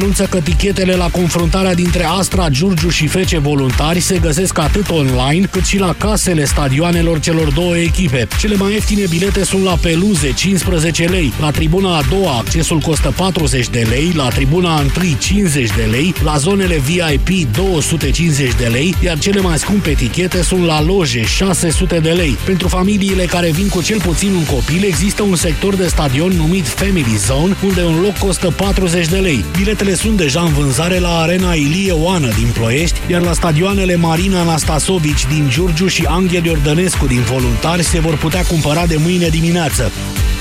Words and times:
anunță 0.00 0.24
că 0.24 0.40
tichetele 0.40 0.94
la 0.94 1.08
confruntarea 1.08 1.74
dintre 1.74 2.04
Astra, 2.04 2.48
Giurgiu 2.48 2.88
și 2.88 3.06
Fece 3.06 3.38
Voluntari 3.38 4.00
se 4.00 4.18
găsesc 4.18 4.58
atât 4.58 4.90
online 4.90 5.46
cât 5.46 5.64
și 5.64 5.78
la 5.78 5.94
casele 5.98 6.44
stadioanelor 6.44 7.20
celor 7.20 7.50
două 7.50 7.76
echipe. 7.76 8.28
Cele 8.38 8.54
mai 8.54 8.72
ieftine 8.72 9.06
bilete 9.08 9.44
sunt 9.44 9.64
la 9.64 9.76
peluze, 9.76 10.32
15 10.32 11.04
lei, 11.04 11.32
la 11.40 11.50
tribuna 11.50 11.96
a 11.96 12.02
doua 12.10 12.36
accesul 12.36 12.78
costă 12.78 13.12
40 13.16 13.68
de 13.68 13.86
lei, 13.88 14.12
la 14.16 14.28
tribuna 14.28 14.76
a 14.76 14.80
întâi 14.80 15.16
50 15.18 15.70
de 15.76 15.82
lei, 15.90 16.14
la 16.24 16.36
zonele 16.36 16.78
VIP 16.78 17.52
250 17.52 18.54
de 18.54 18.66
lei, 18.66 18.94
iar 19.02 19.18
cele 19.18 19.40
mai 19.40 19.58
scumpe 19.58 19.92
tichete 19.92 20.42
sunt 20.42 20.64
la 20.64 20.82
loje 20.82 21.24
600 21.24 21.98
de 21.98 22.10
lei. 22.10 22.36
Pentru 22.44 22.68
familiile 22.68 23.24
care 23.24 23.50
vin 23.50 23.68
cu 23.68 23.82
cel 23.82 24.00
puțin 24.00 24.34
un 24.34 24.44
copil, 24.44 24.84
există 24.84 25.22
un 25.22 25.36
sector 25.36 25.74
de 25.74 25.86
stadion 25.86 26.30
numit 26.30 26.66
Family 26.66 27.16
Zone, 27.16 27.56
unde 27.64 27.82
un 27.82 28.00
loc 28.00 28.18
costă 28.18 28.50
40 28.50 29.06
de 29.06 29.16
lei. 29.16 29.44
Biletele 29.84 30.08
sunt 30.08 30.20
deja 30.20 30.40
în 30.40 30.52
vânzare 30.52 30.98
la 30.98 31.18
Arena 31.18 31.54
Ilie 31.54 31.92
Oană 31.92 32.26
din 32.26 32.50
Ploiești, 32.52 33.00
iar 33.10 33.22
la 33.22 33.32
stadioanele 33.32 33.96
Marina 33.96 34.40
Anastasovici 34.40 35.26
din 35.26 35.48
Giurgiu 35.48 35.86
și 35.86 36.04
Angel 36.08 36.44
Iordănescu 36.44 37.06
din 37.06 37.20
Voluntari 37.20 37.82
se 37.82 38.00
vor 38.00 38.16
putea 38.16 38.42
cumpăra 38.42 38.86
de 38.86 38.96
mâine 38.96 39.28
dimineață. 39.28 39.92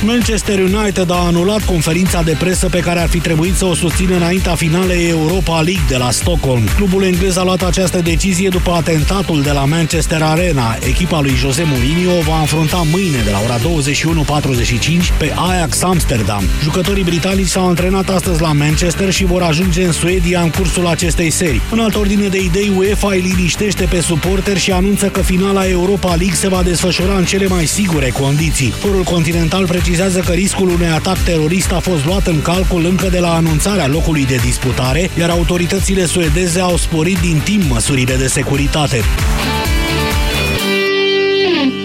Manchester 0.05 0.59
United 0.59 1.11
a 1.11 1.25
anulat 1.25 1.65
conferința 1.65 2.21
de 2.21 2.35
presă 2.39 2.69
pe 2.69 2.79
care 2.79 2.99
ar 2.99 3.07
fi 3.07 3.19
trebuit 3.19 3.55
să 3.55 3.65
o 3.65 3.73
susțină 3.73 4.15
înaintea 4.15 4.55
finalei 4.55 5.09
Europa 5.09 5.53
League 5.53 5.85
de 5.87 5.97
la 5.97 6.11
Stockholm. 6.11 6.63
Clubul 6.75 7.03
englez 7.03 7.37
a 7.37 7.43
luat 7.43 7.61
această 7.61 8.01
decizie 8.01 8.49
după 8.49 8.71
atentatul 8.71 9.41
de 9.41 9.51
la 9.51 9.65
Manchester 9.65 10.21
Arena. 10.21 10.77
Echipa 10.87 11.21
lui 11.21 11.35
Jose 11.35 11.63
Mourinho 11.65 12.21
va 12.21 12.39
înfrunta 12.39 12.83
mâine 12.91 13.21
de 13.23 13.31
la 13.31 13.39
ora 13.43 13.57
21.45 13.57 15.17
pe 15.17 15.33
Ajax 15.51 15.81
Amsterdam. 15.83 16.43
Jucătorii 16.61 17.03
britanici 17.03 17.47
s-au 17.47 17.67
antrenat 17.67 18.09
astăzi 18.09 18.41
la 18.41 18.51
Manchester 18.51 19.11
și 19.11 19.25
vor 19.33 19.41
ajunge 19.41 19.85
în 19.85 19.91
Suedia 19.91 20.41
în 20.41 20.49
cursul 20.49 20.87
acestei 20.87 21.29
serii. 21.29 21.61
În 21.71 21.79
altă 21.79 21.97
ordine 21.97 22.27
de 22.27 22.41
idei, 22.41 22.71
UEFA 22.77 23.07
îi 23.07 23.19
liniștește 23.19 23.85
pe 23.89 24.01
suporteri 24.01 24.59
și 24.59 24.71
anunță 24.71 25.07
că 25.07 25.21
finala 25.21 25.67
Europa 25.67 26.07
League 26.07 26.35
se 26.35 26.47
va 26.47 26.63
desfășura 26.63 27.17
în 27.17 27.23
cele 27.23 27.47
mai 27.47 27.65
sigure 27.65 28.09
condiții. 28.09 28.69
Forul 28.69 29.03
continental 29.03 29.67
precizează 29.67 30.19
că 30.19 30.31
riscul 30.31 30.69
unui 30.69 30.87
atac 30.87 31.17
terorist 31.17 31.71
a 31.71 31.79
fost 31.79 32.05
luat 32.05 32.27
în 32.27 32.41
calcul 32.41 32.85
încă 32.85 33.07
de 33.09 33.19
la 33.19 33.33
anunțarea 33.33 33.87
locului 33.87 34.25
de 34.25 34.35
disputare, 34.35 35.09
iar 35.19 35.29
autoritățile 35.29 36.05
suedeze 36.05 36.59
au 36.59 36.77
sporit 36.77 37.17
din 37.17 37.41
timp 37.43 37.63
măsurile 37.69 38.15
de 38.15 38.27
securitate. 38.27 39.01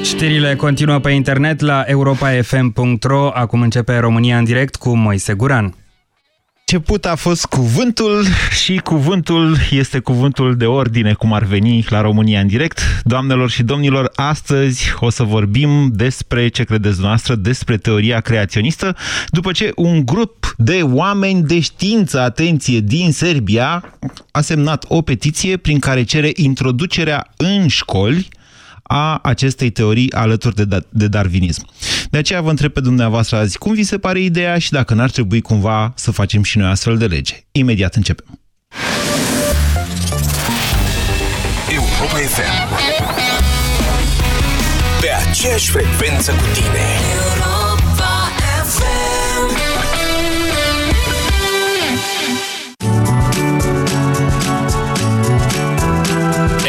Știrile 0.02 0.56
continuă 0.56 0.98
pe 0.98 1.10
internet 1.10 1.60
la 1.60 1.82
europafm.ro. 1.86 3.30
Acum 3.34 3.60
începe 3.60 3.96
România 3.98 4.38
în 4.38 4.44
direct 4.44 4.76
cu 4.76 4.96
Moise 4.96 5.32
Guran 5.34 5.74
început 6.72 7.04
a 7.04 7.14
fost 7.14 7.46
cuvântul 7.46 8.24
și 8.62 8.76
cuvântul 8.76 9.56
este 9.70 9.98
cuvântul 9.98 10.56
de 10.56 10.66
ordine, 10.66 11.12
cum 11.12 11.32
ar 11.32 11.44
veni 11.44 11.84
la 11.88 12.00
România 12.00 12.40
în 12.40 12.46
direct. 12.46 12.80
Doamnelor 13.04 13.50
și 13.50 13.62
domnilor, 13.62 14.10
astăzi 14.14 14.92
o 15.00 15.10
să 15.10 15.22
vorbim 15.22 15.90
despre 15.94 16.48
ce 16.48 16.64
credeți 16.64 17.00
noastră, 17.00 17.34
despre 17.34 17.76
teoria 17.76 18.20
creaționistă, 18.20 18.96
după 19.28 19.52
ce 19.52 19.72
un 19.76 20.04
grup 20.04 20.54
de 20.56 20.80
oameni 20.82 21.42
de 21.42 21.60
știință, 21.60 22.20
atenție, 22.20 22.80
din 22.80 23.12
Serbia 23.12 23.98
a 24.30 24.40
semnat 24.40 24.84
o 24.88 25.02
petiție 25.02 25.56
prin 25.56 25.78
care 25.78 26.02
cere 26.02 26.30
introducerea 26.34 27.32
în 27.36 27.68
școli 27.68 28.28
a 28.90 29.18
acestei 29.22 29.70
teorii 29.70 30.12
alături 30.12 30.54
de, 30.54 30.64
da 30.64 30.78
de 30.88 31.08
darwinism. 31.08 31.66
De 32.10 32.18
aceea 32.18 32.40
vă 32.40 32.50
întreb 32.50 32.72
pe 32.72 32.80
dumneavoastră 32.80 33.36
azi 33.36 33.58
cum 33.58 33.74
vi 33.74 33.82
se 33.82 33.98
pare 33.98 34.20
ideea 34.20 34.58
și 34.58 34.70
dacă 34.70 34.94
n-ar 34.94 35.10
trebui 35.10 35.40
cumva 35.40 35.92
să 35.96 36.10
facem 36.10 36.42
și 36.42 36.58
noi 36.58 36.68
astfel 36.70 36.98
de 36.98 37.06
lege. 37.06 37.34
Imediat 37.52 37.94
începem. 37.94 38.40
Europa 41.70 42.16
FM 42.16 42.68
Pe 45.00 45.08
aceeași 45.28 45.70
frecvență 45.70 46.30
cu 46.30 46.44
tine 46.54 47.27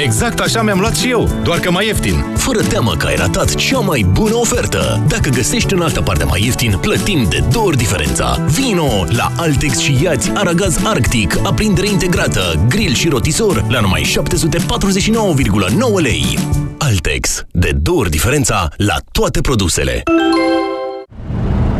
Exact 0.03 0.39
așa 0.39 0.61
mi-am 0.61 0.79
luat 0.79 0.95
și 0.95 1.09
eu, 1.09 1.29
doar 1.43 1.59
că 1.59 1.71
mai 1.71 1.85
ieftin. 1.85 2.25
Fără 2.35 2.59
teamă 2.59 2.93
că 2.97 3.05
ai 3.05 3.15
ratat 3.15 3.55
cea 3.55 3.79
mai 3.79 4.05
bună 4.11 4.35
ofertă. 4.35 5.03
Dacă 5.07 5.29
găsești 5.29 5.73
în 5.73 5.81
altă 5.81 6.01
parte 6.01 6.23
mai 6.23 6.43
ieftin, 6.43 6.77
plătim 6.81 7.25
de 7.29 7.43
două 7.51 7.65
ori 7.65 7.77
diferența. 7.77 8.45
Vino 8.47 9.05
la 9.07 9.31
Altex 9.37 9.77
și 9.77 10.03
iați 10.03 10.31
Aragaz 10.35 10.79
Arctic, 10.83 11.39
aprindere 11.43 11.87
integrată, 11.87 12.65
grill 12.67 12.93
și 12.93 13.09
rotisor 13.09 13.65
la 13.69 13.79
numai 13.79 14.01
749,9 14.01 16.01
lei. 16.01 16.39
Altex, 16.77 17.43
de 17.51 17.71
două 17.81 17.99
ori 17.99 18.09
diferența 18.09 18.67
la 18.75 18.95
toate 19.11 19.41
produsele. 19.41 20.03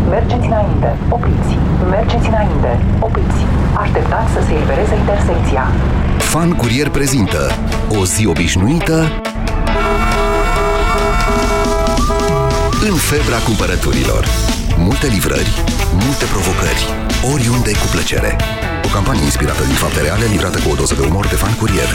Mergeți 0.09 0.46
înainte, 0.46 0.97
opriți. 1.09 1.57
Mergeți 1.90 2.28
înainte, 2.28 2.80
opriți. 3.00 3.40
Așteptați 3.74 4.34
să 4.34 4.40
se 4.47 4.53
elibereze 4.53 4.96
intersecția. 4.96 5.72
Fan 6.29 6.51
Curier 6.51 6.90
prezintă 6.90 7.51
O 7.90 8.06
zi 8.06 8.25
obișnuită 8.25 9.22
În 12.90 12.95
febra 12.95 13.38
cumpărăturilor. 13.38 14.25
Multe 14.78 15.07
livrări, 15.07 15.63
multe 15.91 16.25
provocări 16.25 16.85
Oriunde 17.34 17.72
cu 17.72 17.88
plăcere. 17.91 18.35
O 18.85 18.88
campanie 18.88 19.23
inspirată 19.23 19.63
din 19.63 19.75
fapte 19.75 20.01
reale 20.01 20.25
Livrată 20.25 20.59
cu 20.59 20.69
o 20.72 20.75
doză 20.75 20.95
de 20.95 21.06
umor 21.09 21.28
de 21.28 21.35
Fan 21.35 21.56
Curier 21.56 21.89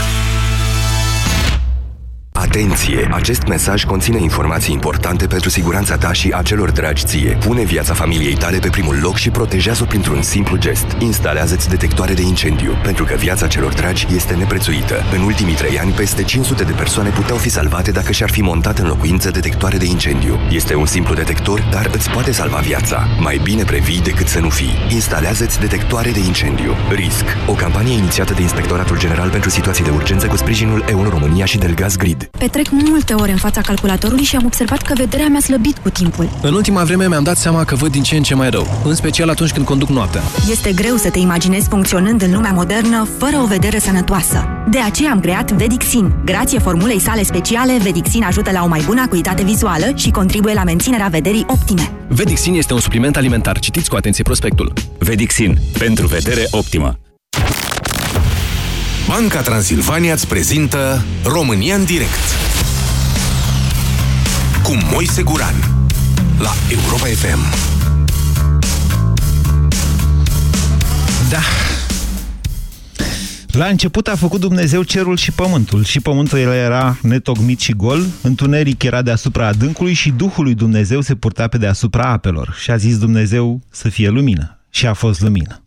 Atenție! 2.55 3.07
Acest 3.11 3.43
mesaj 3.43 3.83
conține 3.83 4.21
informații 4.21 4.73
importante 4.73 5.27
pentru 5.27 5.49
siguranța 5.49 5.97
ta 5.97 6.13
și 6.13 6.31
a 6.35 6.41
celor 6.41 6.71
dragi 6.71 7.05
ție. 7.05 7.37
Pune 7.39 7.63
viața 7.63 7.93
familiei 7.93 8.35
tale 8.35 8.57
pe 8.59 8.69
primul 8.69 8.99
loc 9.01 9.15
și 9.15 9.29
protejează-o 9.29 9.85
printr-un 9.85 10.21
simplu 10.21 10.57
gest. 10.57 10.85
Instalează-ți 10.99 11.69
detectoare 11.69 12.13
de 12.13 12.21
incendiu, 12.21 12.71
pentru 12.83 13.03
că 13.03 13.13
viața 13.13 13.47
celor 13.47 13.73
dragi 13.73 14.07
este 14.15 14.33
neprețuită. 14.33 14.95
În 15.15 15.21
ultimii 15.21 15.53
trei 15.53 15.79
ani, 15.79 15.91
peste 15.91 16.23
500 16.23 16.63
de 16.63 16.71
persoane 16.71 17.09
puteau 17.09 17.37
fi 17.37 17.49
salvate 17.49 17.91
dacă 17.91 18.11
și-ar 18.11 18.29
fi 18.29 18.41
montat 18.41 18.77
în 18.77 18.87
locuință 18.87 19.31
detectoare 19.31 19.77
de 19.77 19.85
incendiu. 19.85 20.39
Este 20.51 20.75
un 20.75 20.85
simplu 20.85 21.13
detector, 21.13 21.67
dar 21.71 21.89
îți 21.93 22.09
poate 22.09 22.31
salva 22.31 22.57
viața. 22.57 23.07
Mai 23.19 23.39
bine 23.43 23.63
previi 23.63 24.01
decât 24.01 24.27
să 24.27 24.39
nu 24.39 24.49
fii. 24.49 24.73
Instalează-ți 24.89 25.59
detectoare 25.59 26.11
de 26.11 26.19
incendiu. 26.19 26.75
RISC. 26.89 27.25
O 27.47 27.53
campanie 27.53 27.97
inițiată 27.97 28.33
de 28.33 28.41
Inspectoratul 28.41 28.99
General 28.99 29.29
pentru 29.29 29.49
Situații 29.49 29.83
de 29.83 29.89
Urgență 29.89 30.27
cu 30.27 30.37
sprijinul 30.37 30.85
Euro 30.87 31.09
România 31.09 31.45
și 31.45 31.57
Delgaz 31.57 31.95
Grid. 31.95 32.29
Petrec 32.45 32.69
multe 32.71 33.13
ore 33.13 33.31
în 33.31 33.37
fața 33.37 33.61
calculatorului 33.61 34.23
și 34.23 34.35
am 34.35 34.45
observat 34.45 34.81
că 34.81 34.93
vederea 34.97 35.27
mea 35.27 35.39
slăbit 35.39 35.77
cu 35.77 35.89
timpul. 35.89 36.29
În 36.41 36.53
ultima 36.53 36.83
vreme 36.83 37.07
mi-am 37.07 37.23
dat 37.23 37.37
seama 37.37 37.63
că 37.63 37.75
văd 37.75 37.91
din 37.91 38.03
ce 38.03 38.15
în 38.15 38.23
ce 38.23 38.35
mai 38.35 38.49
rău, 38.49 38.81
în 38.83 38.95
special 38.95 39.29
atunci 39.29 39.51
când 39.51 39.65
conduc 39.65 39.89
noaptea. 39.89 40.21
Este 40.49 40.71
greu 40.73 40.95
să 40.95 41.09
te 41.09 41.19
imaginezi 41.19 41.67
funcționând 41.67 42.21
în 42.21 42.33
lumea 42.33 42.51
modernă 42.51 43.07
fără 43.17 43.37
o 43.37 43.45
vedere 43.45 43.79
sănătoasă. 43.79 44.47
De 44.69 44.79
aceea 44.79 45.11
am 45.11 45.19
creat 45.19 45.51
Vedixin. 45.51 46.13
Grație 46.25 46.59
formulei 46.59 46.99
sale 46.99 47.23
speciale, 47.23 47.77
Vedixin 47.81 48.23
ajută 48.23 48.51
la 48.51 48.63
o 48.63 48.67
mai 48.67 48.83
bună 48.85 49.01
acuitate 49.01 49.43
vizuală 49.43 49.85
și 49.95 50.11
contribuie 50.11 50.53
la 50.53 50.63
menținerea 50.63 51.07
vederii 51.07 51.45
optime. 51.47 51.91
Vedixin 52.07 52.53
este 52.53 52.73
un 52.73 52.79
supliment 52.79 53.17
alimentar. 53.17 53.59
Citiți 53.59 53.89
cu 53.89 53.95
atenție 53.95 54.23
prospectul. 54.23 54.73
Vedixin. 54.99 55.57
Pentru 55.77 56.07
vedere 56.07 56.47
optimă. 56.51 56.97
Banca 59.07 59.41
Transilvania 59.41 60.13
îți 60.13 60.27
prezintă 60.27 61.03
România 61.23 61.75
în 61.75 61.85
direct 61.85 62.23
cu 64.63 64.77
Moise 64.91 65.23
Guran 65.23 65.55
la 66.39 66.51
Europa 66.69 67.05
FM. 67.05 67.39
Da. 71.29 71.39
La 73.51 73.65
început 73.65 74.07
a 74.07 74.15
făcut 74.15 74.39
Dumnezeu 74.39 74.83
cerul 74.83 75.17
și 75.17 75.31
pământul 75.31 75.83
și 75.83 75.99
pământul 75.99 76.37
era 76.39 76.97
netocmit 77.01 77.59
și 77.59 77.73
gol, 77.73 78.05
întuneric 78.21 78.83
era 78.83 79.01
deasupra 79.01 79.47
adâncului 79.47 79.93
și 79.93 80.09
Duhul 80.09 80.43
lui 80.43 80.55
Dumnezeu 80.55 81.01
se 81.01 81.15
purta 81.15 81.47
pe 81.47 81.57
deasupra 81.57 82.03
apelor 82.03 82.55
și 82.61 82.71
a 82.71 82.77
zis 82.77 82.97
Dumnezeu 82.97 83.61
să 83.69 83.89
fie 83.89 84.09
lumină 84.09 84.59
și 84.69 84.85
a 84.87 84.93
fost 84.93 85.21
lumină. 85.21 85.64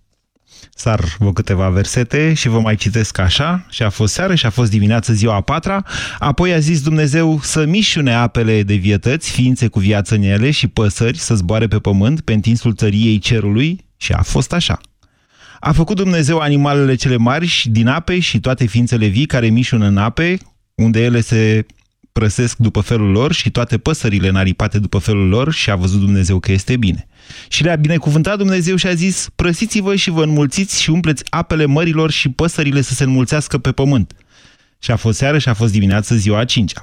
Sar 0.80 1.04
vă 1.19 1.32
câteva 1.32 1.69
versete 1.69 2.34
și 2.34 2.48
vă 2.48 2.60
mai 2.60 2.76
citesc 2.76 3.19
așa, 3.19 3.66
și 3.70 3.82
a 3.82 3.90
fost 3.90 4.12
seară 4.12 4.34
și 4.34 4.46
a 4.46 4.50
fost 4.50 4.70
dimineață 4.70 5.12
ziua 5.12 5.34
a 5.34 5.40
patra, 5.40 5.84
apoi 6.19 6.52
a 6.52 6.58
zis 6.58 6.80
Dumnezeu 6.80 7.40
să 7.42 7.64
mișune 7.64 8.14
apele 8.14 8.62
de 8.62 8.75
vietăți, 8.75 9.30
ființe 9.30 9.69
cu 9.69 9.78
viață 9.78 10.14
în 10.14 10.22
ele 10.22 10.50
și 10.50 10.66
păsări 10.66 11.19
să 11.19 11.34
zboare 11.34 11.66
pe 11.66 11.78
pământ 11.78 12.20
pe 12.20 12.32
întinsul 12.32 12.75
țăriei 12.75 13.19
cerului. 13.19 13.84
Și 13.96 14.12
a 14.12 14.22
fost 14.22 14.52
așa. 14.52 14.80
A 15.60 15.72
făcut 15.72 15.96
Dumnezeu 15.96 16.38
animalele 16.38 16.94
cele 16.94 17.16
mari 17.16 17.62
din 17.64 17.86
ape 17.86 18.19
și 18.19 18.40
toate 18.40 18.66
ființele 18.66 19.06
vii 19.06 19.26
care 19.26 19.48
mișună 19.48 19.86
în 19.86 19.96
ape, 19.96 20.38
unde 20.74 21.02
ele 21.02 21.20
se 21.20 21.66
prăsesc 22.19 22.56
după 22.56 22.81
felul 22.81 23.11
lor 23.11 23.32
și 23.32 23.50
toate 23.50 23.79
păsările 23.79 24.31
naripate 24.31 24.79
după 24.79 24.99
felul 24.99 25.29
lor 25.29 25.53
și 25.53 25.70
a 25.70 25.76
văzut 25.76 26.00
Dumnezeu 26.00 26.38
că 26.41 26.53
este 26.53 26.76
bine. 26.76 27.06
Și 27.49 27.62
le-a 27.62 27.76
binecuvântat 27.76 28.38
Dumnezeu 28.38 28.76
și 28.76 28.87
a 28.87 28.94
zis, 28.94 29.29
prăsiți-vă 29.35 29.94
și 29.94 30.11
vă 30.11 30.23
înmulțiți 30.23 30.82
și 30.82 30.91
umpleți 30.91 31.25
apele 31.29 31.65
mărilor 31.65 32.11
și 32.11 32.29
păsările 32.29 32.81
să 32.81 32.94
se 32.94 33.05
înmulțească 33.05 33.59
pe 33.59 33.73
pământ. 33.73 34.12
Și 34.79 34.91
a 34.91 34.97
fost 34.97 35.19
seară 35.19 35.38
și 35.38 35.49
a 35.49 35.55
fost 35.55 35.73
dimineață 35.73 36.15
ziua 36.15 36.38
a 36.38 36.44
cincea. 36.44 36.81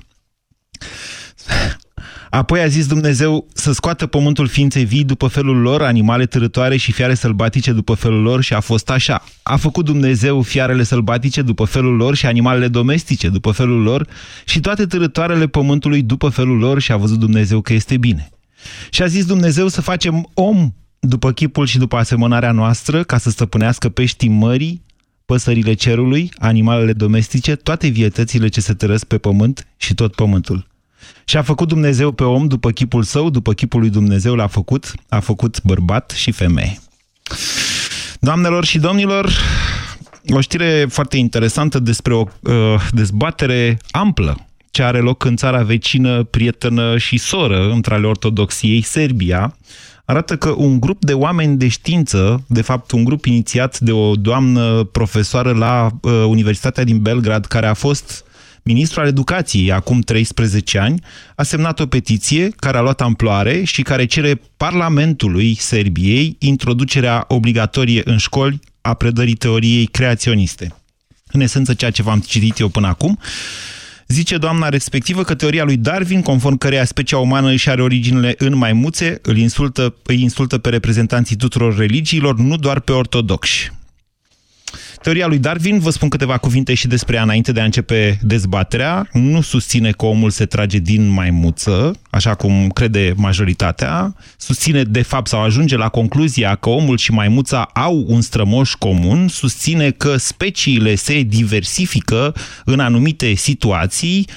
Apoi 2.35 2.61
a 2.61 2.67
zis 2.67 2.87
Dumnezeu 2.87 3.47
să 3.53 3.71
scoată 3.71 4.05
pământul 4.05 4.47
ființe 4.47 4.81
vii 4.81 5.03
după 5.03 5.27
felul 5.27 5.57
lor, 5.61 5.81
animale 5.81 6.25
târătoare 6.25 6.77
și 6.77 6.91
fiare 6.91 7.13
sălbatice 7.13 7.71
după 7.71 7.93
felul 7.93 8.21
lor 8.21 8.41
și 8.41 8.53
a 8.53 8.59
fost 8.59 8.89
așa. 8.89 9.23
A 9.43 9.55
făcut 9.55 9.85
Dumnezeu 9.85 10.41
fiarele 10.41 10.83
sălbatice 10.83 11.41
după 11.41 11.65
felul 11.65 11.95
lor 11.95 12.15
și 12.15 12.25
animalele 12.25 12.67
domestice 12.67 13.29
după 13.29 13.51
felul 13.51 13.81
lor 13.81 14.07
și 14.45 14.59
toate 14.59 14.85
târătoarele 14.85 15.47
pământului 15.47 16.01
după 16.01 16.29
felul 16.29 16.57
lor 16.57 16.79
și 16.81 16.91
a 16.91 16.97
văzut 16.97 17.19
Dumnezeu 17.19 17.61
că 17.61 17.73
este 17.73 17.97
bine. 17.97 18.29
Și 18.89 19.01
a 19.01 19.05
zis 19.05 19.25
Dumnezeu 19.25 19.67
să 19.67 19.81
facem 19.81 20.29
om 20.33 20.73
după 20.99 21.31
chipul 21.31 21.65
și 21.65 21.77
după 21.77 21.95
asemănarea 21.95 22.51
noastră 22.51 23.03
ca 23.03 23.17
să 23.17 23.29
stăpânească 23.29 23.89
peștii 23.89 24.29
mării, 24.29 24.83
păsările 25.25 25.73
cerului, 25.73 26.31
animalele 26.37 26.93
domestice, 26.93 27.55
toate 27.55 27.87
vietățile 27.87 28.47
ce 28.47 28.61
se 28.61 28.73
tărăsc 28.73 29.05
pe 29.05 29.17
pământ 29.17 29.67
și 29.77 29.93
tot 29.93 30.15
pământul. 30.15 30.73
Și 31.25 31.37
a 31.37 31.41
făcut 31.41 31.67
Dumnezeu 31.67 32.11
pe 32.11 32.23
om 32.23 32.47
după 32.47 32.71
chipul 32.71 33.03
său, 33.03 33.29
după 33.29 33.53
chipul 33.53 33.79
lui 33.79 33.89
Dumnezeu 33.89 34.35
l-a 34.35 34.47
făcut, 34.47 34.93
a 35.09 35.19
făcut 35.19 35.63
bărbat 35.63 36.11
și 36.15 36.31
femeie. 36.31 36.79
Doamnelor 38.19 38.65
și 38.65 38.79
domnilor, 38.79 39.31
o 40.29 40.41
știre 40.41 40.85
foarte 40.89 41.17
interesantă 41.17 41.79
despre 41.79 42.13
o 42.13 42.25
uh, 42.41 42.53
dezbatere 42.91 43.77
amplă 43.91 44.45
ce 44.75 44.83
are 44.83 44.99
loc 44.99 45.23
în 45.23 45.35
țara 45.35 45.63
vecină, 45.63 46.23
prietenă 46.23 46.97
și 46.97 47.17
soră 47.17 47.69
între 47.71 47.93
ale 47.93 48.07
ortodoxiei, 48.07 48.81
Serbia, 48.81 49.57
arată 50.05 50.37
că 50.37 50.49
un 50.49 50.79
grup 50.79 51.05
de 51.05 51.13
oameni 51.13 51.57
de 51.57 51.67
știință, 51.67 52.43
de 52.47 52.61
fapt 52.61 52.91
un 52.91 53.03
grup 53.03 53.25
inițiat 53.25 53.79
de 53.79 53.91
o 53.91 54.15
doamnă 54.15 54.83
profesoară 54.83 55.53
la 55.53 55.89
uh, 56.01 56.11
Universitatea 56.27 56.83
din 56.83 56.99
Belgrad, 57.01 57.45
care 57.45 57.67
a 57.67 57.73
fost 57.73 58.25
ministru 58.67 58.99
al 58.99 59.07
educației 59.07 59.71
acum 59.71 59.99
13 59.99 60.79
ani, 60.79 61.01
a 61.35 61.43
semnat 61.43 61.79
o 61.79 61.85
petiție 61.85 62.49
care 62.49 62.77
a 62.77 62.81
luat 62.81 63.01
amploare 63.01 63.63
și 63.63 63.81
care 63.81 64.05
cere 64.05 64.41
Parlamentului 64.57 65.55
Serbiei 65.59 66.35
introducerea 66.39 67.25
obligatorie 67.27 68.01
în 68.05 68.17
școli 68.17 68.59
a 68.81 68.93
predării 68.93 69.33
teoriei 69.33 69.85
creaționiste. 69.85 70.75
În 71.31 71.41
esență, 71.41 71.73
ceea 71.73 71.91
ce 71.91 72.03
v-am 72.03 72.19
citit 72.19 72.59
eu 72.59 72.67
până 72.67 72.87
acum, 72.87 73.19
Zice 74.07 74.37
doamna 74.37 74.69
respectivă 74.69 75.23
că 75.23 75.35
teoria 75.35 75.63
lui 75.63 75.77
Darwin, 75.77 76.21
conform 76.21 76.57
căreia 76.57 76.85
specia 76.85 77.17
umană 77.17 77.49
își 77.49 77.69
are 77.69 77.81
originele 77.81 78.35
în 78.37 78.55
maimuțe, 78.55 79.19
îl 79.21 79.37
insultă, 79.37 79.95
îi 80.03 80.21
insultă 80.21 80.57
pe 80.57 80.69
reprezentanții 80.69 81.35
tuturor 81.35 81.77
religiilor, 81.77 82.37
nu 82.37 82.57
doar 82.57 82.79
pe 82.79 82.91
ortodoxi. 82.91 83.71
Teoria 85.05 85.27
lui 85.27 85.37
Darwin, 85.37 85.79
vă 85.79 85.89
spun 85.89 86.09
câteva 86.09 86.37
cuvinte 86.37 86.73
și 86.73 86.87
despre 86.87 87.15
ea 87.15 87.21
înainte 87.21 87.51
de 87.51 87.59
a 87.59 87.63
începe 87.63 88.19
dezbaterea, 88.21 89.07
nu 89.11 89.41
susține 89.41 89.91
că 89.91 90.05
omul 90.05 90.29
se 90.29 90.45
trage 90.45 90.77
din 90.77 91.07
maimuță, 91.07 91.95
așa 92.09 92.35
cum 92.35 92.69
crede 92.69 93.13
majoritatea, 93.15 94.15
susține 94.37 94.83
de 94.83 95.01
fapt 95.01 95.27
sau 95.27 95.41
ajunge 95.41 95.77
la 95.77 95.89
concluzia 95.89 96.55
că 96.55 96.69
omul 96.69 96.97
și 96.97 97.11
maimuța 97.11 97.61
au 97.61 98.05
un 98.07 98.21
strămoș 98.21 98.73
comun, 98.73 99.27
susține 99.27 99.91
că 99.91 100.17
speciile 100.17 100.95
se 100.95 101.21
diversifică 101.21 102.35
în 102.63 102.79
anumite 102.79 103.33
situații, 103.33 104.27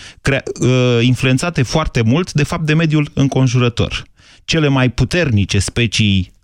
ă, 0.60 1.00
influențate 1.00 1.62
foarte 1.62 2.02
mult 2.02 2.32
de 2.32 2.42
fapt 2.42 2.66
de 2.66 2.74
mediul 2.74 3.10
înconjurător. 3.14 4.04
Cele 4.44 4.68
mai 4.68 4.88
puternice 4.88 5.58
specii 5.58 6.30
Uh, 6.30 6.37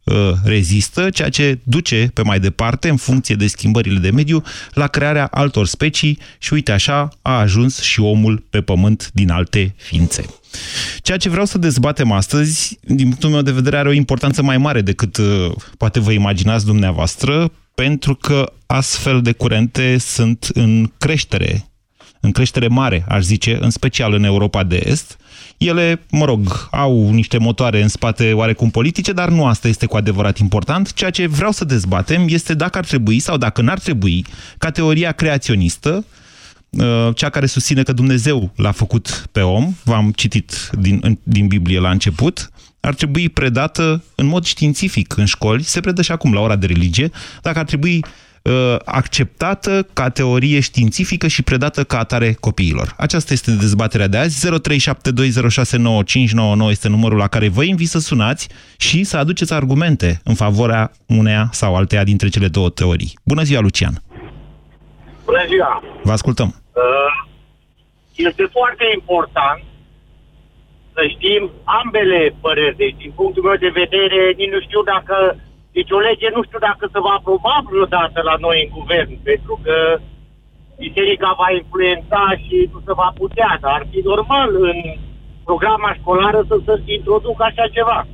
rezistă, 0.44 1.10
ceea 1.10 1.28
ce 1.28 1.58
duce 1.62 2.10
pe 2.14 2.22
mai 2.22 2.40
departe, 2.40 2.88
în 2.88 2.96
funcție 2.96 3.34
de 3.34 3.46
schimbările 3.46 3.98
de 3.98 4.10
mediu, 4.10 4.42
la 4.72 4.86
crearea 4.86 5.26
altor 5.26 5.66
specii 5.66 6.18
și 6.38 6.52
uite 6.52 6.72
așa 6.72 7.08
a 7.22 7.38
ajuns 7.38 7.80
și 7.80 8.00
omul 8.00 8.44
pe 8.50 8.60
pământ 8.60 9.10
din 9.12 9.30
alte 9.30 9.74
ființe. 9.76 10.24
Ceea 11.02 11.16
ce 11.16 11.28
vreau 11.28 11.44
să 11.44 11.58
dezbatem 11.58 12.12
astăzi, 12.12 12.78
din 12.82 13.06
punctul 13.06 13.30
meu 13.30 13.42
de 13.42 13.50
vedere, 13.50 13.76
are 13.76 13.88
o 13.88 13.92
importanță 13.92 14.42
mai 14.42 14.58
mare 14.58 14.80
decât 14.80 15.16
uh, 15.16 15.52
poate 15.78 16.00
vă 16.00 16.12
imaginați 16.12 16.64
dumneavoastră, 16.64 17.52
pentru 17.74 18.14
că 18.14 18.52
astfel 18.66 19.22
de 19.22 19.32
curente 19.32 19.98
sunt 19.98 20.48
în 20.52 20.90
creștere, 20.98 21.68
în 22.24 22.32
creștere 22.32 22.68
mare, 22.68 23.04
aș 23.08 23.22
zice, 23.22 23.58
în 23.60 23.70
special 23.70 24.12
în 24.12 24.24
Europa 24.24 24.62
de 24.62 24.82
Est, 24.84 25.18
ele, 25.56 26.00
mă 26.10 26.24
rog, 26.24 26.68
au 26.70 27.10
niște 27.10 27.38
motoare 27.38 27.82
în 27.82 27.88
spate 27.88 28.32
oarecum 28.32 28.70
politice, 28.70 29.12
dar 29.12 29.28
nu 29.28 29.46
asta 29.46 29.68
este 29.68 29.86
cu 29.86 29.96
adevărat 29.96 30.38
important. 30.38 30.92
Ceea 30.92 31.10
ce 31.10 31.26
vreau 31.26 31.50
să 31.50 31.64
dezbatem 31.64 32.26
este 32.28 32.54
dacă 32.54 32.78
ar 32.78 32.84
trebui 32.84 33.18
sau 33.18 33.36
dacă 33.36 33.62
n-ar 33.62 33.78
trebui 33.78 34.24
ca 34.58 34.70
teoria 34.70 35.12
creaționistă, 35.12 36.04
uh, 36.70 37.08
cea 37.14 37.28
care 37.28 37.46
susține 37.46 37.82
că 37.82 37.92
Dumnezeu 37.92 38.52
l-a 38.56 38.72
făcut 38.72 39.28
pe 39.32 39.40
om, 39.40 39.74
v-am 39.82 40.12
citit 40.16 40.70
din, 40.78 41.18
din 41.22 41.46
Biblie 41.46 41.78
la 41.78 41.90
început, 41.90 42.50
ar 42.80 42.94
trebui 42.94 43.28
predată 43.28 44.02
în 44.14 44.26
mod 44.26 44.44
științific 44.44 45.16
în 45.16 45.24
școli, 45.24 45.62
se 45.62 45.80
predă 45.80 46.02
și 46.02 46.12
acum 46.12 46.32
la 46.32 46.40
ora 46.40 46.56
de 46.56 46.66
religie, 46.66 47.10
dacă 47.42 47.58
ar 47.58 47.64
trebui 47.64 48.04
Uh, 48.04 48.10
acceptată 48.84 49.86
ca 49.92 50.08
teorie 50.08 50.60
științifică 50.60 51.26
și 51.26 51.42
predată 51.42 51.84
ca 51.84 51.98
atare 51.98 52.36
copiilor. 52.40 52.94
Aceasta 52.96 53.32
este 53.32 53.50
dezbaterea 53.50 54.06
de 54.06 54.16
azi. 54.16 54.48
0372069599 54.48 54.52
este 56.70 56.88
numărul 56.88 57.18
la 57.18 57.28
care 57.28 57.48
vă 57.48 57.62
invit 57.62 57.88
să 57.88 57.98
sunați 57.98 58.48
și 58.76 59.04
să 59.04 59.16
aduceți 59.16 59.52
argumente 59.52 60.20
în 60.24 60.34
favoarea 60.34 60.90
uneia 61.06 61.48
sau 61.52 61.76
alteia 61.76 62.04
dintre 62.04 62.28
cele 62.28 62.48
două 62.48 62.70
teorii. 62.70 63.18
Bună 63.24 63.42
ziua, 63.42 63.60
Lucian! 63.60 64.02
Bună 65.24 65.44
ziua! 65.48 65.82
Vă 66.02 66.12
ascultăm! 66.12 66.54
Uh, 66.72 66.82
este 68.14 68.48
foarte 68.52 68.84
important 68.94 69.62
să 70.94 71.02
știm 71.14 71.50
ambele 71.82 72.34
păreri. 72.40 72.76
Deci, 72.76 72.96
din 73.02 73.12
punctul 73.16 73.42
meu 73.42 73.56
de 73.56 73.72
vedere, 73.82 74.20
nici 74.36 74.54
nu 74.54 74.60
știu 74.60 74.82
dacă 74.82 75.14
deci 75.76 75.90
o 75.96 75.98
lege 76.08 76.28
nu 76.36 76.42
știu 76.44 76.60
dacă 76.68 76.84
se 76.92 77.00
va 77.06 77.12
aproba 77.18 77.54
vreodată 77.68 78.18
la 78.30 78.36
noi 78.46 78.58
în 78.64 78.70
guvern, 78.78 79.12
pentru 79.30 79.54
că 79.64 79.76
biserica 80.78 81.30
va 81.42 81.48
influența 81.60 82.22
și 82.44 82.56
nu 82.72 82.78
se 82.86 82.92
va 83.00 83.08
putea, 83.20 83.58
dar 83.60 83.72
ar 83.72 83.86
fi 83.90 84.00
normal 84.12 84.50
în 84.70 84.78
programa 85.44 85.90
școlară 86.00 86.40
să 86.48 86.56
se 86.64 86.92
introducă 86.98 87.42
așa 87.44 87.66
ceva. 87.76 88.06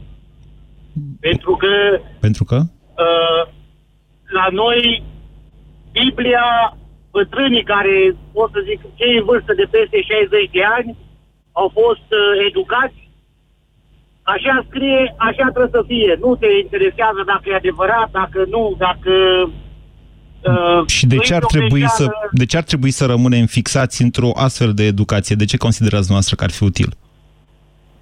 Pentru 1.21 1.53
că... 1.62 1.73
Pentru 2.21 2.45
că? 2.45 2.59
Uh, 3.05 3.43
la 4.39 4.47
noi, 4.51 5.03
Biblia, 5.93 6.47
bătrânii 7.11 7.71
care, 7.73 8.17
pot 8.32 8.51
să 8.53 8.61
zic, 8.69 8.81
cei 8.94 9.17
în 9.17 9.25
vârstă 9.25 9.53
de 9.61 9.67
peste 9.70 9.99
60 10.03 10.51
de 10.58 10.65
ani, 10.77 10.96
au 11.53 11.69
fost 11.81 12.08
uh, 12.20 12.46
educați 12.49 13.00
Așa 14.34 14.55
scrie, 14.69 15.15
așa 15.29 15.44
trebuie 15.55 15.77
să 15.79 15.82
fie. 15.87 16.19
Nu 16.25 16.37
te 16.37 16.49
interesează 16.65 17.20
dacă 17.32 17.44
e 17.46 17.55
adevărat, 17.55 18.08
dacă 18.20 18.41
nu, 18.55 18.63
dacă... 18.87 19.13
Uh, 20.51 20.87
și 20.87 21.06
de 21.06 21.17
ce, 21.17 21.34
ar 21.34 21.44
trebui 21.44 21.84
să, 21.89 22.05
de 22.32 22.46
ce 22.46 22.56
ar 22.56 22.63
trebui 22.63 22.91
să 22.91 23.05
rămânem 23.06 23.46
fixați 23.46 24.03
într-o 24.03 24.31
astfel 24.46 24.72
de 24.75 24.84
educație? 24.84 25.34
De 25.37 25.44
ce 25.44 25.56
considerați 25.56 26.10
noastră 26.10 26.37
că 26.37 26.44
ar 26.44 26.51
fi 26.51 26.63
util? 26.65 26.91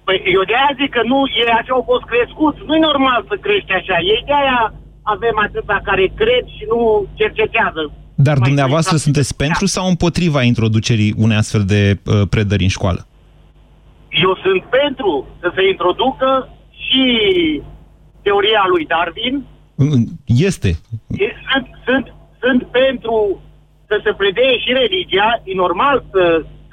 Păi 0.03 0.21
eu 0.35 0.43
de 0.49 0.55
aia 0.59 0.73
zic 0.81 0.89
că 0.97 1.01
nu, 1.11 1.19
e 1.39 1.51
așa 1.59 1.73
au 1.73 1.83
fost 1.91 2.05
crescuți. 2.11 2.59
Nu 2.65 2.75
e 2.75 2.79
normal 2.91 3.25
să 3.27 3.35
crești 3.45 3.71
așa. 3.71 3.97
Ei 4.13 4.23
de 4.25 4.33
aia 4.41 4.73
avem 5.01 5.35
atâta 5.45 5.79
care 5.83 6.11
cred 6.15 6.43
și 6.55 6.63
nu 6.71 7.05
cercetează. 7.13 7.81
Dar 8.15 8.37
dumneavoastră 8.37 8.97
sunteți 8.97 9.35
pentru 9.35 9.65
sau 9.65 9.87
împotriva 9.87 10.41
introducerii 10.43 11.13
unei 11.17 11.37
astfel 11.37 11.63
de 11.63 11.81
uh, 12.05 12.21
predări 12.29 12.63
în 12.63 12.69
școală? 12.69 13.08
Eu 14.09 14.37
sunt 14.43 14.61
pentru 14.79 15.27
să 15.39 15.51
se 15.55 15.67
introducă 15.67 16.49
și 16.85 17.03
teoria 18.21 18.63
lui 18.73 18.85
Darwin. 18.85 19.35
Este. 20.25 20.71
Sunt, 21.49 21.67
sunt, 21.85 22.05
sunt 22.43 22.61
pentru 22.79 23.41
să 23.87 23.95
se 24.03 24.11
predee 24.21 24.53
și 24.63 24.71
religia. 24.81 25.29
E 25.43 25.53
normal 25.65 26.03
să 26.11 26.23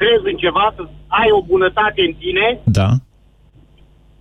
crezi 0.00 0.26
în 0.32 0.36
ceva, 0.44 0.72
să 0.76 0.82
ai 1.06 1.28
o 1.38 1.42
bunătate 1.42 2.00
în 2.08 2.14
tine. 2.22 2.60
Da. 2.64 2.88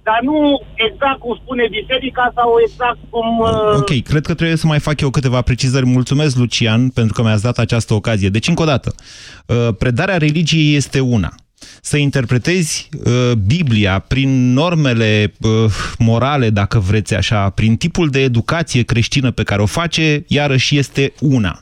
Dar 0.07 0.19
nu 0.22 0.62
exact 0.88 1.19
cum 1.19 1.39
spune 1.43 1.67
biserica 1.69 2.31
sau 2.36 2.50
exact 2.65 2.98
cum... 3.10 3.39
Uh... 3.39 3.77
Ok, 3.81 3.91
cred 4.10 4.25
că 4.25 4.34
trebuie 4.34 4.57
să 4.57 4.67
mai 4.67 4.79
fac 4.79 5.01
eu 5.01 5.10
câteva 5.10 5.41
precizări. 5.41 5.86
Mulțumesc, 5.86 6.38
Lucian, 6.38 6.89
pentru 6.89 7.13
că 7.13 7.22
mi-ați 7.22 7.43
dat 7.43 7.57
această 7.57 7.93
ocazie. 7.93 8.29
Deci, 8.29 8.48
încă 8.48 8.62
o 8.62 8.65
dată, 8.65 8.95
uh, 9.48 9.75
predarea 9.77 10.17
religiei 10.17 10.75
este 10.75 11.00
una 11.00 11.29
să 11.81 11.98
interpretezi 11.98 12.89
uh, 13.03 13.31
Biblia 13.45 14.00
prin 14.00 14.53
normele 14.53 15.34
uh, 15.39 15.50
morale, 15.98 16.50
dacă 16.50 16.79
vreți 16.79 17.13
așa, 17.13 17.50
prin 17.50 17.75
tipul 17.75 18.10
de 18.10 18.22
educație 18.22 18.84
creștină 18.84 19.31
pe 19.31 19.43
care 19.43 19.62
o 19.62 19.65
face, 19.65 20.24
iarăși 20.27 20.77
este 20.77 21.13
una. 21.19 21.60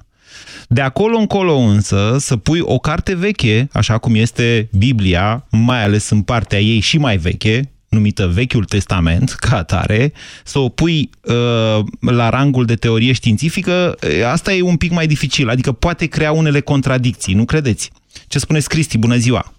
De 0.68 0.82
acolo 0.82 1.18
încolo 1.18 1.54
însă 1.54 2.16
să 2.20 2.38
pui 2.38 2.60
o 2.60 2.78
carte 2.78 3.16
veche, 3.16 3.68
așa 3.72 3.98
cum 3.98 4.16
este 4.16 4.70
Biblia, 4.78 5.46
mai 5.52 5.84
ales 5.84 6.10
în 6.10 6.22
partea 6.22 6.60
ei 6.60 6.80
și 6.80 6.98
mai 6.98 7.18
veche, 7.18 7.72
numită 7.90 8.28
Vechiul 8.28 8.64
Testament, 8.64 9.32
ca 9.46 9.58
atare, 9.58 10.14
să 10.44 10.60
o 10.60 10.70
pui 10.70 11.10
uh, 11.22 11.86
la 12.00 12.30
rangul 12.30 12.66
de 12.66 12.76
teorie 12.76 13.12
științifică, 13.12 13.98
asta 14.32 14.54
e 14.54 14.62
un 14.62 14.78
pic 14.78 14.92
mai 14.92 15.08
dificil, 15.08 15.50
adică 15.50 15.72
poate 15.72 16.06
crea 16.06 16.32
unele 16.32 16.60
contradicții, 16.60 17.34
nu 17.34 17.46
credeți? 17.46 17.92
Ce 18.28 18.40
spuneți, 18.40 18.70
Cristi? 18.70 18.98
Bună 18.98 19.16
ziua! 19.16 19.54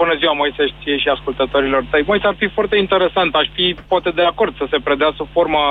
Bună 0.00 0.14
ziua, 0.20 0.32
Moise, 0.32 0.62
și, 0.66 0.90
și 1.02 1.08
ascultătorilor 1.08 1.82
tăi. 1.90 2.02
Moise, 2.06 2.26
ar 2.26 2.36
fi 2.38 2.48
foarte 2.58 2.76
interesant, 2.76 3.34
aș 3.34 3.48
fi 3.52 3.76
poate 3.92 4.10
de 4.10 4.22
acord 4.22 4.56
să 4.56 4.66
se 4.70 4.78
predea 4.86 5.10
sub 5.16 5.28
forma 5.32 5.64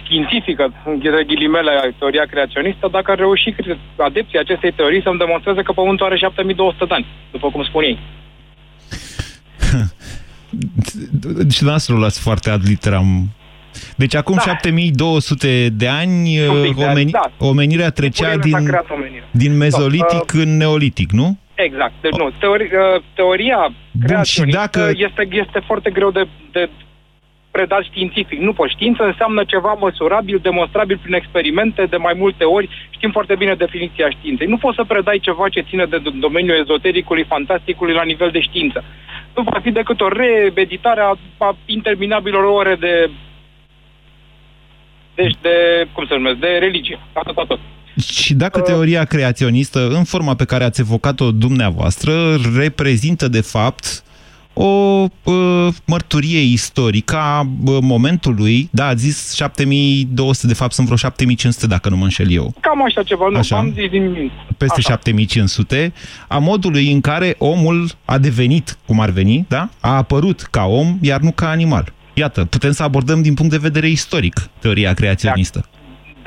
științifică, 0.00 0.72
în 0.84 0.98
ghilimele, 1.26 1.94
teoria 1.98 2.24
creaționistă, 2.24 2.88
dacă 2.90 3.10
ar 3.10 3.18
reuși 3.18 3.54
adepții 3.96 4.38
acestei 4.38 4.72
teorii 4.72 5.02
să-mi 5.02 5.18
demonstreze 5.18 5.62
că 5.62 5.72
Pământul 5.72 6.06
are 6.06 6.16
7200 6.16 6.84
de 6.84 6.94
ani, 6.94 7.06
după 7.30 7.50
cum 7.50 7.64
spun 7.64 7.82
ei. 7.82 7.98
și 11.54 11.58
dumneavoastră 11.60 11.94
luați 11.94 12.20
foarte 12.20 12.50
ad 12.50 12.62
literam. 12.64 13.28
Deci 13.96 14.14
acum 14.14 14.34
da. 14.34 14.42
7200 14.42 15.68
de 15.68 15.88
ani 15.88 16.48
omeni, 16.74 17.10
da. 17.10 17.30
omenirea 17.38 17.90
trecea 17.90 18.36
din, 18.36 18.70
din 19.30 19.56
mezolitic 19.56 20.32
da. 20.32 20.40
în 20.40 20.56
neolitic, 20.56 21.10
nu? 21.10 21.38
Exact. 21.54 21.92
Deci, 22.00 22.12
nu, 22.12 22.30
teori, 22.38 22.64
uh, 22.64 23.02
teoria 23.14 23.72
Bun, 23.90 24.22
și 24.22 24.42
dacă... 24.42 24.90
este, 24.94 25.28
este 25.30 25.58
foarte 25.66 25.90
greu 25.90 26.10
de, 26.10 26.28
de 26.52 26.68
predat 27.50 27.82
științific. 27.82 28.38
Nu 28.38 28.52
poți. 28.52 28.72
Știință 28.72 29.02
înseamnă 29.04 29.44
ceva 29.44 29.72
măsurabil, 29.72 30.38
demonstrabil 30.42 30.98
prin 31.02 31.14
experimente 31.14 31.82
de 31.86 31.96
mai 31.96 32.14
multe 32.16 32.44
ori. 32.44 32.68
Știm 32.90 33.10
foarte 33.10 33.34
bine 33.34 33.54
definiția 33.54 34.10
științei. 34.10 34.46
Nu 34.46 34.56
poți 34.56 34.76
să 34.76 34.84
predai 34.84 35.18
ceva 35.18 35.48
ce 35.48 35.60
ține 35.68 35.84
de 35.84 35.98
domeniul 36.26 36.58
ezotericului, 36.58 37.24
fantasticului 37.24 37.94
la 37.94 38.02
nivel 38.02 38.30
de 38.30 38.40
știință. 38.40 38.84
Nu 39.36 39.42
va 39.42 39.58
fi 39.62 39.70
decât 39.70 40.00
o 40.00 40.08
reeditare 40.08 41.00
a, 41.00 41.14
a 41.38 41.56
interminabilor 41.66 42.44
ore 42.44 42.74
de 42.74 43.10
deci 45.14 45.36
de, 45.40 45.86
cum 45.92 46.06
se 46.06 46.14
numesc, 46.14 46.36
de 46.36 46.46
religie. 46.46 46.98
Atât, 47.12 47.36
atât. 47.36 47.58
Și 48.00 48.34
dacă 48.34 48.58
uh, 48.58 48.64
teoria 48.64 49.04
creaționistă, 49.04 49.88
în 49.88 50.04
forma 50.04 50.34
pe 50.34 50.44
care 50.44 50.64
ați 50.64 50.80
evocat-o 50.80 51.30
dumneavoastră, 51.30 52.36
reprezintă 52.56 53.28
de 53.28 53.40
fapt 53.40 54.04
o 54.54 54.64
uh, 55.22 55.68
mărturie 55.84 56.40
istorică 56.40 57.16
a 57.16 57.40
uh, 57.40 57.78
momentului, 57.80 58.68
da, 58.72 58.86
ați 58.86 59.02
zis 59.02 59.32
7200, 59.34 60.46
de 60.46 60.54
fapt 60.54 60.72
sunt 60.72 60.86
vreo 60.86 60.96
7500 60.96 61.66
dacă 61.66 61.88
nu 61.88 61.96
mă 61.96 62.04
înșel 62.04 62.30
eu. 62.30 62.54
Cam 62.60 62.84
așa 62.84 63.02
ceva, 63.02 63.28
nu, 63.30 63.38
așa? 63.38 63.56
am 63.56 63.72
zis 63.74 63.90
din 63.90 64.32
Peste 64.56 64.78
așa. 64.78 64.88
7500, 64.88 65.92
a 66.28 66.38
modului 66.38 66.92
în 66.92 67.00
care 67.00 67.34
omul 67.38 67.90
a 68.04 68.18
devenit, 68.18 68.78
cum 68.86 69.00
ar 69.00 69.10
veni, 69.10 69.44
da, 69.48 69.68
a 69.80 69.96
apărut 69.96 70.40
ca 70.40 70.64
om, 70.64 70.98
iar 71.00 71.20
nu 71.20 71.30
ca 71.30 71.48
animal. 71.48 71.92
Iată, 72.14 72.44
putem 72.44 72.72
să 72.72 72.82
abordăm 72.82 73.22
din 73.22 73.34
punct 73.34 73.50
de 73.50 73.58
vedere 73.58 73.88
istoric 73.88 74.48
teoria 74.58 74.94
creaționistă. 74.94 75.68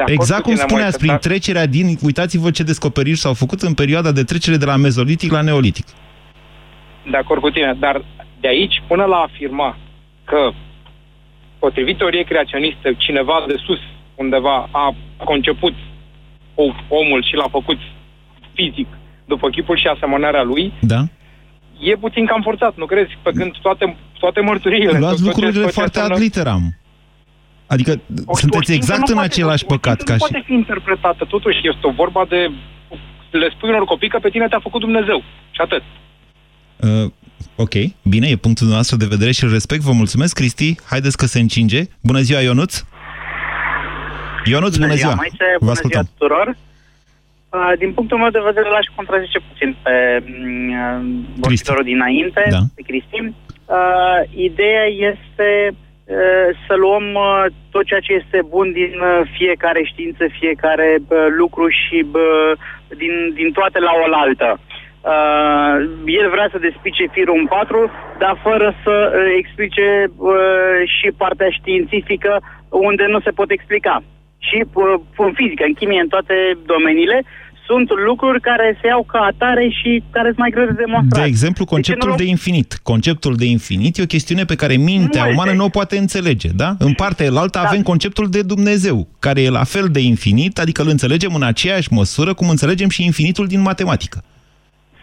De 0.06 0.12
exact 0.12 0.42
cum 0.42 0.56
spuneați, 0.56 0.98
prin 0.98 1.18
trecerea 1.18 1.66
din... 1.66 1.98
Uitați-vă 2.02 2.52
ce 2.52 2.64
descoperiri 2.64 3.18
s-au 3.18 3.34
făcut 3.34 3.62
în 3.62 3.74
perioada 3.74 4.12
de 4.12 4.24
trecere 4.24 4.58
de 4.58 4.66
la 4.66 4.76
mezolitic 4.76 5.32
la 5.32 5.42
neolitic. 5.42 5.86
De 7.12 7.18
acord 7.18 7.42
cu 7.42 7.50
tine, 7.50 7.76
dar 7.80 8.04
de 8.40 8.48
aici 8.48 8.84
până 8.88 9.06
la 9.06 9.16
afirma 9.18 9.78
că, 10.26 10.52
potrivit 11.60 11.98
teoriei 11.98 12.26
creaționiste, 12.26 12.96
cineva 12.98 13.46
de 13.48 13.56
sus, 13.66 13.80
undeva, 14.16 14.70
a 14.72 14.96
conceput 15.24 15.74
omul 16.88 17.24
și 17.24 17.36
l-a 17.36 17.48
făcut 17.52 17.78
fizic 18.54 18.88
după 19.26 19.50
chipul 19.50 19.78
și 19.78 19.88
asemănarea 19.88 20.44
lui, 20.44 20.74
da. 20.80 21.02
e 21.80 21.96
puțin 21.96 22.26
cam 22.26 22.42
forțat, 22.42 22.78
nu 22.78 22.86
crezi? 22.86 23.18
Pe 23.22 23.32
când 23.32 23.52
toate, 23.62 23.98
toate 24.20 24.40
mărturiile... 24.42 24.98
Luați 25.00 25.24
lucrurile 25.24 25.66
foarte 25.66 26.00
ad 26.00 26.18
literam. 26.20 26.77
Adică 27.68 28.02
o, 28.26 28.36
sunteți 28.38 28.72
o 28.72 28.74
exact 28.74 29.08
în 29.08 29.18
același 29.18 29.66
poate, 29.66 29.82
păcat 29.82 30.02
ca 30.02 30.14
și... 30.14 30.20
poate 30.20 30.44
fi 30.46 30.54
interpretată, 30.54 31.26
totuși 31.26 31.58
este 31.58 31.88
o 31.88 31.92
vorba 31.92 32.26
de... 32.30 32.52
Le 33.32 33.50
spui 33.56 33.70
unor 33.70 33.86
copii 33.86 34.10
că 34.10 34.20
pe 34.22 34.30
tine 34.30 34.48
te-a 34.48 34.60
făcut 34.60 34.82
Dumnezeu. 34.82 35.24
Și 35.52 35.62
atât. 35.62 35.84
Uh, 36.76 37.12
ok, 37.56 37.74
bine, 38.04 38.28
e 38.28 38.36
punctul 38.36 38.68
nostru 38.68 38.98
de 38.98 39.06
vedere 39.06 39.32
și 39.32 39.44
îl 39.44 39.52
respect. 39.52 39.82
Vă 39.82 39.92
mulțumesc, 39.92 40.34
Cristi. 40.36 40.76
Haideți 40.90 41.18
că 41.18 41.26
se 41.26 41.40
încinge. 41.40 41.82
Bună 42.02 42.20
ziua, 42.20 42.40
Ionuț! 42.40 42.84
Ionuț, 44.46 44.76
bună, 44.76 44.86
bună 44.86 44.98
ziua! 44.98 45.12
ziua. 45.12 45.14
Maice, 45.14 45.48
Vă 45.52 45.58
bună 45.60 45.72
ascultăm. 45.72 46.02
ziua 46.02 46.14
tuturor! 46.18 46.58
Uh, 47.50 47.74
din 47.78 47.94
punctul 47.94 48.18
meu 48.18 48.30
de 48.30 48.42
vedere, 48.46 48.70
l-aș 48.70 48.88
contrazice 48.96 49.40
puțin 49.50 49.76
pe 49.84 50.24
uh, 50.24 51.00
vorbitorul 51.36 51.84
dinainte, 51.84 52.48
da. 52.50 52.60
pe 52.76 52.82
Cristi. 52.82 53.20
Uh, 53.22 54.20
ideea 54.50 54.86
este 55.12 55.48
uh, 55.70 55.87
să 56.68 56.74
luăm 56.76 57.14
uh, 57.14 57.46
tot 57.72 57.86
ceea 57.86 58.00
ce 58.00 58.14
este 58.14 58.40
bun 58.48 58.72
din 58.72 58.94
uh, 59.00 59.22
fiecare 59.38 59.84
știință, 59.84 60.24
fiecare 60.40 60.98
uh, 61.00 61.26
lucru 61.30 61.68
și 61.70 62.06
uh, 62.14 62.52
din, 62.98 63.14
din 63.34 63.52
toate 63.52 63.80
la 63.80 63.92
oaltă. 64.04 64.60
Uh, 65.14 65.76
el 66.06 66.30
vrea 66.30 66.48
să 66.52 66.58
despice 66.58 67.06
firul 67.12 67.38
în 67.38 67.46
patru, 67.46 67.92
dar 68.18 68.40
fără 68.44 68.76
să 68.84 68.96
uh, 69.14 69.34
explice 69.38 70.06
uh, 70.18 70.80
și 70.96 71.08
partea 71.18 71.50
științifică 71.50 72.42
unde 72.70 73.06
nu 73.08 73.20
se 73.20 73.32
pot 73.32 73.50
explica. 73.52 74.04
Și 74.38 74.66
uh, 74.74 74.94
în 75.18 75.34
fizică, 75.34 75.64
în 75.64 75.74
chimie, 75.74 76.02
în 76.02 76.08
toate 76.08 76.36
domeniile, 76.66 77.24
sunt 77.68 77.90
lucruri 78.06 78.42
care 78.42 78.78
se 78.82 78.88
iau 78.88 79.04
ca 79.04 79.20
atare 79.20 79.70
și 79.70 80.04
care 80.12 80.28
sunt 80.28 80.38
mai 80.38 80.50
greu 80.50 80.66
de 80.66 80.72
demonstrat. 80.72 81.22
De 81.24 81.28
exemplu, 81.28 81.66
conceptul 81.66 82.14
de, 82.18 82.24
de 82.24 82.30
infinit. 82.30 82.80
Conceptul 82.84 83.36
de 83.36 83.46
infinit 83.46 83.98
e 83.98 84.02
o 84.02 84.14
chestiune 84.16 84.46
pe 84.46 84.56
care 84.56 84.76
mintea 84.76 85.24
Multe. 85.24 85.36
umană 85.36 85.52
nu 85.52 85.64
o 85.64 85.70
poate 85.70 85.98
înțelege, 85.98 86.50
da? 86.56 86.70
În 86.80 86.94
partea 86.94 87.26
elaltă 87.26 87.60
da. 87.62 87.68
avem 87.68 87.82
conceptul 87.82 88.30
de 88.30 88.42
Dumnezeu, 88.42 89.08
care 89.20 89.42
e 89.42 89.50
la 89.50 89.64
fel 89.64 89.88
de 89.92 90.00
infinit, 90.00 90.60
adică 90.60 90.82
îl 90.82 90.88
înțelegem 90.90 91.36
în 91.36 91.44
aceeași 91.44 91.94
măsură 91.94 92.34
cum 92.34 92.50
înțelegem 92.50 92.90
și 92.90 93.06
infinitul 93.06 93.48
din 93.48 93.62
matematică. 93.62 94.24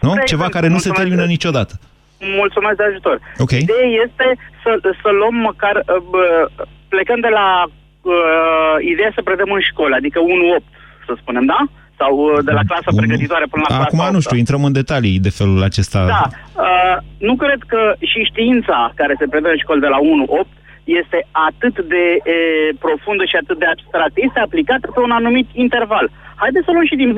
Nu? 0.01 0.09
Spre 0.09 0.23
Ceva 0.23 0.49
care 0.49 0.67
nu 0.67 0.77
se 0.77 0.89
termină 0.89 1.21
de... 1.21 1.27
niciodată. 1.27 1.79
Mulțumesc 2.19 2.77
de 2.77 2.83
ajutor. 2.83 3.19
Okay. 3.37 3.59
Ideea 3.59 3.87
este 4.05 4.25
să, 4.63 4.71
să 5.01 5.09
luăm 5.19 5.35
măcar, 5.35 5.75
uh, 5.75 6.65
plecând 6.87 7.21
de 7.21 7.31
la 7.39 7.47
uh, 7.65 8.75
ideea 8.91 9.11
să 9.15 9.21
predăm 9.21 9.51
în 9.51 9.59
școală, 9.69 9.95
adică 9.95 10.19
1-8, 10.19 10.63
să 11.05 11.13
spunem, 11.21 11.45
da? 11.45 11.59
Sau 11.99 12.11
uh, 12.17 12.43
de 12.47 12.51
la 12.51 12.63
clasa 12.69 12.89
Un... 12.91 12.97
pregătitoare 13.01 13.45
până 13.49 13.63
la 13.67 13.75
clasa 13.75 13.87
Acum 13.87 14.13
nu 14.15 14.19
știu, 14.19 14.37
intrăm 14.37 14.63
în 14.63 14.77
detalii 14.81 15.19
de 15.19 15.29
felul 15.39 15.63
acesta. 15.69 15.99
Da. 16.05 16.25
Uh, 16.29 16.97
nu 17.27 17.35
cred 17.35 17.61
că 17.71 17.81
și 18.11 18.19
știința 18.31 18.91
care 18.95 19.13
se 19.19 19.27
predă 19.31 19.49
în 19.49 19.61
școală 19.63 19.81
de 19.81 19.93
la 19.95 19.99
1-8 20.45 20.65
este 20.85 21.19
atât 21.49 21.75
de 21.93 22.03
e, 22.33 22.37
profundă 22.85 23.23
și 23.25 23.39
atât 23.41 23.57
de 23.59 23.65
abstractă. 23.65 24.19
Este 24.27 24.39
aplicată 24.39 24.85
pe 24.93 24.99
un 24.99 25.11
anumit 25.11 25.47
interval. 25.53 26.05
Haideți 26.35 26.65
să 26.65 26.71
luăm 26.71 26.85
și 26.85 27.01
din 27.03 27.11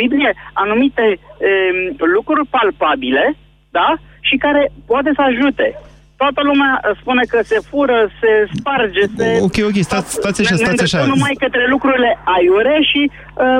Biblie 0.00 0.30
anumite 0.52 1.06
e, 1.10 1.18
lucruri 2.16 2.46
palpabile, 2.54 3.36
da? 3.70 3.88
Și 4.20 4.36
care 4.36 4.62
poate 4.86 5.10
să 5.14 5.22
ajute. 5.22 5.66
Toată 6.16 6.40
lumea 6.42 6.80
spune 7.00 7.24
că 7.32 7.38
se 7.42 7.58
fură, 7.70 7.98
se 8.20 8.30
sparge, 8.56 9.04
se... 9.16 9.38
Ok, 9.42 9.56
ok, 9.70 9.78
stați, 9.90 10.10
stați 10.12 10.40
așa, 10.40 10.54
stați 10.56 10.82
așa. 10.82 11.06
numai 11.06 11.34
către 11.38 11.66
lucrurile 11.68 12.18
aiure 12.36 12.76
și 12.90 13.10
uh, 13.10 13.58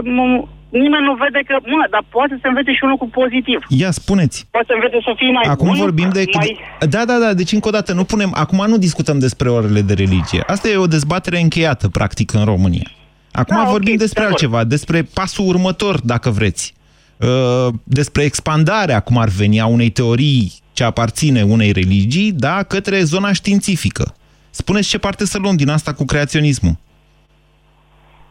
nimeni 0.83 1.04
nu 1.09 1.14
vede 1.23 1.40
că, 1.49 1.54
mă, 1.75 1.87
dar 1.90 2.04
poate 2.16 2.35
să 2.40 2.47
învețe 2.49 2.73
și 2.73 2.85
un 2.87 2.90
lucru 2.95 3.07
pozitiv. 3.21 3.61
Ia, 3.69 3.90
spuneți. 3.90 4.47
Poate 4.50 4.66
să 4.71 4.75
învețe 4.75 4.99
să 5.09 5.12
fie 5.16 5.31
mai 5.31 5.47
Acum 5.54 5.69
bun, 5.69 5.76
vorbim 5.76 6.11
de... 6.12 6.25
Mai... 6.33 6.59
Da, 6.95 7.04
da, 7.04 7.16
da, 7.25 7.31
deci 7.40 7.52
încă 7.52 7.69
o 7.69 7.71
dată, 7.71 7.93
nu 7.93 8.04
punem... 8.04 8.31
Acum 8.35 8.64
nu 8.66 8.78
discutăm 8.78 9.19
despre 9.19 9.49
orele 9.49 9.81
de 9.81 9.95
religie. 9.95 10.43
Asta 10.47 10.69
e 10.69 10.76
o 10.76 10.95
dezbatere 10.97 11.38
încheiată, 11.40 11.88
practic, 11.88 12.33
în 12.33 12.45
România. 12.45 12.88
Acum 13.33 13.57
da, 13.57 13.71
vorbim 13.71 13.95
okay, 13.95 14.04
despre 14.04 14.23
de 14.23 14.28
altceva, 14.28 14.64
despre 14.64 15.02
pasul 15.02 15.47
următor, 15.47 16.00
dacă 16.00 16.31
vreți. 16.31 16.75
Uh, 17.16 17.69
despre 17.85 18.23
expandarea, 18.23 19.00
cum 19.00 19.19
ar 19.19 19.28
veni, 19.28 19.61
a 19.61 19.66
unei 19.66 19.90
teorii 19.90 20.52
ce 20.73 20.85
aparține 20.85 21.43
unei 21.43 21.73
religii, 21.73 22.33
da, 22.33 22.62
către 22.62 23.02
zona 23.02 23.33
științifică. 23.33 24.14
Spuneți 24.50 24.88
ce 24.88 24.99
parte 24.99 25.26
să 25.26 25.38
luăm 25.38 25.57
din 25.57 25.69
asta 25.69 25.93
cu 25.93 26.04
creaționismul. 26.04 26.76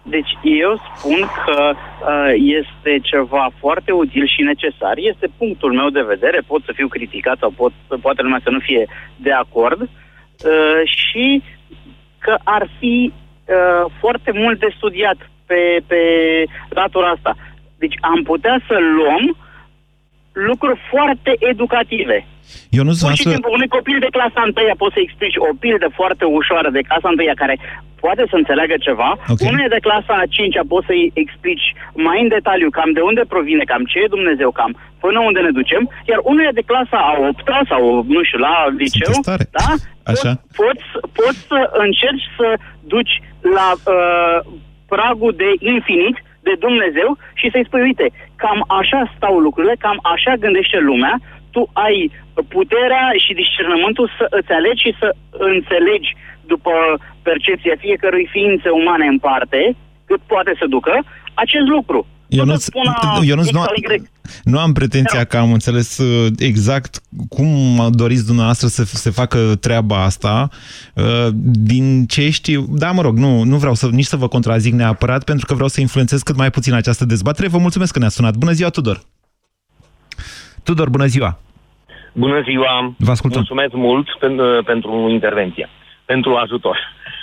Deci 0.04 0.32
eu 0.42 0.82
spun 0.96 1.20
că 1.46 1.74
uh, 1.74 2.34
este 2.36 3.00
ceva 3.02 3.52
foarte 3.60 3.92
util 3.92 4.28
și 4.28 4.42
necesar. 4.42 4.94
Este 4.96 5.28
punctul 5.38 5.74
meu 5.74 5.90
de 5.90 6.02
vedere. 6.02 6.40
Pot 6.48 6.64
să 6.64 6.72
fiu 6.76 6.88
criticat 6.88 7.38
sau 7.40 7.50
pot, 7.50 7.72
poate 8.02 8.22
lumea 8.22 8.40
să 8.44 8.50
nu 8.50 8.60
fie 8.60 8.88
de 9.16 9.32
acord. 9.32 9.82
Uh, 9.82 10.82
și 10.86 11.44
că 12.20 12.36
ar 12.44 12.70
fi 12.80 13.14
uh, 13.14 13.92
foarte 14.00 14.32
mult 14.32 14.60
de 14.60 14.74
studiat 14.76 15.18
pe, 15.46 15.78
pe 15.88 16.02
latura 16.70 17.10
asta. 17.10 17.36
Deci 17.78 17.96
am 18.02 18.24
putea 18.24 18.62
să 18.68 18.78
luăm 18.98 19.38
lucruri 20.32 20.80
foarte 20.90 21.36
educative. 21.40 22.28
Eu 22.78 22.84
nu 22.88 22.94
Pur 23.00 23.20
și 23.20 23.30
simplu, 23.34 23.50
unui 23.58 23.68
copil 23.78 23.98
de 24.06 24.16
clasa 24.18 24.42
întâia 24.50 24.76
poți 24.82 24.96
să 24.96 25.00
explici 25.02 25.38
o 25.48 25.50
pildă 25.64 25.88
foarte 26.00 26.26
ușoară 26.40 26.70
de 26.78 26.86
clasa 26.88 27.08
întâia 27.14 27.36
care 27.44 27.56
poate 28.04 28.24
să 28.32 28.36
înțeleagă 28.42 28.76
ceva. 28.88 29.10
Okay. 29.34 29.48
Unul 29.48 29.64
e 29.66 29.76
de 29.78 29.86
clasa 29.88 30.14
a 30.20 30.32
5 30.38 30.56
poți 30.74 30.88
să-i 30.90 31.12
explici 31.24 31.68
mai 32.06 32.18
în 32.24 32.30
detaliu 32.36 32.70
cam 32.78 32.92
de 32.98 33.04
unde 33.10 33.24
provine, 33.34 33.64
cam 33.72 33.84
ce 33.92 33.98
e 34.00 34.16
Dumnezeu, 34.18 34.50
cam 34.60 34.72
până 35.04 35.20
unde 35.20 35.40
ne 35.44 35.52
ducem, 35.60 35.84
iar 36.12 36.20
unul 36.30 36.44
e 36.46 36.60
de 36.60 36.70
clasa 36.72 36.98
a 37.10 37.14
8 37.28 37.50
sau, 37.72 37.82
nu 38.16 38.22
știu, 38.24 38.40
la 38.48 38.56
liceu, 38.82 39.16
da? 39.58 39.70
Așa. 40.12 40.32
Poți, 40.34 40.40
poți, 40.60 40.86
poți 41.20 41.40
să 41.52 41.60
încerci 41.86 42.28
să 42.38 42.48
duci 42.94 43.14
la 43.58 43.68
uh, 43.76 44.38
pragul 44.94 45.34
de 45.44 45.50
infinit 45.74 46.18
de 46.48 46.54
Dumnezeu 46.66 47.10
și 47.40 47.48
să-i 47.52 47.68
spui, 47.68 47.82
uite, 47.90 48.08
cam 48.44 48.60
așa 48.80 49.00
stau 49.16 49.36
lucrurile, 49.46 49.76
cam 49.86 49.98
așa 50.14 50.34
gândește 50.44 50.80
lumea, 50.90 51.16
tu 51.52 51.62
ai 51.88 52.12
puterea 52.58 53.06
și 53.24 53.40
discernământul 53.42 54.08
să 54.18 54.26
îți 54.38 54.52
alegi 54.58 54.84
și 54.86 54.94
să 55.02 55.08
înțelegi 55.52 56.10
după 56.54 56.74
percepția 57.28 57.76
fiecărui 57.86 58.26
ființe 58.32 58.70
umane 58.70 59.06
în 59.14 59.20
parte, 59.20 59.76
cât 60.06 60.22
poate 60.34 60.54
să 60.60 60.66
ducă, 60.76 60.96
acest 61.34 61.68
lucru. 61.76 62.08
Eu 62.28 62.46
nu, 62.46 62.56
eu 63.24 63.36
nu, 63.36 63.44
nu 64.44 64.60
am 64.60 64.74
pretenția 64.74 65.24
că 65.24 65.38
am 65.38 65.52
înțeles 65.52 65.98
uh, 65.98 66.32
exact 66.38 67.02
cum 67.30 67.88
doriți 67.92 68.26
dumneavoastră 68.26 68.68
să 68.68 68.84
se 68.84 69.10
facă 69.10 69.56
treaba 69.60 70.04
asta. 70.04 70.50
Uh, 70.96 71.28
din 71.42 72.06
ce 72.06 72.30
știu... 72.30 72.66
Da, 72.70 72.92
mă 72.92 73.02
rog, 73.02 73.18
nu, 73.18 73.44
nu 73.44 73.58
vreau 73.58 73.74
să, 73.74 73.88
nici 73.92 74.06
să 74.06 74.16
vă 74.16 74.28
contrazic 74.28 74.74
neapărat, 74.74 75.24
pentru 75.24 75.46
că 75.46 75.54
vreau 75.54 75.70
să 75.70 75.82
influențez 75.82 76.22
cât 76.22 76.36
mai 76.36 76.50
puțin 76.50 76.74
această 76.74 77.06
dezbatere. 77.06 77.48
Vă 77.48 77.58
mulțumesc 77.58 77.94
că 77.94 78.00
ne-a 78.00 78.10
sunat. 78.10 78.36
Bună 78.36 78.52
ziua, 78.52 78.70
Tudor! 78.70 79.02
Tudor, 80.64 80.90
bună 80.90 81.06
ziua! 81.06 81.40
Bună 82.14 82.42
ziua! 82.42 82.94
Vă 82.98 83.12
ascultăm. 83.12 83.40
Mulțumesc 83.40 83.74
mult 83.74 84.08
pentru, 84.20 84.64
pentru 84.66 85.08
intervenție, 85.10 85.70
pentru 86.06 86.36
ajutor. 86.36 86.78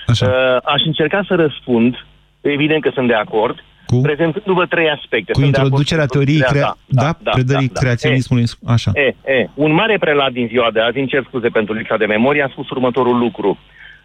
Așa. 0.06 0.26
Uh, 0.26 0.72
aș 0.74 0.82
încerca 0.84 1.24
să 1.26 1.34
răspund, 1.34 2.06
evident 2.40 2.82
că 2.82 2.90
sunt 2.94 3.06
de 3.06 3.14
acord, 3.14 3.56
cu? 3.86 4.00
prezentându-vă 4.00 4.66
trei 4.66 4.90
aspecte. 4.90 5.32
Cu 5.32 5.40
introducerea 5.40 6.06
teoriei 6.06 6.40
crea... 6.40 6.76
da, 6.86 7.02
da, 7.02 7.18
da, 7.22 7.30
predării 7.30 7.66
da, 7.66 7.72
da. 7.72 7.80
creaționismului. 7.80 8.44
E, 8.44 8.72
Așa. 8.72 8.90
E, 8.94 9.32
e, 9.32 9.48
un 9.54 9.72
mare 9.72 9.96
prelat 9.98 10.32
din 10.32 10.46
ziua 10.46 10.70
de 10.72 10.80
azi, 10.80 10.98
îmi 10.98 11.08
cer 11.08 11.24
scuze 11.26 11.48
pentru 11.48 11.74
lipsa 11.74 11.96
de 11.96 12.06
memorie, 12.06 12.42
a 12.42 12.48
spus 12.48 12.70
următorul 12.70 13.18
lucru. 13.18 13.58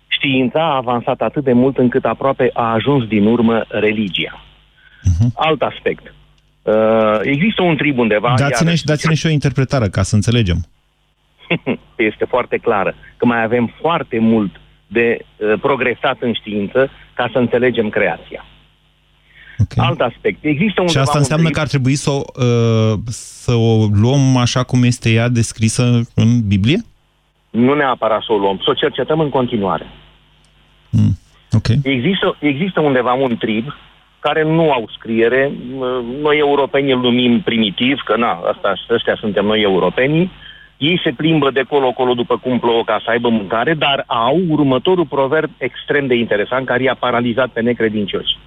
Știința 0.08 0.60
a 0.60 0.75
avansat 0.75 1.22
atât 1.22 1.44
de 1.44 1.54
mult 1.54 1.77
încât 1.77 2.06
aproape 2.06 2.50
a 2.54 2.72
ajuns 2.74 3.08
din 3.08 3.25
urmă 3.25 3.65
religia. 3.68 4.44
Uh-huh. 4.44 5.27
Alt 5.36 5.62
aspect. 5.62 6.13
Uh, 6.62 6.74
există 7.22 7.62
un 7.62 7.75
trib 7.75 7.98
undeva... 7.98 8.34
Dați-ne, 8.38 8.70
iar... 8.70 8.80
dați-ne 8.84 9.13
și 9.13 9.25
o 9.25 9.30
interpretare 9.30 9.89
ca 9.89 10.01
să 10.04 10.15
înțelegem. 10.15 10.58
este 12.10 12.25
foarte 12.25 12.58
clară. 12.58 12.96
Că 13.18 13.25
mai 13.25 13.44
avem 13.44 13.74
foarte 13.82 14.20
mult 14.20 14.56
de 14.88 15.18
uh, 15.20 15.60
progresat 15.62 16.18
în 16.20 16.34
știință 16.34 16.90
ca 17.14 17.30
să 17.32 17.38
înțelegem 17.38 17.90
creația. 17.90 18.46
Okay. 19.58 19.88
Alt 19.88 20.00
aspect. 20.00 20.44
Există 20.44 20.82
un 20.82 20.88
Și 20.88 20.98
asta 20.98 21.18
înseamnă 21.18 21.50
că 21.50 21.60
ar 21.60 21.68
trebui 21.68 21.96
să 21.96 22.10
o, 22.10 22.22
uh, 22.36 23.00
să 23.08 23.54
o 23.54 23.86
luăm 24.02 24.38
așa 24.38 24.64
cum 24.64 24.84
este 24.84 25.10
ea 25.10 25.30
descrisă 25.30 26.02
în 26.14 26.48
Biblie? 26.48 26.84
Nu 27.50 27.74
neapărat 27.74 28.22
să 28.24 28.32
o 28.34 28.38
luăm, 28.38 28.58
să 28.58 28.70
o 28.70 28.74
cercetăm 28.74 29.20
în 29.20 29.30
continuare. 29.30 29.86
Mm. 30.90 31.18
Okay. 31.52 31.80
Există, 31.84 32.38
există 32.40 32.80
undeva 32.80 33.14
un 33.14 33.38
trib 33.38 33.75
care 34.20 34.44
nu 34.44 34.72
au 34.72 34.90
scriere. 34.98 35.52
Noi 36.22 36.38
europenii 36.38 36.94
îl 36.94 37.00
numim 37.00 37.42
primitiv, 37.42 38.02
că 38.06 38.18
na, 38.18 38.32
asta, 38.32 38.74
ăștia 38.90 39.16
suntem 39.20 39.46
noi 39.46 39.62
europenii. 39.62 40.32
Ei 40.77 41.00
se 41.03 41.12
plimbă 41.12 41.51
de 41.51 41.63
colo-colo 41.70 42.13
după 42.13 42.38
cum 42.38 42.60
plouă 42.60 42.84
ca 42.84 43.01
să 43.03 43.10
aibă 43.10 43.29
mâncare, 43.29 43.74
dar 43.74 44.03
au 44.08 44.39
următorul 44.50 45.05
proverb 45.05 45.50
extrem 45.58 46.08
de 46.08 46.15
interesant 46.15 46.65
care 46.65 46.84
i-a 46.84 46.96
paralizat 47.00 47.50
pe 47.50 47.62
necredincioși. 47.62 48.38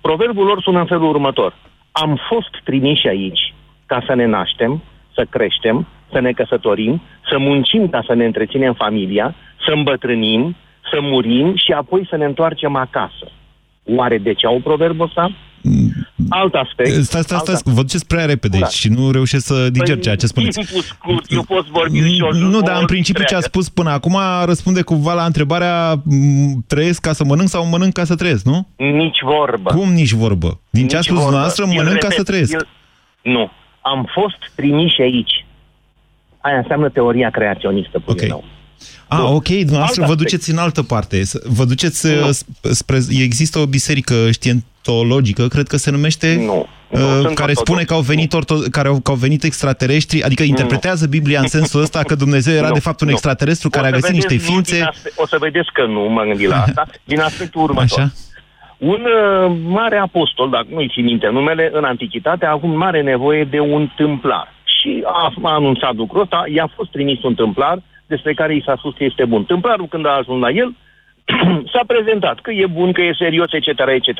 Proverbul 0.00 0.46
lor 0.46 0.62
sună 0.62 0.78
în 0.78 0.86
felul 0.86 1.08
următor. 1.08 1.54
Am 1.92 2.18
fost 2.28 2.60
trimiși 2.64 3.08
aici 3.08 3.54
ca 3.86 4.02
să 4.06 4.14
ne 4.14 4.26
naștem, 4.26 4.82
să 5.14 5.26
creștem, 5.30 5.86
să 6.12 6.20
ne 6.20 6.32
căsătorim, 6.32 7.02
să 7.28 7.38
muncim 7.38 7.88
ca 7.88 8.02
să 8.06 8.14
ne 8.14 8.24
întreținem 8.24 8.74
familia, 8.74 9.34
să 9.66 9.72
îmbătrânim, 9.72 10.56
să 10.90 10.98
murim 11.00 11.56
și 11.56 11.72
apoi 11.72 12.06
să 12.10 12.16
ne 12.16 12.24
întoarcem 12.24 12.76
acasă. 12.76 13.26
Oare 13.96 14.18
de 14.18 14.32
ce 14.32 14.46
au 14.46 14.58
proverbul 14.58 15.04
ăsta? 15.04 15.30
Alt 16.32 16.54
aspect. 16.54 17.04
Stai, 17.04 17.22
stai, 17.22 17.38
stai, 17.38 17.54
vă 17.64 17.80
duceți 17.80 18.06
prea 18.06 18.24
repede 18.24 18.58
da. 18.58 18.66
și 18.66 18.88
nu 18.88 19.10
reușesc 19.10 19.46
să 19.46 19.70
diger 19.70 19.94
păi, 19.94 20.02
ceea 20.02 20.16
ce 20.16 20.26
spuneți. 20.26 20.60
scurt, 20.62 21.30
eu 21.30 21.42
pot 21.42 21.66
vorbi 21.66 22.00
ușor. 22.00 22.34
Nu, 22.34 22.60
dar 22.60 22.80
în 22.80 22.86
principiu 22.86 23.24
ce 23.24 23.34
a 23.34 23.40
spus 23.40 23.68
până 23.68 23.90
acum 23.90 24.18
răspunde 24.44 24.82
cumva 24.82 25.12
la 25.12 25.24
întrebarea 25.24 26.02
trăiesc 26.66 27.00
ca 27.00 27.12
să 27.12 27.24
mănânc 27.24 27.48
sau 27.48 27.66
mănânc 27.66 27.92
ca 27.92 28.04
să 28.04 28.14
trăiesc, 28.14 28.44
nu? 28.44 28.66
Nici 28.76 29.18
vorbă. 29.22 29.70
Cum 29.70 29.92
nici 29.92 30.12
vorbă? 30.12 30.60
Din 30.70 30.82
nici 30.82 30.90
ce 30.90 30.96
a 30.96 31.00
spus 31.00 31.30
noastră, 31.30 31.64
mănânc 31.66 31.98
ca 31.98 32.10
să 32.10 32.22
trăiesc. 32.22 32.52
El... 32.52 32.68
Nu. 33.22 33.50
Am 33.80 34.08
fost 34.12 34.52
trimiși 34.54 35.00
aici. 35.00 35.44
Aia 36.40 36.56
înseamnă 36.56 36.88
teoria 36.88 37.30
creaționistă, 37.30 38.02
okay. 38.06 38.28
meu. 38.28 38.44
Ah, 39.08 39.22
ok, 39.22 39.48
dumneavoastră 39.48 40.04
vă 40.06 40.14
duceți 40.14 40.50
în 40.50 40.58
altă 40.58 40.82
parte. 40.82 41.22
Vă 41.44 41.64
duceți 41.64 42.06
nu. 42.06 42.28
Uh, 42.28 42.34
spre... 42.70 42.98
Există 43.10 43.58
o 43.58 43.66
biserică 43.66 44.30
știentologică, 44.30 45.48
cred 45.48 45.66
că 45.66 45.76
se 45.76 45.90
numește... 45.90 46.34
Nu. 46.34 46.66
Uh, 46.90 47.00
nu 47.22 47.30
care 47.34 47.52
spune 47.52 47.82
că 47.82 47.94
au, 47.94 48.00
venit 48.00 48.32
orto, 48.32 48.54
care 48.70 48.88
au, 48.88 49.00
că 49.00 49.10
au 49.10 49.16
venit 49.16 49.42
extraterestri, 49.42 50.22
adică 50.22 50.42
interpretează 50.42 51.06
Biblia 51.06 51.40
în 51.40 51.46
sensul 51.46 51.80
ăsta 51.80 52.02
că 52.02 52.14
Dumnezeu 52.14 52.54
era 52.54 52.66
nu, 52.66 52.72
de 52.72 52.80
fapt 52.80 53.00
un 53.00 53.06
nu. 53.06 53.12
extraterestru 53.12 53.68
o 53.68 53.70
care 53.70 53.86
a 53.86 53.90
găsit 53.90 54.14
niște 54.14 54.36
ființe... 54.36 54.90
o 55.16 55.26
să 55.26 55.36
vedeți 55.40 55.68
că 55.72 55.86
nu, 55.86 56.00
mă 56.00 56.22
gândi 56.22 56.46
la 56.46 56.62
asta, 56.66 56.86
din 57.04 57.20
aspectul 57.20 57.62
următor. 57.62 57.98
Așa? 57.98 58.12
Un 58.78 59.04
uh, 59.04 59.56
mare 59.66 59.96
apostol, 59.96 60.50
dacă 60.50 60.66
nu-i 60.70 60.90
țin 60.92 61.04
minte 61.04 61.28
numele, 61.28 61.70
în 61.72 61.84
antichitate 61.84 62.46
a 62.46 62.50
avut 62.50 62.74
mare 62.76 63.02
nevoie 63.02 63.44
de 63.44 63.58
un 63.58 63.88
tâmplar. 63.96 64.54
Și 64.64 65.02
a, 65.06 65.32
a 65.42 65.54
anunțat 65.54 65.94
lucrul 65.94 66.20
ăsta, 66.20 66.44
i-a 66.54 66.72
fost 66.76 66.90
trimis 66.90 67.22
un 67.22 67.34
tâmplar 67.34 67.82
despre 68.12 68.32
care 68.34 68.54
i 68.54 68.66
s-a 68.66 68.76
spus 68.78 68.94
că 68.94 69.04
este 69.04 69.24
bun. 69.24 69.44
Tâmplarul, 69.44 69.86
când 69.86 70.06
a 70.06 70.18
ajuns 70.20 70.40
la 70.40 70.50
el, 70.50 70.70
s-a 71.72 71.84
prezentat 71.86 72.40
că 72.40 72.50
e 72.50 72.66
bun, 72.66 72.92
că 72.92 73.02
e 73.02 73.22
serios, 73.24 73.50
etc., 73.52 73.68
etc. 73.68 74.10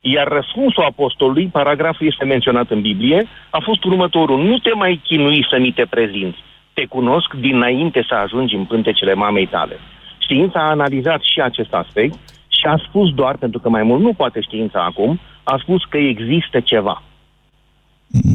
Iar 0.00 0.26
răspunsul 0.28 0.82
apostolului, 0.82 1.46
paragraful 1.58 2.06
este 2.06 2.24
menționat 2.24 2.70
în 2.70 2.80
Biblie, 2.80 3.26
a 3.50 3.60
fost 3.68 3.84
următorul. 3.84 4.38
Nu 4.42 4.58
te 4.58 4.72
mai 4.74 5.00
chinui 5.04 5.46
să 5.50 5.56
mi 5.58 5.72
te 5.72 5.84
prezinți. 5.94 6.38
Te 6.72 6.84
cunosc 6.84 7.34
dinainte 7.34 8.04
să 8.08 8.14
ajungi 8.14 8.54
în 8.54 8.64
pântecele 8.64 9.14
mamei 9.14 9.46
tale. 9.46 9.76
Știința 10.18 10.60
a 10.60 10.74
analizat 10.76 11.20
și 11.22 11.40
acest 11.40 11.72
aspect 11.74 12.14
și 12.48 12.66
a 12.66 12.76
spus 12.88 13.14
doar, 13.14 13.36
pentru 13.36 13.60
că 13.60 13.68
mai 13.68 13.82
mult 13.82 14.02
nu 14.02 14.12
poate 14.12 14.40
știința 14.40 14.80
acum, 14.84 15.20
a 15.42 15.56
spus 15.62 15.84
că 15.84 15.96
există 15.96 16.60
ceva 16.60 17.02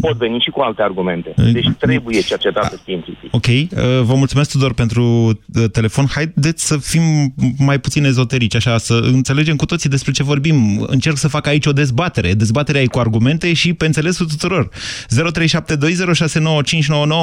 pot 0.05 0.17
veni 0.17 0.39
și 0.39 0.49
cu 0.49 0.61
alte 0.61 0.81
argumente. 0.81 1.33
Deci 1.53 1.69
trebuie 1.79 2.21
cercetată 2.21 2.75
științific. 2.81 3.33
Ok. 3.33 3.45
Uh, 3.45 3.67
vă 4.03 4.15
mulțumesc, 4.15 4.51
Tudor, 4.51 4.73
pentru 4.73 5.03
uh, 5.03 5.33
telefon. 5.71 6.05
Haideți 6.13 6.67
să 6.67 6.77
fim 6.77 7.33
mai 7.57 7.79
puțin 7.79 8.03
ezoterici, 8.03 8.55
așa, 8.55 8.77
să 8.77 8.93
înțelegem 9.03 9.55
cu 9.55 9.65
toții 9.65 9.89
despre 9.89 10.11
ce 10.11 10.23
vorbim. 10.23 10.85
Încerc 10.87 11.15
să 11.15 11.27
fac 11.27 11.47
aici 11.47 11.65
o 11.65 11.71
dezbatere. 11.71 12.33
Dezbaterea 12.33 12.81
e 12.81 12.85
cu 12.85 12.99
argumente 12.99 13.53
și 13.53 13.73
pe 13.73 13.85
înțelesul 13.85 14.25
tuturor. 14.25 14.69
0372069599 14.69 14.71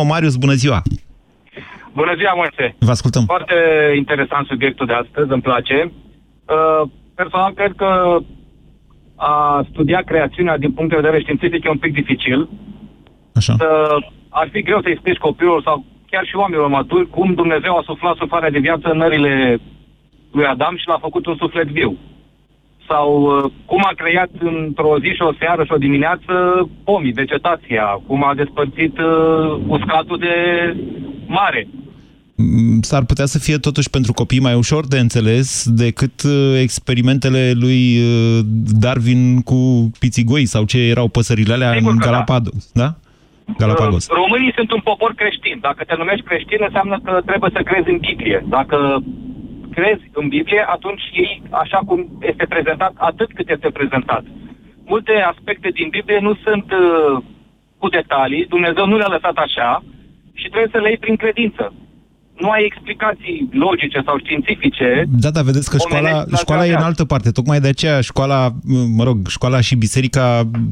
Marius, 0.07 0.37
bună 0.37 0.53
ziua! 0.53 0.83
Bună 1.95 2.14
ziua, 2.16 2.33
Moise! 2.35 2.77
Vă 2.79 2.90
ascultăm! 2.90 3.25
Foarte 3.25 3.55
interesant 3.97 4.47
subiectul 4.47 4.87
de 4.87 4.92
astăzi, 4.92 5.33
îmi 5.33 5.42
place. 5.42 5.92
Uh, 6.47 6.83
personal, 7.14 7.53
cred 7.53 7.73
că 7.77 8.18
a 9.24 9.66
studia 9.70 10.00
creațiunea 10.00 10.58
din 10.58 10.72
punct 10.72 10.90
de 10.90 11.00
vedere 11.00 11.20
științific 11.20 11.64
e 11.64 11.68
un 11.68 11.78
pic 11.78 11.92
dificil. 11.92 12.48
Așa. 13.35 13.54
Să, 13.58 13.96
ar 14.28 14.48
fi 14.52 14.62
greu 14.62 14.80
să 14.82 14.88
explici 14.88 15.24
copilul 15.26 15.62
sau 15.62 15.85
chiar 16.11 16.24
și 16.26 16.37
oamenilor 16.37 16.68
maturi 16.68 17.08
cum 17.08 17.35
Dumnezeu 17.35 17.76
a 17.76 17.82
suflat 17.85 18.16
suflarea 18.16 18.50
de 18.50 18.58
viață 18.58 18.88
în 18.88 18.96
nările 18.96 19.58
lui 20.32 20.46
Adam 20.46 20.76
și 20.76 20.88
l-a 20.88 20.98
făcut 21.00 21.26
un 21.26 21.37
suflet 21.37 21.66
viu. 21.66 21.96
Sau 22.88 23.22
uh, 23.22 23.50
cum 23.66 23.82
a 23.85 23.92
creat 23.96 24.30
într-o 24.38 24.98
zi 24.98 25.08
și 25.14 25.22
o 25.22 25.32
seară 25.38 25.64
și 25.64 25.72
o 25.72 25.85
dimineață 25.87 26.35
pomii, 26.85 27.12
vegetația, 27.12 28.00
cum 28.06 28.24
a 28.24 28.35
despărțit 28.35 28.98
uh, 28.98 29.58
uscatul 29.66 30.18
de 30.18 30.37
mare. 31.26 31.68
Mm, 32.42 32.81
s-ar 32.81 33.05
putea 33.05 33.24
să 33.24 33.38
fie 33.38 33.59
totuși 33.59 33.90
pentru 33.90 34.12
copii 34.12 34.46
mai 34.46 34.55
ușor 34.55 34.87
de 34.87 34.98
înțeles 34.98 35.68
decât 35.85 36.22
uh, 36.22 36.61
experimentele 36.61 37.52
lui 37.64 37.81
uh, 37.98 38.38
Darwin 38.85 39.42
cu 39.42 39.90
pițigoi 39.98 40.44
sau 40.44 40.64
ce 40.64 40.78
erau 40.78 41.09
păsările 41.09 41.52
alea 41.55 41.72
Sigur 41.72 41.92
în 41.92 41.98
da. 41.98 42.05
Galapagos, 42.07 42.70
da? 42.72 42.83
da? 42.83 43.55
Galapagos. 43.59 44.05
Uh, 44.07 44.14
românii 44.14 44.52
sunt 44.57 44.70
un 44.72 44.81
popor 44.81 45.12
creștin. 45.14 45.59
Dacă 45.61 45.85
te 45.85 45.94
numești 45.98 46.26
creștin, 46.26 46.59
înseamnă 46.61 47.00
că 47.05 47.20
trebuie 47.26 47.50
să 47.55 47.62
crezi 47.62 47.90
în 47.90 47.98
Biblie. 47.98 48.44
Dacă 48.48 49.02
crezi 49.76 50.05
în 50.12 50.28
Biblie, 50.28 50.64
atunci 50.68 51.02
ei, 51.12 51.42
așa 51.50 51.78
cum 51.87 51.98
este 52.20 52.44
prezentat, 52.48 52.92
atât 52.96 53.31
cât 53.35 53.48
este 53.50 53.70
prezentat. 53.70 54.24
Multe 54.85 55.12
aspecte 55.33 55.68
din 55.68 55.88
Biblie 55.88 56.18
nu 56.18 56.35
sunt 56.44 56.66
cu 57.78 57.88
detalii, 57.88 58.46
Dumnezeu 58.55 58.87
nu 58.87 58.96
le-a 58.96 59.14
lăsat 59.16 59.37
așa 59.37 59.85
și 60.35 60.48
trebuie 60.48 60.72
să 60.72 60.78
le 60.78 60.88
iei 60.88 61.05
prin 61.05 61.16
credință 61.16 61.72
nu 62.42 62.48
ai 62.50 62.62
explicații 62.70 63.48
logice 63.52 63.98
sau 64.07 64.18
științifice. 64.18 64.88
Da, 65.24 65.31
da, 65.31 65.42
vedeți 65.42 65.70
că 65.70 65.76
școala, 65.76 66.24
școala 66.37 66.66
e 66.66 66.78
în 66.81 66.88
altă 66.90 67.05
parte. 67.05 67.31
Tocmai 67.31 67.61
de 67.61 67.68
aceea 67.68 68.00
școala, 68.00 68.40
mă 68.96 69.05
rog, 69.05 69.16
școala 69.28 69.61
și 69.61 69.74
biserica 69.76 70.24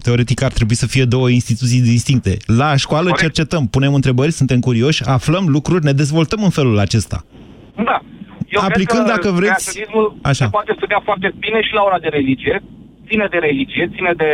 teoretic 0.02 0.42
ar 0.42 0.52
trebui 0.52 0.74
să 0.74 0.87
fie 0.87 1.04
două 1.04 1.28
instituții 1.28 1.80
distincte. 1.80 2.37
La 2.61 2.76
școală 2.76 3.09
Corect. 3.11 3.20
cercetăm, 3.26 3.62
punem 3.76 3.94
întrebări, 3.94 4.38
suntem 4.40 4.61
curioși, 4.61 5.04
aflăm 5.16 5.44
lucruri, 5.56 5.85
ne 5.85 5.92
dezvoltăm 5.92 6.40
în 6.42 6.50
felul 6.59 6.78
acesta. 6.78 7.18
Da. 7.88 7.98
Eu 8.54 8.61
Aplicând, 8.61 9.04
cred 9.04 9.14
că 9.14 9.14
dacă 9.14 9.28
vreți... 9.38 9.66
Așa. 10.22 10.44
se 10.44 10.50
poate 10.56 10.72
studia 10.76 11.00
foarte 11.04 11.28
bine 11.38 11.61
și 11.66 11.72
la 11.74 11.83
ora 11.88 11.98
de 11.98 12.09
religie, 12.09 12.62
ține 13.09 13.26
de 13.30 13.38
religie, 13.38 13.90
ține 13.94 14.12
de 14.16 14.30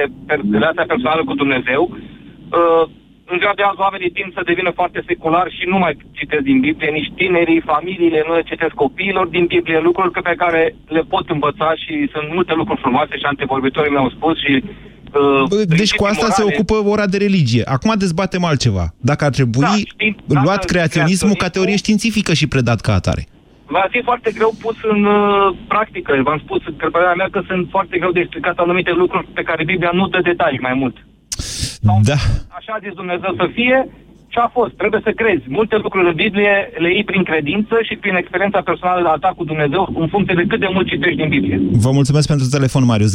relația 0.50 0.84
personală 0.92 1.22
cu 1.24 1.34
Dumnezeu. 1.34 1.82
Uh, 1.90 2.84
în 3.32 3.38
ziua 3.38 3.54
de 3.56 3.62
azi 3.62 3.80
oamenii 3.86 4.16
tind 4.18 4.30
să 4.32 4.48
devină 4.50 4.70
foarte 4.80 5.00
seculari 5.06 5.56
și 5.58 5.64
nu 5.72 5.78
mai 5.78 5.96
citesc 6.18 6.42
din 6.50 6.60
Biblie, 6.60 6.90
nici 6.90 7.12
tinerii, 7.20 7.68
familiile 7.72 8.24
nu 8.26 8.34
le 8.34 8.48
citesc 8.50 8.74
copiilor 8.84 9.26
din 9.26 9.44
Biblie, 9.46 9.80
lucruri 9.88 10.22
pe 10.30 10.34
care 10.42 10.74
le 10.96 11.02
pot 11.12 11.28
învăța 11.28 11.68
și 11.82 11.94
sunt 12.12 12.26
multe 12.34 12.54
lucruri 12.54 12.80
frumoase 12.80 13.16
și 13.18 13.24
antevorbitorii 13.32 13.90
mi-au 13.90 14.10
spus 14.10 14.36
și 14.44 14.62
Uh, 15.14 15.62
deci 15.66 15.94
cu 15.94 16.04
asta 16.04 16.26
morale. 16.26 16.34
se 16.38 16.54
ocupă 16.54 16.88
ora 16.90 17.06
de 17.06 17.16
religie. 17.16 17.62
Acum 17.64 17.94
dezbatem 17.98 18.44
altceva. 18.44 18.86
Dacă 19.00 19.24
ar 19.24 19.30
trebui 19.30 19.60
da, 19.60 19.68
știi, 19.68 20.16
luat 20.26 20.64
creaționismul 20.64 21.34
ca 21.34 21.48
teorie 21.48 21.76
științifică 21.76 22.32
și 22.34 22.46
predat 22.48 22.80
ca 22.80 22.92
atare. 22.92 23.26
Va 23.66 23.86
fi 23.90 24.02
foarte 24.02 24.30
greu 24.34 24.54
pus 24.60 24.76
în 24.82 25.04
uh, 25.04 25.56
practică. 25.68 26.20
V-am 26.24 26.40
spus, 26.44 26.62
cred 26.76 26.90
mea, 27.16 27.28
că 27.30 27.42
sunt 27.46 27.66
foarte 27.70 27.98
greu 27.98 28.10
de 28.10 28.20
explicat 28.20 28.58
anumite 28.58 28.92
lucruri 28.92 29.26
pe 29.34 29.42
care 29.42 29.64
Biblia 29.64 29.90
nu 29.92 30.08
dă 30.08 30.20
detalii 30.22 30.58
mai 30.58 30.74
mult. 30.74 30.96
Da. 31.80 32.18
Așa 32.58 32.72
a 32.76 32.78
zis 32.84 32.92
Dumnezeu 32.92 33.34
să 33.36 33.46
fie 33.52 33.88
și 34.28 34.38
a 34.44 34.48
fost. 34.52 34.72
Trebuie 34.74 35.00
să 35.04 35.10
crezi. 35.10 35.44
Multe 35.48 35.76
lucruri 35.76 36.08
în 36.08 36.14
Biblie 36.14 36.70
le 36.78 36.92
iei 36.92 37.04
prin 37.04 37.22
credință 37.22 37.74
și 37.88 37.94
prin 37.96 38.14
experiența 38.14 38.60
personală 38.60 39.08
a 39.08 39.16
ta 39.20 39.32
cu 39.36 39.44
Dumnezeu 39.44 39.82
în 40.02 40.08
funcție 40.08 40.34
de 40.34 40.44
cât 40.48 40.60
de 40.60 40.68
mult 40.72 40.86
citești 40.88 41.16
din 41.16 41.28
Biblie. 41.28 41.60
Vă 41.86 41.90
mulțumesc 41.90 42.28
pentru 42.28 42.46
telefon, 42.46 42.84
Mariu. 42.84 43.06
0372069599. 43.06 43.10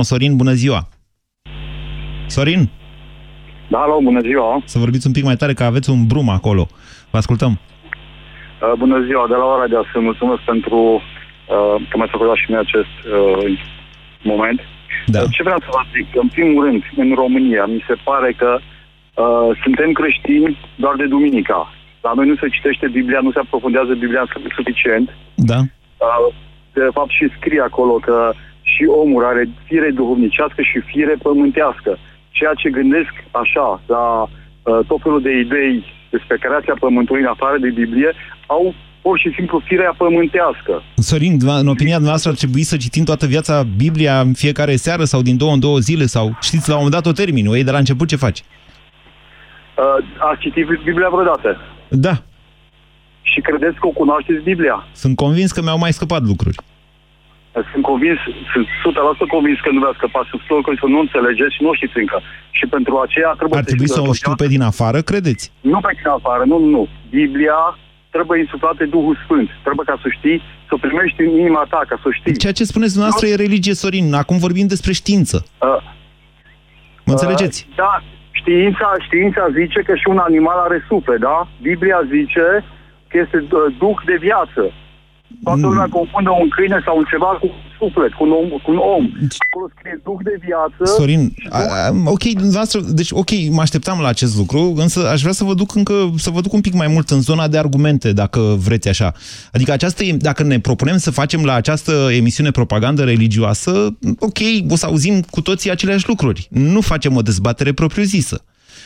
Sorin, 0.00 0.36
bună 0.36 0.52
ziua! 0.52 0.88
Sorin? 2.26 2.70
Da, 3.68 3.78
alo, 3.78 3.98
bună 4.02 4.20
ziua! 4.20 4.62
Să 4.64 4.78
vorbiți 4.78 5.06
un 5.06 5.12
pic 5.12 5.24
mai 5.24 5.36
tare, 5.36 5.52
că 5.52 5.64
aveți 5.64 5.90
un 5.90 6.06
brum 6.06 6.28
acolo. 6.28 6.66
Vă 7.10 7.18
ascultăm. 7.18 7.52
Uh, 8.62 8.72
bună 8.78 9.04
ziua, 9.06 9.26
de 9.28 9.34
la 9.34 9.44
ora 9.44 9.66
de 9.66 9.76
astăzi. 9.76 10.04
Mulțumesc 10.04 10.42
pentru 10.52 10.78
uh, 10.94 11.76
că 11.88 11.94
mi-ați 11.96 12.14
acordat 12.14 12.36
și 12.36 12.50
mie 12.50 12.58
acest 12.58 12.96
uh, 13.18 13.58
moment. 14.22 14.60
Da. 15.06 15.20
Ce 15.36 15.42
vreau 15.42 15.58
să 15.58 15.70
vă 15.70 15.82
zic? 15.94 16.06
În 16.24 16.28
primul 16.28 16.64
rând, 16.64 16.82
în 16.96 17.10
România, 17.14 17.64
mi 17.64 17.84
se 17.88 17.96
pare 18.04 18.32
că 18.32 18.50
uh, 18.58 19.48
suntem 19.62 19.92
creștini 19.92 20.58
doar 20.76 20.94
de 20.96 21.06
duminica. 21.06 21.72
La 22.00 22.12
noi 22.14 22.26
nu 22.26 22.36
se 22.36 22.48
citește 22.48 22.88
Biblia, 22.88 23.20
nu 23.22 23.32
se 23.32 23.38
aprofundează 23.38 23.92
Biblia 23.94 24.24
suficient. 24.56 25.08
Da. 25.34 25.58
Uh, 26.06 26.34
de 26.72 26.88
fapt 26.92 27.10
și 27.10 27.34
scrie 27.36 27.60
acolo 27.60 27.92
că 27.92 28.32
și 28.62 28.84
omul 28.84 29.24
are 29.24 29.48
fire 29.64 29.90
duhovnicească 29.90 30.62
și 30.62 30.78
fire 30.80 31.14
pământească. 31.22 31.98
Ceea 32.30 32.54
ce 32.56 32.76
gândesc 32.78 33.12
așa 33.30 33.82
la 33.86 34.04
uh, 34.22 34.78
tot 34.86 35.00
felul 35.02 35.22
de 35.22 35.32
idei 35.38 35.84
despre 36.10 36.36
creația 36.36 36.76
pământului 36.78 37.22
în 37.22 37.34
afară 37.34 37.58
de 37.58 37.70
Biblie 37.70 38.12
au 38.46 38.74
pur 39.02 39.18
și 39.18 39.32
simplu 39.36 39.62
firea 39.64 39.94
pământească. 39.96 40.82
Sorin, 40.96 41.38
în 41.46 41.68
opinia 41.68 41.98
noastră 41.98 42.30
ar 42.30 42.36
trebui 42.36 42.62
să 42.62 42.76
citim 42.76 43.04
toată 43.04 43.26
viața 43.26 43.62
Biblia 43.76 44.20
în 44.20 44.32
fiecare 44.32 44.76
seară 44.76 45.04
sau 45.04 45.22
din 45.22 45.36
două 45.36 45.52
în 45.52 45.60
două 45.60 45.78
zile 45.78 46.06
sau 46.06 46.36
știți 46.40 46.68
la 46.68 46.74
un 46.76 46.82
moment 46.82 47.02
dat 47.02 47.12
o 47.12 47.16
termin, 47.22 47.48
o 47.48 47.56
ei 47.56 47.64
de 47.64 47.70
la 47.70 47.78
început 47.78 48.08
ce 48.08 48.16
faci? 48.16 48.40
Uh, 48.40 50.04
ați 50.18 50.40
citit 50.40 50.66
Biblia 50.66 51.08
vreodată? 51.08 51.60
Da. 51.88 52.14
Și 53.22 53.40
credeți 53.40 53.78
că 53.80 53.86
o 53.86 53.90
cunoașteți 53.90 54.42
Biblia? 54.42 54.86
Sunt 54.92 55.16
convins 55.16 55.52
că 55.52 55.62
mi-au 55.62 55.78
mai 55.78 55.92
scăpat 55.92 56.22
lucruri. 56.22 56.56
Sunt 57.72 57.84
convins, 57.90 58.18
sunt 58.52 58.66
100% 59.26 59.34
convins 59.36 59.58
că 59.64 59.70
nu 59.70 59.78
mi-a 59.78 59.94
scăpat, 59.96 60.24
sunt 60.30 60.42
100% 60.42 60.80
că 60.80 60.86
nu 60.86 60.98
înțelegeți 60.98 61.54
și 61.56 61.62
nu 61.62 61.74
știți 61.74 61.98
încă. 62.02 62.18
Și 62.50 62.66
pentru 62.66 62.94
aceea 63.04 63.30
trebuie 63.38 63.58
Ar 63.58 63.64
trebui 63.64 63.88
să, 63.88 63.94
să 63.94 64.08
o 64.10 64.12
știu 64.12 64.34
pe 64.34 64.46
din 64.54 64.62
afară, 64.72 64.98
credeți? 65.10 65.44
Nu 65.60 65.80
pe 65.80 65.92
din 65.98 66.10
afară, 66.18 66.42
nu, 66.50 66.58
nu, 66.58 66.68
nu. 66.76 66.88
Biblia 67.10 67.58
trebuie 68.14 68.38
insuflat 68.44 68.76
de 68.76 68.86
Duhul 68.96 69.16
Sfânt. 69.24 69.48
Trebuie 69.66 69.86
ca 69.90 69.96
să 70.02 70.08
știi, 70.18 70.38
să 70.66 70.72
o 70.76 70.82
primești 70.86 71.20
în 71.26 71.32
inima 71.42 71.64
ta, 71.72 71.80
ca 71.88 71.96
să 72.02 72.08
știi. 72.18 72.36
Ceea 72.44 72.58
ce 72.58 72.64
spuneți 72.72 72.92
dumneavoastră 72.94 73.28
e 73.28 73.44
religie, 73.44 73.74
Sorin. 73.82 74.14
Acum 74.22 74.36
vorbim 74.46 74.66
despre 74.74 74.92
știință. 75.00 75.36
Uh, 75.44 75.80
mă 77.06 77.12
înțelegeți? 77.16 77.58
Uh, 77.68 77.76
da, 77.82 77.92
știința, 78.40 78.88
știința 79.06 79.42
zice 79.60 79.80
că 79.88 79.94
și 80.00 80.06
un 80.14 80.20
animal 80.28 80.58
are 80.66 80.78
suflet, 80.88 81.20
da? 81.20 81.48
Biblia 81.68 82.00
zice 82.16 82.46
că 83.08 83.14
este 83.24 83.38
uh, 83.38 83.74
duh 83.78 83.98
de 84.10 84.16
viață. 84.26 84.62
Toată 85.44 85.64
mm. 85.66 85.68
lumea 85.70 85.88
confundă 85.98 86.30
un 86.30 86.48
câine 86.48 86.80
sau 86.86 86.94
un 86.96 87.06
ceva 87.12 87.30
cu 87.40 87.48
suflet, 87.82 88.12
cu 88.12 88.24
un 88.24 88.32
om. 88.40 88.48
Cu 88.64 88.70
un 88.70 88.80
om. 88.96 89.04
Acolo 89.46 89.66
scrie 89.76 90.00
duh 90.04 90.20
de 90.28 90.36
viață. 90.46 90.82
Sorin, 90.96 91.22
a, 91.50 91.58
a, 91.58 91.90
ok, 92.04 92.22
dumneavoastră, 92.22 92.80
deci 93.00 93.10
ok, 93.10 93.30
mă 93.50 93.60
așteptam 93.60 93.98
la 94.00 94.08
acest 94.08 94.36
lucru, 94.36 94.72
însă 94.76 95.08
aș 95.08 95.20
vrea 95.20 95.32
să 95.32 95.44
vă 95.44 95.54
duc 95.54 95.74
încă, 95.74 95.94
să 96.16 96.30
vă 96.30 96.40
duc 96.40 96.52
un 96.52 96.60
pic 96.60 96.74
mai 96.74 96.86
mult 96.86 97.10
în 97.10 97.20
zona 97.20 97.48
de 97.48 97.58
argumente, 97.58 98.12
dacă 98.12 98.40
vreți 98.66 98.88
așa. 98.88 99.12
Adică 99.52 99.72
această, 99.72 100.02
dacă 100.18 100.42
ne 100.42 100.60
propunem 100.60 100.96
să 100.96 101.10
facem 101.10 101.44
la 101.44 101.54
această 101.54 101.92
emisiune 102.10 102.50
propagandă 102.50 103.04
religioasă, 103.04 103.96
ok, 104.18 104.38
o 104.70 104.76
să 104.76 104.86
auzim 104.86 105.20
cu 105.30 105.40
toții 105.40 105.70
aceleași 105.70 106.08
lucruri. 106.08 106.48
Nu 106.50 106.80
facem 106.80 107.16
o 107.16 107.22
dezbatere 107.22 107.72
propriu-zisă. 107.72 108.44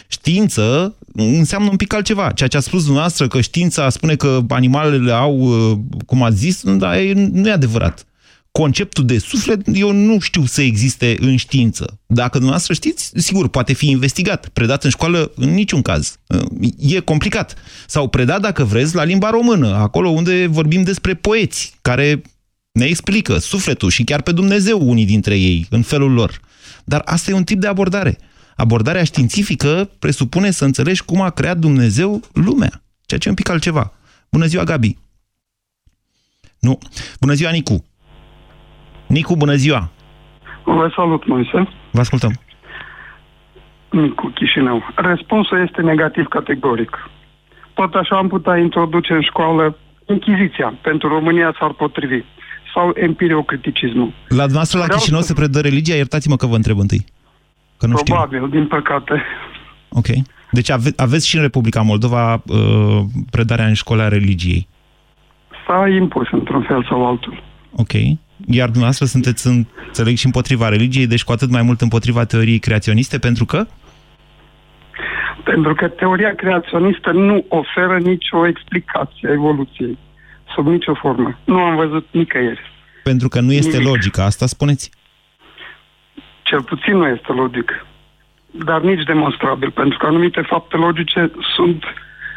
Știință 0.09 0.95
înseamnă 1.15 1.71
un 1.71 1.77
pic 1.77 1.95
altceva. 1.95 2.31
Ceea 2.31 2.49
ce 2.49 2.57
a 2.57 2.61
spus 2.61 2.83
dumneavoastră, 2.83 3.29
că 3.29 3.41
știința 3.41 3.89
spune 3.89 4.15
că 4.15 4.41
animalele 4.49 5.13
au, 5.13 5.39
uh, 5.39 5.79
cum 6.07 6.23
a 6.23 6.31
zis, 6.31 6.63
dar 6.65 6.97
nu 7.33 7.49
e 7.49 7.53
adevărat. 7.53 8.07
Conceptul 8.57 9.05
de 9.05 9.19
suflet, 9.19 9.61
eu 9.73 9.93
nu 9.93 10.19
știu 10.19 10.45
să 10.45 10.63
existe 10.63 11.17
în 11.21 11.37
știință. 11.37 12.01
Dacă 12.07 12.31
dumneavoastră 12.31 12.73
știți, 12.73 13.13
sigur, 13.15 13.49
poate 13.49 13.73
fi 13.73 13.89
investigat. 13.89 14.49
Predat 14.49 14.85
în 14.85 14.91
școală, 14.91 15.33
în 15.35 15.55
niciun 15.55 15.83
caz. 15.83 16.19
Uh, 16.27 16.71
e 16.79 17.01
complicat. 17.01 17.55
Sau 17.87 18.09
predat, 18.09 18.41
dacă 18.41 18.65
vreți, 18.65 18.95
la 18.95 19.05
limba 19.05 19.31
română, 19.31 19.75
acolo 19.75 20.09
unde 20.09 20.47
vorbim 20.47 20.83
despre 20.83 21.15
poeți, 21.15 21.75
care 21.83 22.23
ne 22.73 22.85
explică 22.85 23.39
sufletul 23.39 23.91
și 23.91 24.05
chiar 24.05 24.23
pe 24.23 24.33
Dumnezeu 24.33 24.89
unii 24.89 25.07
dintre 25.07 25.39
ei, 25.39 25.67
în 25.71 25.83
felul 25.83 26.13
lor. 26.13 26.41
Dar 26.85 27.03
asta 27.05 27.31
e 27.31 27.35
un 27.35 27.45
tip 27.45 27.61
de 27.61 27.67
abordare. 27.67 28.19
Abordarea 28.55 29.05
științifică 29.05 29.91
presupune 29.99 30.51
să 30.51 30.65
înțelegi 30.65 31.03
cum 31.03 31.21
a 31.21 31.31
creat 31.31 31.59
Dumnezeu 31.59 32.23
lumea, 32.33 32.83
ceea 33.07 33.21
ce 33.21 33.27
e 33.27 33.31
un 33.31 33.37
pic 33.37 33.49
altceva. 33.49 33.93
Bună 34.31 34.47
ziua, 34.47 34.65
Gabi! 34.65 34.97
Nu. 36.59 36.79
Bună 37.21 37.35
ziua, 37.35 37.51
Nicu! 37.51 37.85
Nicu, 39.07 39.37
bună 39.37 39.55
ziua! 39.55 39.91
Vă 40.65 40.93
salut, 40.95 41.27
Moise. 41.27 41.69
Vă 41.91 42.01
ascultăm. 42.01 42.33
Nicu, 43.91 44.27
Chișinău. 44.35 44.83
Răspunsul 44.95 45.61
este 45.67 45.81
negativ 45.83 46.27
categoric. 46.27 47.11
Tot 47.75 47.95
așa 47.95 48.17
am 48.17 48.29
putea 48.29 48.57
introduce 48.57 49.13
în 49.13 49.23
școală 49.23 49.77
Inchiziția. 50.07 50.75
Pentru 50.83 51.09
România 51.09 51.55
s-ar 51.59 51.73
potrivi. 51.73 52.25
Sau 52.75 52.93
empiriocriticismul. 52.95 54.13
La 54.29 54.37
dumneavoastră 54.37 54.79
la 54.79 54.87
Chișinău 54.87 55.21
să... 55.21 55.27
se 55.27 55.35
predă 55.35 55.61
religia? 55.61 55.95
Iertați-mă 55.95 56.37
că 56.37 56.47
vă 56.47 56.55
întreb 56.55 56.79
întâi. 56.79 57.05
Că 57.79 57.87
nu 57.87 57.95
Probabil, 58.05 58.39
știu. 58.39 58.51
din 58.51 58.67
păcate. 58.67 59.23
Ok. 59.89 60.07
Deci 60.51 60.71
ave 60.71 60.91
aveți 60.97 61.29
și 61.29 61.37
în 61.37 61.43
Republica 61.43 61.81
Moldova 61.81 62.33
uh, 62.35 63.01
predarea 63.31 63.67
în 63.67 63.75
școala 63.75 64.09
religiei. 64.09 64.69
S-a 65.67 65.89
impus 65.89 66.27
într-un 66.31 66.63
fel 66.63 66.87
sau 66.89 67.07
altul. 67.07 67.43
Ok. 67.77 67.93
Iar 68.49 68.67
dumneavoastră 68.67 69.07
sunteți, 69.07 69.47
înțeleg, 69.47 70.17
și 70.17 70.27
împotriva 70.27 70.69
religiei, 70.69 71.07
deci 71.07 71.25
cu 71.25 71.33
atât 71.33 71.51
mai 71.51 71.63
mult 71.63 71.81
împotriva 71.81 72.25
teoriei 72.25 72.59
creaționiste, 72.59 73.19
pentru 73.19 73.45
că? 73.45 73.67
Pentru 75.45 75.75
că 75.75 75.89
teoria 75.89 76.35
creaționistă 76.35 77.11
nu 77.11 77.45
oferă 77.49 77.99
nicio 77.99 78.47
explicație 78.47 79.29
a 79.29 79.33
evoluției, 79.33 79.99
sub 80.55 80.67
nicio 80.67 80.95
formă. 80.95 81.39
Nu 81.45 81.59
am 81.59 81.77
văzut 81.77 82.07
nicăieri. 82.11 82.61
Pentru 83.03 83.29
că 83.29 83.41
nu 83.41 83.53
este 83.53 83.77
Nimic. 83.77 83.89
logică, 83.89 84.21
asta 84.23 84.47
spuneți? 84.47 84.91
Cel 86.43 86.63
puțin 86.63 86.97
nu 86.97 87.07
este 87.07 87.33
logic, 87.33 87.87
dar 88.51 88.81
nici 88.81 89.03
demonstrabil, 89.03 89.71
pentru 89.71 89.99
că 89.99 90.07
anumite 90.07 90.41
fapte 90.41 90.77
logice 90.77 91.31
sunt 91.57 91.83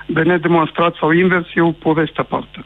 de 0.08 0.22
nedemonstrat 0.22 0.96
sau 0.96 1.12
invers, 1.12 1.46
e 1.56 1.62
o 1.62 1.72
poveste 1.72 2.20
aparte. 2.22 2.66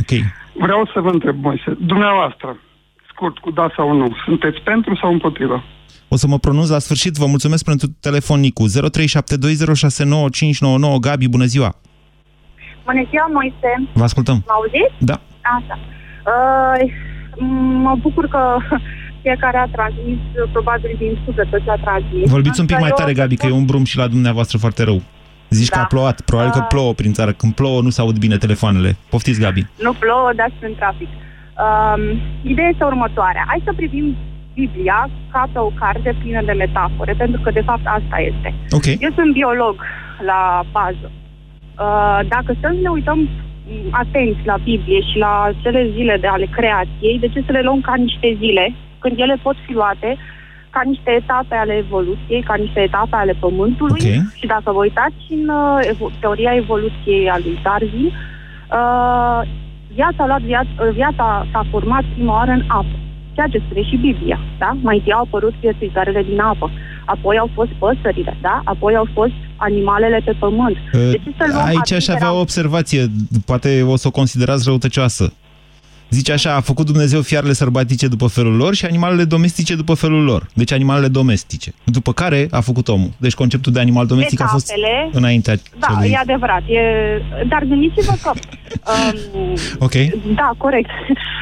Okay. 0.00 0.24
Vreau 0.52 0.90
să 0.92 1.00
vă 1.00 1.10
întreb, 1.10 1.36
Moise, 1.42 1.76
dumneavoastră, 1.78 2.56
scurt, 3.18 3.38
cu 3.38 3.50
da 3.50 3.66
sau 3.76 3.96
nu, 3.96 4.16
sunteți 4.24 4.60
pentru 4.60 4.96
sau 5.00 5.12
împotriva? 5.12 5.64
O 6.08 6.16
să 6.16 6.26
mă 6.26 6.38
pronunț 6.38 6.68
la 6.68 6.78
sfârșit. 6.78 7.14
Vă 7.14 7.26
mulțumesc 7.26 7.64
pentru 7.64 7.88
telefon, 8.00 8.40
Nicu. 8.40 8.64
0372069599. 8.68 8.70
Gabi, 11.00 11.28
bună 11.28 11.44
ziua! 11.44 11.70
Bună 12.84 13.02
ziua, 13.10 13.26
Moise! 13.32 13.72
Vă 13.92 14.02
ascultăm. 14.02 14.42
Mă 14.46 14.52
auziți? 14.58 14.94
Da. 14.98 15.20
Așa. 15.56 15.76
Uh, 16.32 16.74
mă 17.84 17.94
bucur 18.00 18.26
că 18.28 18.56
fiecare 19.22 19.58
a 19.58 19.66
transmis, 19.66 20.18
probabil 20.52 20.94
din 20.98 21.18
suflet 21.24 21.48
ce 21.64 21.70
a 21.70 21.76
transmis. 21.76 22.30
Vorbiți 22.30 22.60
un 22.60 22.66
pic 22.66 22.78
mai 22.80 22.90
tare, 22.94 23.12
Gabi, 23.12 23.36
că 23.36 23.46
e 23.46 23.50
un 23.50 23.64
brum 23.64 23.84
și 23.84 23.96
la 23.96 24.06
dumneavoastră 24.06 24.58
foarte 24.58 24.82
rău. 24.82 25.02
Zici 25.48 25.68
da. 25.68 25.76
că 25.76 25.82
a 25.82 25.86
plouat. 25.86 26.20
Probabil 26.20 26.52
că 26.52 26.60
plouă 26.60 26.92
prin 26.94 27.12
țară. 27.12 27.32
Când 27.32 27.54
plouă 27.54 27.82
nu 27.82 27.90
se 27.90 28.00
aud 28.00 28.18
bine 28.18 28.36
telefoanele. 28.36 28.96
Poftiți, 29.10 29.40
Gabi. 29.40 29.66
Nu 29.82 29.92
plouă, 29.92 30.30
dar 30.36 30.50
sunt 30.60 30.76
trafic. 30.76 31.08
Um, 31.64 32.02
ideea 32.42 32.68
este 32.68 32.84
următoarea. 32.84 33.44
Hai 33.46 33.60
să 33.64 33.72
privim 33.76 34.16
Biblia 34.54 35.10
ca 35.32 35.48
pe 35.52 35.58
o 35.58 35.70
carte 35.82 36.14
plină 36.20 36.42
de 36.44 36.52
metafore, 36.52 37.14
pentru 37.22 37.40
că 37.40 37.50
de 37.50 37.66
fapt 37.68 37.86
asta 37.98 38.16
este. 38.30 38.54
Okay. 38.70 38.96
Eu 39.00 39.10
sunt 39.14 39.32
biolog 39.32 39.74
la 40.30 40.40
bază. 40.72 41.08
Uh, 41.10 42.20
dacă 42.28 42.50
să 42.60 42.68
ne 42.82 42.88
uităm 42.88 43.28
atenți 43.90 44.40
la 44.44 44.56
Biblie 44.64 45.00
și 45.00 45.18
la 45.18 45.50
cele 45.62 45.90
zile 45.94 46.16
de 46.20 46.26
ale 46.26 46.46
creației, 46.56 47.18
de 47.18 47.28
ce 47.28 47.42
să 47.46 47.52
le 47.52 47.62
luăm 47.62 47.80
ca 47.80 47.94
niște 47.94 48.36
zile, 48.38 48.74
când 48.98 49.18
ele 49.18 49.36
pot 49.42 49.56
fi 49.66 49.72
luate 49.72 50.16
ca 50.70 50.80
niște 50.84 51.10
etape 51.10 51.54
ale 51.54 51.74
evoluției, 51.76 52.42
ca 52.42 52.54
niște 52.54 52.80
etape 52.80 53.16
ale 53.16 53.34
Pământului. 53.40 54.00
Okay. 54.04 54.26
Și 54.38 54.46
dacă 54.46 54.72
vă 54.72 54.78
uitați 54.78 55.22
în 55.30 55.48
uh, 55.48 56.10
teoria 56.20 56.54
evoluției 56.54 57.30
a 57.30 57.38
lui 57.38 57.58
Darwin, 57.62 58.06
uh, 58.06 59.40
viața, 60.00 60.20
a 60.22 60.26
luat 60.26 60.42
viața, 60.52 60.70
viața 61.00 61.26
s-a 61.52 61.62
format 61.70 62.04
prima 62.14 62.32
oară 62.38 62.52
în 62.58 62.64
apă 62.68 62.96
ceea 63.38 63.52
ce 63.52 63.64
spune 63.66 63.82
și 63.90 63.96
Biblia, 63.96 64.38
da? 64.58 64.70
Mai 64.86 64.96
întâi 64.96 65.12
au 65.12 65.22
apărut 65.22 65.54
viețuitoarele 65.60 66.22
din 66.30 66.40
apă, 66.40 66.70
apoi 67.04 67.36
au 67.38 67.50
fost 67.54 67.72
păsările, 67.82 68.36
da? 68.40 68.60
Apoi 68.64 68.94
au 68.96 69.08
fost 69.14 69.36
animalele 69.56 70.20
pe 70.24 70.32
pământ. 70.38 70.76
Deci, 70.92 71.22
Aici 71.64 71.92
aș 71.92 72.08
avea 72.08 72.32
o 72.32 72.40
observație, 72.40 73.06
poate 73.44 73.82
o 73.82 73.96
să 73.96 74.06
o 74.06 74.10
considerați 74.10 74.64
răutăcioasă. 74.66 75.32
Zice 76.10 76.32
așa, 76.32 76.54
a 76.54 76.60
făcut 76.60 76.86
Dumnezeu 76.86 77.20
fiarele 77.20 77.52
sărbatice 77.52 78.08
după 78.08 78.26
felul 78.26 78.56
lor 78.56 78.74
și 78.74 78.84
animalele 78.84 79.24
domestice 79.24 79.74
după 79.74 79.94
felul 79.94 80.24
lor. 80.24 80.46
Deci 80.54 80.72
animalele 80.72 81.08
domestice. 81.08 81.72
După 81.84 82.12
care 82.12 82.48
a 82.50 82.60
făcut 82.60 82.88
omul. 82.88 83.10
Deci 83.16 83.34
conceptul 83.34 83.72
de 83.72 83.80
animal 83.80 84.06
domestic 84.06 84.38
Etapele, 84.40 84.56
a 84.56 84.58
fost 84.58 84.72
înaintea 85.16 85.54
Da, 85.78 85.86
celui... 85.86 86.10
e 86.10 86.16
adevărat. 86.16 86.62
E... 86.66 86.80
Dar 87.48 87.64
gândiți-vă 87.64 88.14
că... 88.22 88.30
Um, 88.92 89.54
ok. 89.86 89.94
Da, 90.34 90.50
corect. 90.56 90.90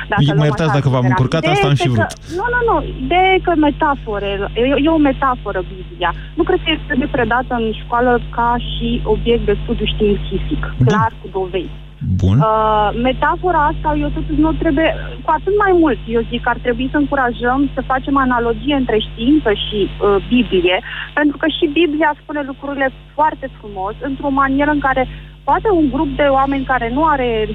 Dacă 0.09 0.35
mă 0.37 0.45
iertați 0.45 0.73
dacă 0.73 0.89
v-am 0.89 1.07
încurcat, 1.07 1.41
de 1.41 1.49
asta 1.49 1.67
am 1.67 1.75
și 1.75 1.89
vrut. 1.89 2.11
Că, 2.13 2.35
nu, 2.39 2.47
nu, 2.55 2.61
nu. 2.71 2.77
De 3.13 3.23
că 3.43 3.53
metafore, 3.57 4.51
e, 4.55 4.61
e 4.87 4.89
o 4.89 4.97
metaforă 4.97 5.65
Biblia. 5.75 6.15
Nu 6.35 6.43
cred 6.43 6.61
că 6.65 6.71
este 6.79 6.95
de 6.99 7.09
predată 7.11 7.55
în 7.55 7.73
școală 7.85 8.21
ca 8.31 8.57
și 8.59 9.01
obiect 9.05 9.45
de 9.45 9.57
studiu 9.63 9.87
științific, 9.95 10.75
clar, 10.87 11.13
cu 11.21 11.29
dovezi. 11.33 11.85
Bun. 12.14 12.38
Uh, 12.38 12.90
metafora 13.03 13.73
asta, 13.73 13.97
eu 14.01 14.09
totuși 14.09 14.40
nu 14.40 14.53
trebuie, 14.53 14.95
cu 15.25 15.31
atât 15.31 15.55
mai 15.59 15.73
mult, 15.81 15.99
eu 16.07 16.23
zic 16.31 16.42
că 16.42 16.49
ar 16.49 16.59
trebui 16.62 16.88
să 16.90 16.97
încurajăm 16.97 17.71
să 17.75 17.81
facem 17.87 18.16
analogie 18.16 18.75
între 18.75 18.99
știință 18.99 19.51
și 19.53 19.79
uh, 19.88 20.16
Biblie, 20.29 20.83
pentru 21.14 21.37
că 21.37 21.47
și 21.57 21.66
Biblia 21.73 22.14
spune 22.23 22.42
lucrurile 22.47 22.92
foarte 23.14 23.51
frumos, 23.59 23.95
într-o 24.01 24.29
manieră 24.29 24.71
în 24.71 24.79
care 24.79 25.09
poate 25.45 25.69
un 25.71 25.90
grup 25.90 26.16
de 26.16 26.23
oameni 26.23 26.64
care 26.64 26.90
nu 26.92 27.05
are... 27.05 27.49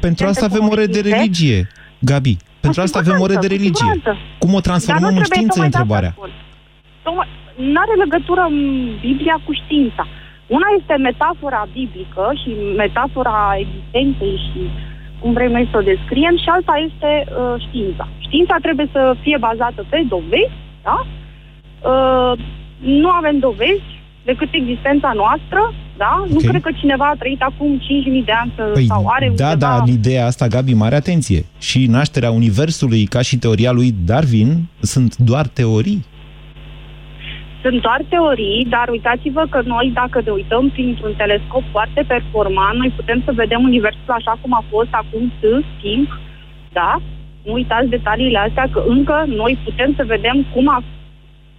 Pentru 0.00 0.26
asta 0.26 0.44
avem 0.44 0.68
ore 0.68 0.86
de 0.86 1.00
religie, 1.00 1.68
Gabi. 1.98 2.36
Pentru 2.60 2.80
asta 2.80 2.98
avem 2.98 3.20
ore 3.20 3.34
de 3.34 3.46
religie. 3.46 4.02
Cum 4.38 4.54
o 4.54 4.60
transformăm 4.60 5.16
în 5.16 5.22
știință, 5.22 5.62
întrebarea? 5.62 6.14
Nu 7.54 7.80
are 7.84 7.94
legătură 8.04 8.48
Biblia 9.00 9.40
cu 9.44 9.52
știința. 9.52 10.06
Una 10.56 10.68
este 10.78 10.94
metafora 11.08 11.62
biblică 11.72 12.24
și 12.42 12.50
metafora 12.76 13.38
existenței 13.64 14.36
și 14.46 14.60
cum 15.20 15.32
vrem 15.32 15.50
noi 15.56 15.68
să 15.70 15.76
o 15.80 15.88
descriem 15.92 16.36
și 16.42 16.48
alta 16.56 16.74
este 16.88 17.10
uh, 17.26 17.54
știința. 17.66 18.08
Știința 18.26 18.56
trebuie 18.62 18.88
să 18.92 19.02
fie 19.24 19.36
bazată 19.48 19.80
pe 19.90 19.98
dovezi, 20.08 20.56
da? 20.88 20.98
Uh, 21.92 22.32
nu 23.02 23.08
avem 23.08 23.38
dovezi 23.38 23.88
decât 24.24 24.48
existența 24.52 25.10
noastră, 25.22 25.60
da? 25.96 26.12
Okay. 26.18 26.32
Nu 26.32 26.38
cred 26.48 26.62
că 26.62 26.70
cineva 26.80 27.06
a 27.08 27.18
trăit 27.18 27.42
acum 27.42 27.70
5.000 27.78 28.24
de 28.24 28.32
ani 28.42 28.52
păi, 28.72 28.84
sau 28.84 29.06
are 29.06 29.32
Da, 29.36 29.50
undeva... 29.50 29.72
da, 29.72 29.82
în 29.82 29.92
ideea 29.92 30.26
asta, 30.26 30.46
Gabi, 30.46 30.74
mare 30.74 30.94
atenție. 30.94 31.44
Și 31.58 31.86
nașterea 31.86 32.30
Universului, 32.30 33.04
ca 33.04 33.22
și 33.22 33.38
teoria 33.38 33.72
lui 33.72 33.94
Darwin, 34.04 34.68
sunt 34.80 35.16
doar 35.16 35.46
teorii. 35.46 36.04
Sunt 37.62 37.80
doar 37.80 38.00
teorii, 38.08 38.66
dar 38.68 38.88
uitați-vă 38.88 39.46
că 39.50 39.60
noi, 39.64 39.90
dacă 39.94 40.20
ne 40.24 40.30
uităm 40.30 40.68
printr-un 40.68 41.14
telescop 41.16 41.62
foarte 41.70 42.04
performant, 42.06 42.78
noi 42.78 42.92
putem 42.96 43.22
să 43.24 43.32
vedem 43.32 43.62
Universul 43.62 44.12
așa 44.18 44.34
cum 44.40 44.52
a 44.52 44.64
fost 44.70 44.88
acum 44.90 45.32
timp, 45.80 46.18
da? 46.72 47.00
Nu 47.44 47.52
uitați 47.52 47.88
detaliile 47.88 48.38
astea, 48.38 48.66
că 48.72 48.82
încă 48.86 49.24
noi 49.26 49.58
putem 49.64 49.94
să 49.96 50.04
vedem 50.04 50.46
cum 50.54 50.68
a, 50.68 50.82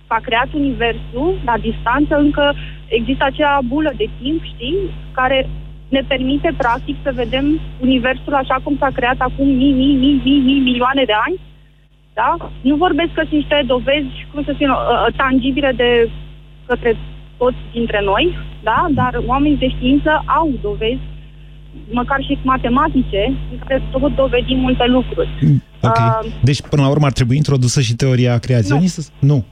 a 0.08 0.20
creat 0.22 0.48
Universul 0.54 1.38
la 1.46 1.58
distanță, 1.58 2.16
încă 2.16 2.56
există 2.88 3.24
acea 3.26 3.60
bulă 3.66 3.92
de 3.98 4.10
timp, 4.22 4.44
știi, 4.44 4.78
care 5.12 5.50
ne 5.90 6.02
permite, 6.08 6.54
practic, 6.58 6.96
să 7.04 7.12
vedem 7.16 7.60
Universul 7.80 8.34
așa 8.34 8.58
cum 8.64 8.76
s-a 8.80 8.90
creat 8.94 9.20
acum 9.20 9.48
mii, 9.48 9.72
mii, 9.72 9.96
mii, 9.96 10.22
mii, 10.24 10.40
mii 10.40 10.60
milioane 10.60 11.04
de 11.06 11.14
ani 11.26 11.40
da? 12.20 12.32
Nu 12.70 12.76
vorbesc 12.86 13.12
că 13.14 13.24
sunt 13.28 13.40
niște 13.42 13.58
dovezi, 13.74 14.14
cum 14.32 14.40
să 14.46 14.52
spun, 14.54 14.70
uh, 14.70 14.78
uh, 14.78 15.14
tangibile 15.22 15.72
de 15.82 15.90
către 16.70 16.92
toți 17.42 17.62
dintre 17.78 18.00
noi, 18.12 18.26
da? 18.70 18.80
Dar 19.00 19.14
oamenii 19.32 19.64
de 19.64 19.70
știință 19.76 20.12
au 20.40 20.48
dovezi 20.68 21.06
măcar 22.00 22.20
și 22.28 22.38
matematice, 22.44 23.22
în 23.52 23.58
care 23.64 23.82
tot 23.92 24.16
dovedim 24.16 24.60
multe 24.60 24.86
lucruri. 24.86 25.30
Ok. 25.82 25.98
Uh, 25.98 26.32
deci, 26.42 26.62
până 26.62 26.82
la 26.82 26.90
urmă, 26.90 27.06
ar 27.06 27.12
trebui 27.12 27.36
introdusă 27.36 27.82
și 27.82 27.96
teoria 27.96 28.38
creaționistă? 28.38 29.02
Nu. 29.20 29.28
nu. 29.34 29.46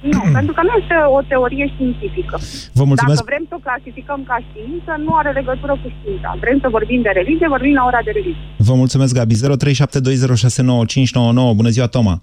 Nu, 0.00 0.20
pentru 0.38 0.52
că 0.56 0.60
nu 0.68 0.72
este 0.80 0.96
o 1.16 1.20
teorie 1.30 1.66
științifică. 1.74 2.36
Vă 2.78 2.84
mulțumesc. 2.90 3.18
Dacă 3.20 3.30
vrem 3.30 3.44
să 3.50 3.54
o 3.58 3.64
clasificăm 3.66 4.20
ca 4.30 4.36
știință, 4.48 4.90
nu 5.06 5.12
are 5.20 5.30
legătură 5.40 5.74
cu 5.82 5.88
știința. 5.96 6.28
Vrem 6.44 6.58
să 6.64 6.68
vorbim 6.76 7.00
de 7.06 7.12
religie, 7.20 7.48
vorbim 7.56 7.74
la 7.80 7.84
ora 7.90 8.00
de 8.04 8.12
religie. 8.18 8.46
Vă 8.68 8.74
mulțumesc, 8.82 9.12
Gabi. 9.18 9.34
0372069599. 9.34 9.40
Bună 11.60 11.70
ziua, 11.76 11.86
Toma. 11.96 12.14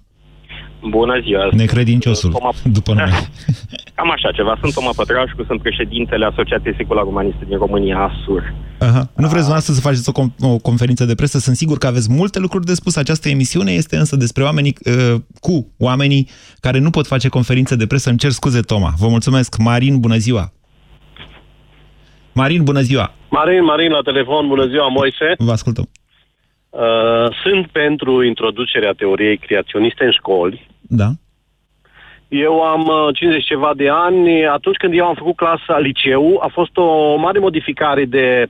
Bună 0.88 1.20
ziua! 1.22 1.48
Necredinciosul, 1.52 2.32
Toma... 2.32 2.52
după 2.64 2.92
nume. 2.92 3.10
Cam 3.96 4.10
așa 4.10 4.30
ceva. 4.32 4.56
Sunt 4.60 4.74
Toma 4.74 4.90
Pătrașcu, 4.96 5.44
sunt 5.46 5.60
președintele 5.62 6.24
Asociației 6.24 6.74
Secular 6.76 7.04
Umaniste 7.04 7.44
din 7.48 7.58
România, 7.58 7.98
ASUR. 7.98 8.54
Aha. 8.78 8.98
Nu 8.98 9.26
vreți 9.32 9.46
dumneavoastră 9.46 9.72
să 9.72 9.80
faceți 9.80 10.08
o, 10.08 10.12
com- 10.12 10.34
o 10.40 10.58
conferință 10.58 11.04
de 11.04 11.14
presă? 11.14 11.38
Sunt 11.38 11.56
sigur 11.56 11.78
că 11.78 11.86
aveți 11.86 12.12
multe 12.12 12.38
lucruri 12.38 12.64
de 12.64 12.74
spus. 12.74 12.96
Această 12.96 13.28
emisiune 13.28 13.72
este 13.72 13.96
însă 13.96 14.16
despre 14.16 14.42
oamenii 14.42 14.74
uh, 14.84 15.20
cu 15.40 15.72
oamenii 15.78 16.28
care 16.60 16.78
nu 16.78 16.90
pot 16.90 17.06
face 17.06 17.28
conferințe 17.28 17.76
de 17.76 17.86
presă. 17.86 18.08
Îmi 18.08 18.18
cer 18.18 18.30
scuze, 18.30 18.60
Toma. 18.60 18.92
Vă 18.98 19.08
mulțumesc. 19.08 19.56
Marin, 19.58 20.00
bună 20.00 20.16
ziua! 20.16 20.52
Marin, 22.32 22.62
bună 22.62 22.80
ziua! 22.80 23.14
Marin, 23.30 23.64
Marin, 23.64 23.90
la 23.90 24.00
telefon, 24.00 24.48
bună 24.48 24.66
ziua, 24.66 24.88
Moise. 24.88 25.34
Vă 25.38 25.52
ascultăm. 25.52 25.88
Uh, 26.74 27.34
sunt 27.42 27.66
pentru 27.66 28.22
introducerea 28.22 28.92
teoriei 28.92 29.36
creaționiste 29.36 30.04
în 30.04 30.10
școli. 30.10 30.66
Da. 30.80 31.08
Eu 32.28 32.60
am 32.62 32.90
50 33.12 33.40
uh, 33.40 33.46
ceva 33.46 33.72
de 33.76 33.88
ani. 33.88 34.46
Atunci 34.46 34.76
când 34.76 34.94
eu 34.94 35.06
am 35.06 35.14
făcut 35.14 35.36
clasa 35.36 35.78
liceu, 35.78 36.40
a 36.42 36.48
fost 36.52 36.76
o 36.76 37.16
mare 37.16 37.38
modificare 37.38 38.04
de 38.04 38.46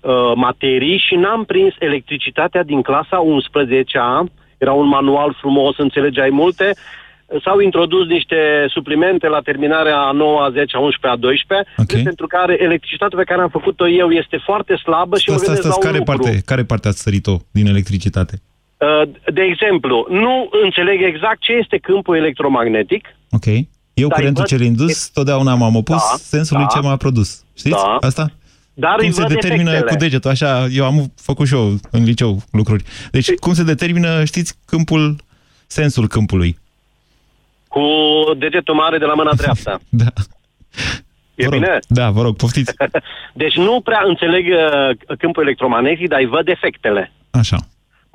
uh, 0.00 0.32
materii 0.34 1.02
și 1.08 1.14
n-am 1.14 1.44
prins 1.44 1.74
electricitatea 1.78 2.62
din 2.62 2.82
clasa 2.82 3.22
11-a. 3.24 4.24
Era 4.58 4.72
un 4.72 4.86
manual 4.86 5.36
frumos, 5.40 5.78
înțelegeai 5.78 6.30
multe. 6.30 6.74
S-au 7.44 7.58
introdus 7.60 8.06
niște 8.06 8.36
suplimente 8.68 9.28
la 9.28 9.40
terminarea 9.40 9.98
a 9.98 10.12
9, 10.12 10.42
a 10.42 10.50
10, 10.50 10.76
a 10.76 10.80
11, 10.80 11.06
a 11.06 11.16
12, 11.16 11.68
okay. 11.76 12.02
pentru 12.02 12.26
care 12.26 12.56
electricitatea 12.60 13.18
pe 13.18 13.24
care 13.24 13.40
am 13.42 13.48
făcut-o 13.48 13.88
eu 13.88 14.10
este 14.10 14.36
foarte 14.44 14.76
slabă 14.76 15.18
și 15.18 15.30
asta, 15.30 15.32
mă 15.32 15.38
gândesc 15.38 15.66
asta, 15.66 15.68
la 15.68 15.74
un 15.74 15.86
care 15.86 15.98
lucru. 15.98 16.12
Parte, 16.12 16.42
care 16.44 16.64
parte 16.64 16.88
ați 16.88 17.02
sărit-o 17.02 17.36
din 17.50 17.66
electricitate? 17.66 18.34
Uh, 18.76 19.08
de 19.32 19.42
exemplu, 19.42 20.06
nu 20.10 20.48
înțeleg 20.64 21.02
exact 21.02 21.40
ce 21.40 21.52
este 21.52 21.76
câmpul 21.78 22.16
electromagnetic. 22.16 23.02
Ok. 23.30 23.46
Eu 23.94 24.08
Dar 24.08 24.18
curentul 24.18 24.44
cel 24.44 24.60
indus, 24.60 25.08
totdeauna 25.08 25.54
m-am 25.54 25.76
opus 25.76 26.02
da, 26.10 26.16
sensului 26.16 26.66
da, 26.68 26.68
ce 26.68 26.86
m-a 26.86 26.96
produs. 26.96 27.44
Știți 27.56 27.76
da. 27.76 27.96
asta? 28.00 28.30
Dar 28.74 28.96
cum 28.96 29.10
se 29.10 29.24
determină 29.26 29.70
efectele. 29.70 29.90
cu 29.90 29.96
degetul, 29.96 30.30
așa, 30.30 30.66
eu 30.72 30.84
am 30.84 31.12
făcut 31.16 31.46
și 31.46 31.54
eu 31.54 31.74
în 31.90 32.04
liceu 32.04 32.42
lucruri. 32.50 32.84
Deci, 33.10 33.34
cum 33.34 33.54
se 33.54 33.62
determină, 33.62 34.24
știți, 34.24 34.54
câmpul, 34.66 35.16
sensul 35.66 36.08
câmpului? 36.08 36.58
Cu 37.74 37.86
degetul 38.36 38.74
mare 38.74 38.98
de 38.98 39.04
la 39.04 39.14
mâna 39.14 39.34
dreaptă. 39.36 39.80
da. 40.02 40.10
E 41.34 41.44
vă 41.44 41.50
rog. 41.50 41.52
bine? 41.52 41.78
Da, 41.88 42.10
vă 42.10 42.22
rog, 42.22 42.36
poftiți. 42.36 42.74
deci 43.42 43.56
nu 43.56 43.80
prea 43.80 44.02
înțeleg 44.04 44.44
uh, 44.46 45.16
câmpul 45.18 45.42
electromagnetic, 45.42 46.08
dar 46.08 46.20
îi 46.20 46.26
văd 46.26 46.48
efectele. 46.48 47.12
Așa 47.30 47.56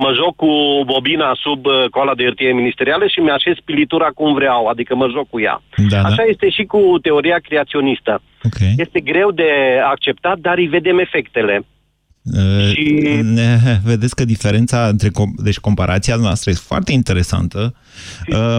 mă 0.03 0.11
joc 0.19 0.35
cu 0.35 0.51
bobina 0.85 1.31
sub 1.43 1.65
uh, 1.65 1.89
coala 1.91 2.15
de 2.15 2.23
hârtie 2.23 2.51
ministerială 2.53 3.05
și 3.07 3.19
mi-așez 3.19 3.55
pilitura 3.65 4.09
cum 4.19 4.33
vreau, 4.33 4.65
adică 4.65 4.95
mă 4.95 5.07
joc 5.15 5.29
cu 5.29 5.39
ea. 5.39 5.61
Da, 5.89 5.99
Așa 5.99 6.23
da. 6.23 6.29
este 6.33 6.49
și 6.49 6.63
cu 6.63 6.81
teoria 7.01 7.39
creaționistă. 7.47 8.21
Okay. 8.43 8.73
Este 8.77 8.99
greu 8.99 9.31
de 9.31 9.51
acceptat, 9.93 10.37
dar 10.37 10.57
îi 10.57 10.67
vedem 10.67 10.99
efectele. 10.99 11.65
Și... 12.73 13.23
Vedeți 13.83 14.15
că 14.15 14.25
diferența 14.25 14.87
între... 14.87 15.09
Deci 15.35 15.59
comparația 15.59 16.15
noastră 16.15 16.49
este 16.49 16.63
foarte 16.67 16.91
interesantă, 16.91 17.75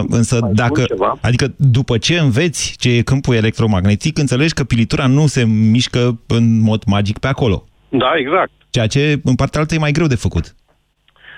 însă 0.07 0.39
dacă... 0.53 0.85
Adică 1.21 1.53
după 1.57 1.97
ce 1.97 2.19
înveți 2.19 2.75
ce 2.77 2.89
e 2.89 3.01
câmpul 3.01 3.35
electromagnetic, 3.35 4.17
înțelegi 4.17 4.53
că 4.53 4.63
pilitura 4.63 5.07
nu 5.07 5.27
se 5.27 5.45
mișcă 5.45 6.19
în 6.27 6.61
mod 6.61 6.83
magic 6.85 7.17
pe 7.17 7.27
acolo. 7.27 7.63
Da, 7.89 8.11
exact. 8.17 8.51
Ceea 8.69 8.87
ce 8.87 9.19
în 9.23 9.35
partea 9.35 9.59
altă 9.59 9.75
e 9.75 9.77
mai 9.77 9.91
greu 9.91 10.07
de 10.07 10.15
făcut. 10.15 10.55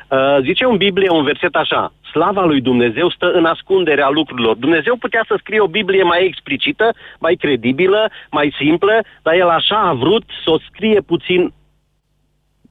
Uh, 0.10 0.38
zice 0.44 0.64
în 0.64 0.78
Biblie 0.78 1.10
un 1.10 1.24
verset 1.24 1.56
așa, 1.56 1.94
slava 2.12 2.44
lui 2.46 2.62
Dumnezeu 2.62 3.10
stă 3.10 3.32
în 3.34 3.46
ascunderea 3.46 4.10
lucrurilor. 4.10 4.56
Dumnezeu 4.56 4.96
putea 4.96 5.24
să 5.28 5.36
scrie 5.40 5.60
o 5.60 5.68
Biblie 5.68 6.04
mai 6.04 6.26
explicită, 6.26 6.94
mai 7.20 7.36
credibilă, 7.36 8.12
mai 8.32 8.54
simplă, 8.58 9.04
dar 9.22 9.34
el 9.34 9.50
așa 9.50 9.80
a 9.90 9.94
vrut 9.94 10.24
să 10.44 10.50
o 10.52 10.58
scrie 10.70 11.02
puțin 11.02 11.54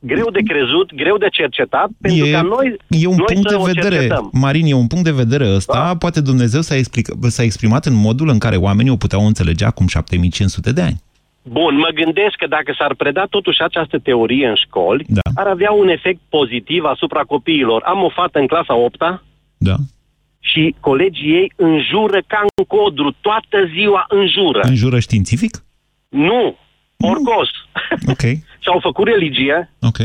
greu 0.04 0.30
de 0.30 0.40
crezut, 0.40 0.94
greu 0.94 1.16
de 1.16 1.26
cercetat, 1.30 1.88
pentru 2.00 2.26
e, 2.26 2.30
ca 2.30 2.42
noi, 2.42 2.76
e 2.88 3.06
un 3.06 3.16
noi 3.16 3.24
punct 3.32 3.48
să 3.50 3.56
de 3.56 3.72
vedere, 3.72 3.94
cercetăm. 3.94 4.30
Marin, 4.32 4.66
e 4.66 4.74
un 4.74 4.86
punct 4.86 5.04
de 5.04 5.10
vedere 5.10 5.54
ăsta. 5.54 5.72
Da? 5.72 5.96
Poate 5.96 6.20
Dumnezeu 6.20 6.60
s-a, 6.60 6.76
explic, 6.76 7.08
s-a 7.20 7.42
exprimat 7.42 7.86
în 7.86 7.94
modul 7.94 8.28
în 8.28 8.38
care 8.38 8.56
oamenii 8.56 8.92
o 8.92 8.96
puteau 8.96 9.26
înțelege 9.26 9.64
acum 9.64 9.86
7500 9.86 10.72
de 10.72 10.80
ani. 10.80 11.02
Bun, 11.42 11.76
mă 11.76 11.90
gândesc 11.94 12.36
că 12.36 12.46
dacă 12.46 12.74
s-ar 12.78 12.94
preda 12.94 13.26
totuși 13.30 13.62
această 13.62 13.98
teorie 13.98 14.48
în 14.48 14.54
școli, 14.54 15.04
da. 15.08 15.20
ar 15.34 15.46
avea 15.46 15.70
un 15.70 15.88
efect 15.88 16.20
pozitiv 16.28 16.84
asupra 16.84 17.20
copiilor. 17.20 17.82
Am 17.84 18.02
o 18.02 18.08
fată 18.08 18.38
în 18.38 18.46
clasa 18.46 18.74
8 18.76 18.96
da. 19.56 19.74
și 20.40 20.74
colegii 20.80 21.32
ei 21.32 21.52
înjură 21.56 22.22
ca 22.26 22.40
în 22.56 22.64
codru, 22.64 23.14
toată 23.20 23.58
ziua 23.74 24.04
înjură. 24.08 24.60
Înjură 24.62 24.98
științific? 24.98 25.64
Nu, 26.08 26.56
orcos. 26.98 27.48
Ok. 28.06 28.22
Și-au 28.64 28.78
făcut 28.82 29.06
religie, 29.06 29.72
Ok. 29.80 29.96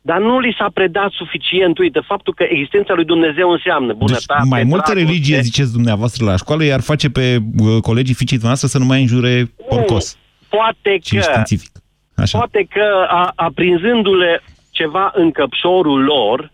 dar 0.00 0.20
nu 0.20 0.38
li 0.40 0.54
s-a 0.58 0.70
predat 0.74 1.10
suficient, 1.10 1.78
uite, 1.78 2.00
faptul 2.06 2.34
că 2.34 2.44
existența 2.48 2.92
lui 2.94 3.04
Dumnezeu 3.04 3.50
înseamnă 3.50 3.92
bunătate, 3.92 4.40
Deci 4.40 4.48
mai 4.50 4.62
multă 4.62 4.84
dragoste. 4.92 5.10
religie, 5.12 5.40
ziceți 5.40 5.72
dumneavoastră 5.72 6.24
la 6.24 6.36
școală, 6.36 6.64
iar 6.64 6.80
face 6.80 7.10
pe 7.10 7.38
uh, 7.58 7.80
colegii 7.82 8.14
fiicii 8.14 8.38
noastre 8.42 8.68
să 8.68 8.78
nu 8.78 8.84
mai 8.84 9.00
înjure 9.00 9.52
porcos. 9.68 10.16
Poate 10.48 10.98
Și 11.02 11.14
că, 11.14 11.20
științific. 11.20 11.70
Așa. 12.16 12.38
poate 12.38 12.66
că 12.70 12.84
a, 13.08 13.32
aprinzându-le 13.34 14.42
ceva 14.70 15.12
în 15.14 15.30
căpșorul 15.30 16.02
lor, 16.04 16.52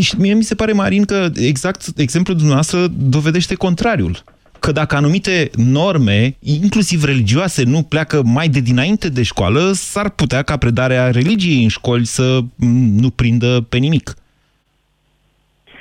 Și 0.00 0.14
mie 0.18 0.34
mi 0.34 0.42
se 0.42 0.54
pare, 0.54 0.72
Marin, 0.72 1.04
că 1.04 1.28
exact 1.34 1.82
exemplul 1.96 2.36
dumneavoastră 2.36 2.86
dovedește 2.88 3.54
contrariul. 3.54 4.16
Că 4.60 4.72
dacă 4.72 4.96
anumite 4.96 5.50
norme, 5.54 6.36
inclusiv 6.40 7.04
religioase, 7.04 7.64
nu 7.64 7.82
pleacă 7.82 8.22
mai 8.24 8.48
de 8.48 8.60
dinainte 8.60 9.08
de 9.08 9.22
școală, 9.22 9.70
s-ar 9.72 10.10
putea 10.10 10.42
ca 10.42 10.56
predarea 10.56 11.10
religiei 11.10 11.62
în 11.62 11.68
școli 11.68 12.04
să 12.04 12.38
m, 12.56 12.66
nu 13.00 13.10
prindă 13.10 13.66
pe 13.68 13.76
nimic. 13.76 14.14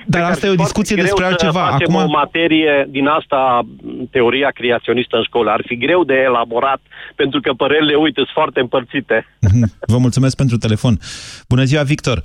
Dar 0.05 0.21
asta 0.21 0.47
e 0.47 0.49
o 0.49 0.55
discuție 0.55 0.95
greu 0.95 1.05
despre 1.05 1.23
să 1.23 1.29
altceva. 1.29 1.69
facem 1.69 1.95
Acum, 1.95 2.09
o 2.09 2.17
materie 2.17 2.87
din 2.89 3.07
asta, 3.07 3.65
teoria 4.11 4.49
creaționistă 4.49 5.15
în 5.15 5.23
școală. 5.23 5.51
Ar 5.51 5.63
fi 5.65 5.77
greu 5.77 6.03
de 6.03 6.13
elaborat, 6.13 6.81
pentru 7.15 7.39
că 7.39 7.53
părerile, 7.53 7.95
uite, 7.95 8.15
sunt 8.15 8.29
foarte 8.33 8.59
împărțite. 8.59 9.27
vă 9.93 9.97
mulțumesc 9.97 10.35
pentru 10.35 10.57
telefon. 10.57 10.99
Bună 11.47 11.63
ziua, 11.63 11.83
Victor! 11.83 12.23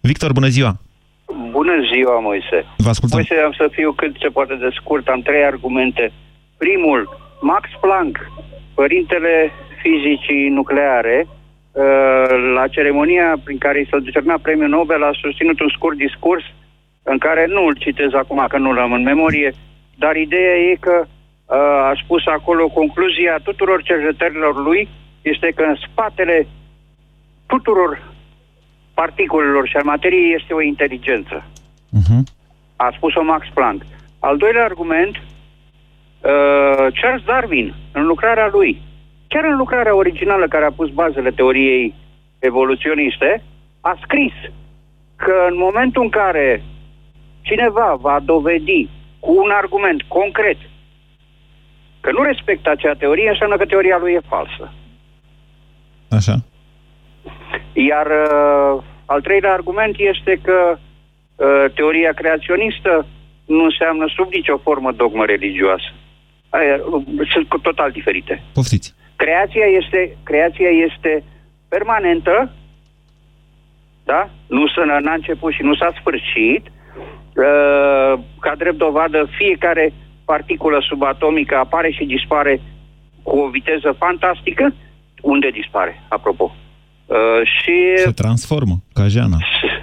Victor, 0.00 0.32
bună 0.32 0.48
ziua! 0.48 0.78
Bună 1.82 1.94
ziua, 1.94 2.18
Moise. 2.20 2.58
Vă 2.76 2.88
ascultăm. 2.88 3.18
Moise, 3.18 3.44
am 3.44 3.52
să 3.52 3.68
fiu 3.70 3.92
cât 3.92 4.12
se 4.20 4.28
poate 4.28 4.54
de 4.54 4.68
scurt. 4.80 5.08
Am 5.08 5.20
trei 5.20 5.44
argumente. 5.44 6.12
Primul, 6.56 7.00
Max 7.40 7.64
Planck, 7.80 8.16
părintele 8.74 9.52
fizicii 9.82 10.48
nucleare, 10.48 11.26
uh, 11.26 12.52
la 12.54 12.68
ceremonia 12.68 13.40
prin 13.44 13.58
care 13.58 13.80
i 13.80 13.88
s-a 13.90 13.98
decernat 13.98 14.40
premiul 14.40 14.68
Nobel, 14.68 15.02
a 15.02 15.10
susținut 15.20 15.60
un 15.60 15.68
scurt 15.76 15.96
discurs 15.96 16.44
în 17.02 17.18
care 17.18 17.46
nu 17.46 17.62
îl 17.66 17.76
citez 17.78 18.12
acum, 18.12 18.44
că 18.48 18.58
nu 18.58 18.72
l-am 18.72 18.92
în 18.92 19.02
memorie, 19.02 19.52
dar 19.94 20.16
ideea 20.16 20.56
e 20.56 20.74
că 20.80 20.96
uh, 21.04 21.56
a 21.90 21.92
spus 22.02 22.26
acolo 22.26 22.68
concluzia 22.68 23.40
tuturor 23.42 23.82
cercetărilor 23.82 24.62
lui 24.64 24.88
este 25.22 25.52
că 25.54 25.62
în 25.62 25.76
spatele 25.86 26.46
tuturor 27.46 28.12
particulelor 28.94 29.68
și 29.68 29.76
al 29.76 29.84
materiei 29.84 30.34
este 30.38 30.54
o 30.54 30.62
inteligență. 30.62 31.44
Uh-huh. 31.98 32.22
A 32.76 32.92
spus-o 32.96 33.22
Max 33.22 33.46
Planck. 33.54 33.84
Al 34.18 34.36
doilea 34.36 34.64
argument, 34.64 35.16
uh, 35.16 36.86
Charles 37.00 37.24
Darwin, 37.24 37.74
în 37.92 38.06
lucrarea 38.06 38.48
lui, 38.52 38.82
chiar 39.28 39.44
în 39.44 39.56
lucrarea 39.56 39.96
originală 39.96 40.48
care 40.48 40.64
a 40.64 40.72
pus 40.72 40.88
bazele 40.90 41.30
teoriei 41.30 41.94
evoluționiste, 42.38 43.42
a 43.80 43.98
scris 44.02 44.32
că 45.16 45.34
în 45.50 45.56
momentul 45.56 46.02
în 46.02 46.08
care 46.08 46.62
cineva 47.40 47.96
va 48.00 48.20
dovedi 48.24 48.88
cu 49.20 49.32
un 49.44 49.50
argument 49.50 50.02
concret 50.02 50.56
că 52.00 52.10
nu 52.12 52.22
respectă 52.22 52.70
acea 52.70 52.94
teorie, 52.94 53.28
înseamnă 53.28 53.56
că 53.56 53.64
teoria 53.64 53.98
lui 53.98 54.12
e 54.12 54.20
falsă. 54.28 54.72
Așa. 56.08 56.34
Iar 57.72 58.06
uh, 58.06 58.82
al 59.06 59.20
treilea 59.20 59.52
argument 59.52 59.94
este 59.98 60.40
că 60.42 60.58
uh, 60.72 60.78
teoria 61.74 62.12
creaționistă 62.12 63.06
nu 63.44 63.64
înseamnă 63.64 64.06
sub 64.16 64.32
nicio 64.32 64.56
formă 64.56 64.92
dogmă 64.92 65.24
religioasă. 65.24 65.90
Aia, 66.48 66.76
uh, 66.90 67.02
sunt 67.32 67.48
cu 67.48 67.58
total 67.58 67.90
diferite. 67.90 68.42
Poftiți. 68.52 68.94
Creația 69.16 69.66
este, 69.80 70.16
creația 70.22 70.68
este 70.68 71.24
permanentă, 71.68 72.52
da? 74.04 74.30
Nu 74.46 74.66
s-a 74.68 74.98
n-a 75.00 75.12
început 75.12 75.52
și 75.52 75.62
nu 75.62 75.74
s-a 75.74 75.92
sfârșit. 76.00 76.64
Uh, 76.66 78.20
ca 78.40 78.54
drept 78.56 78.78
dovadă, 78.78 79.28
fiecare 79.36 79.92
particulă 80.24 80.78
subatomică 80.88 81.56
apare 81.56 81.90
și 81.90 82.04
dispare 82.04 82.60
cu 83.22 83.38
o 83.38 83.48
viteză 83.48 83.94
fantastică. 83.98 84.74
Unde 85.20 85.48
dispare, 85.48 86.02
apropo? 86.08 86.56
Uh, 87.06 87.16
și 87.44 87.74
Se 87.96 88.10
transformă, 88.10 88.74
ca 88.92 89.08
Jana. 89.08 89.38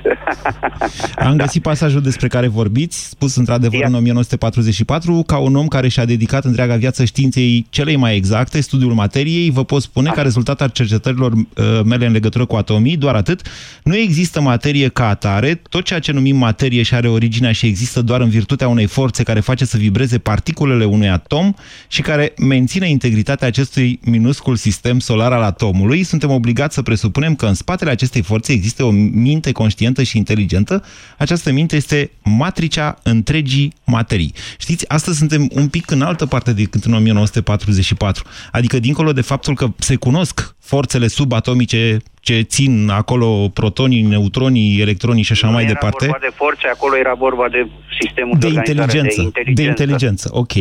Am 1.16 1.36
găsit 1.36 1.62
pasajul 1.62 2.02
despre 2.02 2.28
care 2.28 2.48
vorbiți, 2.48 3.10
spus 3.10 3.36
într-adevăr 3.36 3.84
în 3.86 3.94
1944, 3.94 5.24
ca 5.26 5.38
un 5.38 5.56
om 5.56 5.68
care 5.68 5.88
și-a 5.88 6.06
dedicat 6.06 6.46
întreaga 6.46 6.76
viață 6.76 7.06
științei 7.06 7.66
celei 7.70 7.96
mai 7.96 8.16
exacte, 8.16 8.62
studiul 8.62 8.94
materiei, 8.94 9.50
vă 9.50 9.64
pot 9.64 9.82
spune, 9.82 10.12
ca 10.12 10.22
rezultat 10.22 10.62
al 10.62 10.70
cercetărilor 10.70 11.32
uh, 11.32 11.46
mele 11.86 12.06
în 12.06 12.12
legătură 12.12 12.46
cu 12.46 12.56
atomii, 12.56 12.98
doar 12.98 13.16
atât, 13.16 13.42
nu 13.84 13.96
există 13.96 14.42
materie 14.42 14.88
ca 14.88 15.08
atare, 15.08 15.62
tot 15.70 15.84
ceea 15.84 16.00
ce 16.00 16.12
numim 16.12 16.38
materie 16.38 16.84
și 16.84 16.94
are 16.94 17.08
originea 17.08 17.52
și 17.52 17.66
există 17.66 18.02
doar 18.02 18.22
în 18.22 18.30
virtutea 18.30 18.68
unei 18.68 18.86
forțe 18.86 19.24
care 19.24 19.40
face 19.40 19.66
să 19.66 19.78
vibreze 19.78 20.18
particulele 20.18 20.86
unui 20.86 21.10
atom 21.10 21.54
și 21.88 22.02
care 22.02 22.34
menține 22.38 22.90
integritatea 22.90 23.48
acestui 23.48 24.00
minuscul 24.04 24.56
sistem 24.56 25.00
solar 25.00 25.32
al 25.32 25.42
atomului, 25.42 26.04
suntem 26.04 26.30
obligați 26.30 26.74
să 26.74 26.82
presupunem 26.82 27.36
că 27.36 27.46
în 27.46 27.54
spatele 27.54 27.92
acestei 27.92 28.22
forțe 28.22 28.52
există 28.52 28.84
o 28.84 28.90
minte 28.92 29.52
conștientă 29.52 29.89
și 30.04 30.18
inteligentă. 30.18 30.84
Această 31.18 31.52
minte 31.52 31.76
este 31.76 32.12
matricea 32.24 33.00
întregii 33.04 33.74
materii. 33.84 34.34
Știți, 34.58 34.90
astăzi 34.90 35.18
suntem 35.18 35.50
un 35.54 35.68
pic 35.68 35.92
în 35.92 36.02
altă 36.02 36.26
parte 36.26 36.54
decât 36.54 36.84
în 36.84 36.94
1944. 36.94 38.24
Adică, 38.52 38.80
dincolo 38.80 39.14
de 39.14 39.22
faptul 39.22 39.56
că 39.56 39.74
se 39.78 39.96
cunosc 39.96 40.56
forțele 40.60 41.08
subatomice 41.08 42.02
ce 42.30 42.42
țin 42.42 42.90
acolo 42.90 43.50
protonii, 43.54 44.02
neutronii, 44.02 44.82
electronii 44.82 45.24
și 45.24 45.32
așa 45.32 45.48
nu 45.48 45.54
mai 45.54 45.64
era 45.64 45.72
departe. 45.74 46.06
vorba 46.06 46.18
de 46.22 46.34
forțe, 46.36 46.68
acolo 46.68 46.98
era 46.98 47.14
vorba 47.14 47.48
de 47.52 47.68
sistemul 48.02 48.38
de, 48.40 48.48
De 48.48 48.54
organizare, 48.58 48.82
inteligență, 48.82 49.16
de 49.16 49.24
inteligență. 49.26 49.62
de 49.62 49.68
inteligență, 49.68 50.30
ok. 50.32 50.54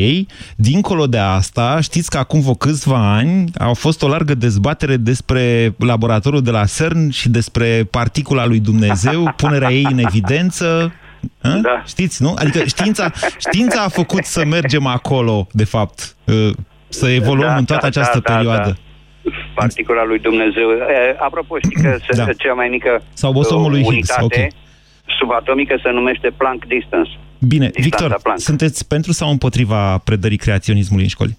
Dincolo 0.56 1.06
de 1.06 1.18
asta, 1.18 1.80
știți 1.80 2.10
că 2.10 2.18
acum 2.18 2.40
vreo 2.40 2.54
câțiva 2.54 3.16
ani 3.16 3.50
a 3.58 3.72
fost 3.72 4.02
o 4.02 4.08
largă 4.08 4.34
dezbatere 4.34 4.96
despre 4.96 5.74
laboratorul 5.78 6.42
de 6.42 6.50
la 6.50 6.64
CERN 6.64 7.10
și 7.10 7.28
despre 7.28 7.86
particula 7.90 8.46
lui 8.46 8.60
Dumnezeu, 8.60 9.32
punerea 9.42 9.70
ei 9.72 9.86
în 9.90 9.98
evidență. 9.98 10.92
Da. 11.40 11.82
Știți, 11.86 12.22
nu? 12.22 12.34
Adică 12.38 12.64
știința, 12.64 13.12
știința 13.38 13.82
a 13.82 13.88
făcut 13.88 14.24
să 14.24 14.44
mergem 14.44 14.86
acolo, 14.86 15.46
de 15.52 15.64
fapt, 15.64 16.16
uh, 16.24 16.50
să 16.88 17.08
evoluăm 17.08 17.48
Da, 17.48 17.56
în 17.56 17.64
toată 17.64 17.82
da, 17.82 17.88
această 17.88 18.18
da, 18.18 18.32
da, 18.32 18.36
perioadă. 18.36 18.78
Particula 19.58 20.04
lui 20.04 20.18
Dumnezeu. 20.18 20.68
E, 20.70 21.16
apropo, 21.18 21.56
știi 21.64 21.82
că 21.82 21.96
Da. 22.16 22.24
da. 22.24 22.32
cea 22.32 22.52
mai 22.52 22.68
mică 22.68 23.02
Sau 23.12 23.32
bosonul 23.32 23.70
lui 23.70 23.80
uh, 23.80 23.86
Higgs, 23.92 24.08
unitate 24.16 24.42
ok. 24.44 24.52
subatomică 25.18 25.74
se 25.82 25.90
numește 25.90 26.28
Planck 26.36 26.64
distance. 26.66 27.10
Bine, 27.38 27.66
Distanța 27.66 27.88
Victor, 28.06 28.20
Planck. 28.22 28.40
sunteți 28.40 28.86
pentru 28.88 29.12
sau 29.12 29.30
împotriva 29.30 29.98
predării 29.98 30.36
creaționismului 30.36 31.04
în 31.04 31.08
școli? 31.16 31.36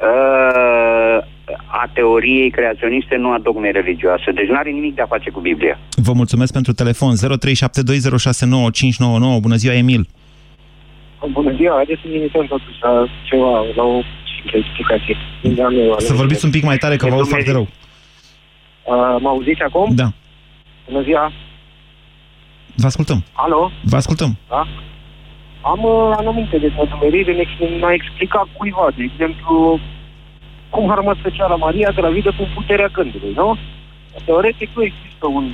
Uh, 0.00 1.18
a 1.66 1.90
teoriei 1.94 2.50
creaționiste, 2.50 3.16
nu 3.16 3.30
a 3.32 3.38
dogmei 3.42 3.72
religioase. 3.72 4.30
Deci 4.30 4.48
nu 4.48 4.56
are 4.56 4.70
nimic 4.70 4.94
de 4.94 5.02
a 5.02 5.06
face 5.06 5.30
cu 5.30 5.40
Biblia. 5.40 5.78
Vă 5.96 6.12
mulțumesc 6.12 6.52
pentru 6.52 6.72
telefon. 6.72 7.14
0372069599. 7.16 7.18
Bună 9.40 9.54
ziua, 9.56 9.74
Emil. 9.74 10.08
Bună 11.32 11.52
ziua, 11.56 11.74
haideți 11.74 12.00
să 12.00 12.06
ne 12.08 12.14
limităm 12.14 12.46
totuși 12.46 12.78
la 12.80 13.06
ceva, 13.28 13.64
la 13.74 13.82
o 13.82 14.00
simplă 14.40 14.58
explicație. 14.58 15.16
Să 15.98 16.12
vorbiți 16.12 16.44
un 16.44 16.50
pic 16.50 16.64
mai 16.64 16.76
tare, 16.76 16.96
că 16.96 17.06
vă 17.06 17.14
aud 17.14 17.26
foarte 17.26 17.52
rău. 17.52 17.68
Uh, 18.84 19.16
mă 19.20 19.28
auziți 19.28 19.62
acum? 19.62 19.94
Da. 19.94 20.12
Bună 20.88 21.02
ziua! 21.02 21.32
Vă 22.74 22.86
ascultăm. 22.86 23.24
Alo? 23.32 23.70
Vă 23.82 23.96
ascultăm. 23.96 24.36
Da? 24.48 24.66
Am 25.60 25.80
uh, 25.84 26.14
anumite 26.16 26.58
de 26.58 26.72
nedumeriri 26.76 27.46
în 27.60 27.82
a 27.82 27.92
explica 27.92 28.48
cuiva, 28.56 28.88
de 28.96 29.02
exemplu, 29.02 29.80
cum 30.70 30.90
a 30.90 30.94
rămas 30.94 31.16
Fecioara 31.22 31.54
Maria 31.54 31.90
gravidă 31.94 32.30
cu 32.38 32.48
puterea 32.54 32.86
gândului, 32.86 33.32
nu? 33.34 33.58
Teoretic 34.24 34.68
nu 34.74 34.82
există 34.82 35.26
un 35.26 35.52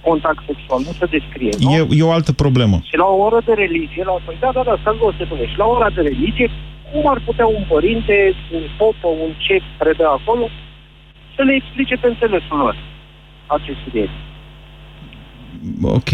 contact 0.00 0.42
sexual, 0.46 0.80
nu 0.86 0.92
se 0.98 1.06
descrie, 1.16 1.52
nu? 1.58 1.70
E, 1.70 1.86
e 1.90 2.10
o 2.10 2.12
altă 2.18 2.32
problemă. 2.32 2.76
Și 2.82 2.96
la 2.96 3.04
o 3.04 3.16
oră 3.26 3.40
de 3.44 3.52
religie, 3.52 4.02
la, 4.04 4.14
păi 4.24 4.36
da, 4.40 4.50
da, 4.52 4.62
da, 4.62 4.74
să 4.82 4.96
o 5.00 5.12
se 5.18 5.46
Și 5.52 5.58
la 5.58 5.64
o 5.64 5.70
oră 5.70 5.90
de 5.94 6.00
religie, 6.00 6.50
cum 6.92 7.10
ar 7.10 7.20
putea 7.24 7.46
un 7.46 7.64
părinte, 7.68 8.34
un 8.52 8.62
popă, 8.78 9.08
un 9.24 9.32
ce 9.36 9.60
predă 9.78 10.06
acolo, 10.06 10.48
să 11.34 11.42
le 11.42 11.54
explice 11.54 11.96
pe 11.96 12.06
înțelesul 12.06 12.56
lor 12.56 12.76
acest 13.46 13.78
subiect? 13.84 14.16
ok, 15.82 16.10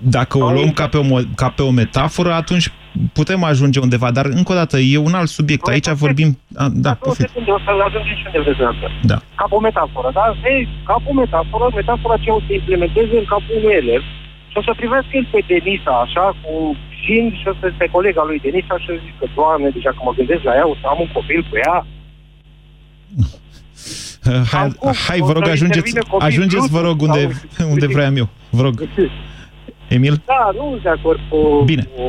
dacă 0.00 0.38
o 0.38 0.50
luăm 0.50 0.70
ca 0.70 0.88
pe 0.88 0.96
o, 0.96 1.02
ca 1.34 1.48
pe 1.48 1.62
o 1.62 1.70
metaforă, 1.70 2.32
atunci 2.32 2.72
putem 3.12 3.44
ajunge 3.44 3.80
undeva, 3.80 4.10
dar 4.10 4.26
încă 4.26 4.52
o 4.52 4.54
dată, 4.54 4.78
e 4.78 4.96
un 4.96 5.14
alt 5.14 5.28
subiect. 5.28 5.66
Aici 5.66 5.88
vorbim... 5.88 6.38
A, 6.56 6.68
da, 6.72 6.98
o 7.00 7.14
secundă, 7.14 7.50
o 7.52 7.58
să 7.64 7.70
ajungem 7.86 8.16
și 8.16 8.26
unde 8.26 8.40
vreți 8.40 8.60
Da. 9.02 9.18
Ca 9.34 9.44
pe 9.48 9.54
o 9.54 9.60
metaforă, 9.60 10.10
da? 10.12 10.24
Ei, 10.44 10.68
ca 10.84 10.94
pe 11.02 11.08
o 11.10 11.12
metaforă, 11.12 11.64
metafora 11.74 12.16
ce 12.16 12.30
o 12.30 12.40
să 12.46 12.52
implementeze 12.52 13.18
în 13.18 13.24
capul 13.24 13.54
unui 13.58 13.74
elev 13.82 14.02
și 14.50 14.56
o 14.60 14.62
să 14.62 14.72
privească 14.80 15.12
el 15.18 15.26
pe 15.30 15.40
Denisa, 15.50 15.92
așa, 16.04 16.24
cu 16.42 16.52
șin 17.02 17.24
și 17.40 17.46
o 17.52 17.54
să 17.60 17.66
pe 17.78 17.88
colega 17.96 18.22
lui 18.26 18.38
Denisa 18.44 18.74
și 18.82 18.88
o 18.90 18.94
să 18.94 19.00
zică, 19.06 19.24
Doamne, 19.34 19.68
deja 19.76 19.90
că 19.96 20.00
mă 20.04 20.12
gândesc 20.18 20.42
la 20.48 20.54
ea, 20.58 20.66
o 20.68 20.76
să 20.80 20.86
am 20.86 20.98
un 21.04 21.10
copil 21.16 21.40
cu 21.50 21.56
ea. 21.64 21.76
Hai, 24.52 24.72
hai 25.06 25.18
vă 25.18 25.32
rog, 25.32 25.48
ajungeți, 25.48 25.98
ajungeți, 26.18 26.70
vă 26.70 26.80
rog, 26.80 27.02
unde, 27.02 27.30
unde 27.72 27.86
vreau 27.86 28.14
eu. 28.16 28.28
Vă 28.50 28.62
rog. 28.62 28.88
Emil? 29.88 30.22
Da, 30.26 30.50
nu 30.54 30.68
sunt 30.70 30.82
de 30.82 30.88
acord 30.88 31.20
cu... 31.28 31.62
Bine. 31.64 31.82
Cu... 31.82 32.02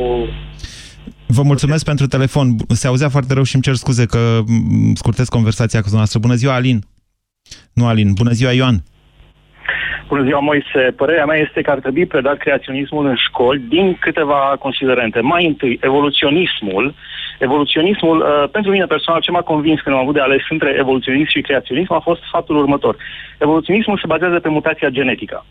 Vă 1.26 1.42
mulțumesc 1.42 1.84
pentru 1.84 2.06
telefon. 2.06 2.56
Se 2.68 2.86
auzea 2.86 3.08
foarte 3.08 3.34
rău 3.34 3.42
și 3.42 3.54
îmi 3.54 3.64
cer 3.64 3.74
scuze 3.74 4.06
că 4.06 4.42
scurtez 4.94 5.28
conversația 5.28 5.78
cu 5.78 5.84
dumneavoastră. 5.84 6.18
Bună 6.18 6.34
ziua, 6.34 6.54
Alin. 6.54 6.84
Nu, 7.72 7.86
Alin. 7.86 8.12
Bună 8.12 8.30
ziua, 8.30 8.52
Ioan. 8.52 8.84
Bună 10.08 10.22
ziua, 10.24 10.40
Moise. 10.40 10.80
Părerea 10.96 11.24
mea 11.24 11.38
este 11.46 11.60
că 11.60 11.70
ar 11.70 11.78
trebui 11.78 12.06
predat 12.06 12.36
creaționismul 12.36 13.06
în 13.06 13.16
școli 13.26 13.64
din 13.68 13.96
câteva 14.00 14.56
considerente. 14.58 15.20
Mai 15.20 15.46
întâi, 15.46 15.78
evoluționismul. 15.82 16.94
Evoluționismul, 17.38 18.18
uh, 18.20 18.48
pentru 18.50 18.70
mine 18.70 18.84
personal, 18.84 19.20
ce 19.20 19.30
m-a 19.30 19.40
convins 19.40 19.80
când 19.80 19.94
am 19.94 20.00
avut 20.00 20.14
de 20.14 20.20
ales 20.20 20.42
între 20.48 20.76
evoluționism 20.78 21.30
și 21.30 21.40
creaționism 21.40 21.92
a 21.92 22.00
fost 22.00 22.20
faptul 22.30 22.56
următor. 22.56 22.96
Evoluționismul 23.38 23.98
se 23.98 24.06
bazează 24.06 24.38
pe 24.40 24.48
mutația 24.48 24.88
genetică. 24.88 25.44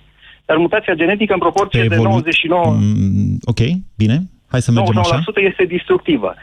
Dar 0.45 0.57
mutația 0.57 0.93
genetică 0.93 1.33
în 1.33 1.39
proporție 1.39 1.81
evolu- 1.83 2.01
de 2.01 2.07
99... 2.07 2.65
Mm, 2.65 3.37
ok, 3.43 3.61
bine. 3.97 4.17
Hai 4.47 4.61
să 4.61 4.71
mergem 4.71 4.93
99% 4.93 4.97
așa. 4.99 5.47
este 5.49 5.65
destructivă 5.65 6.35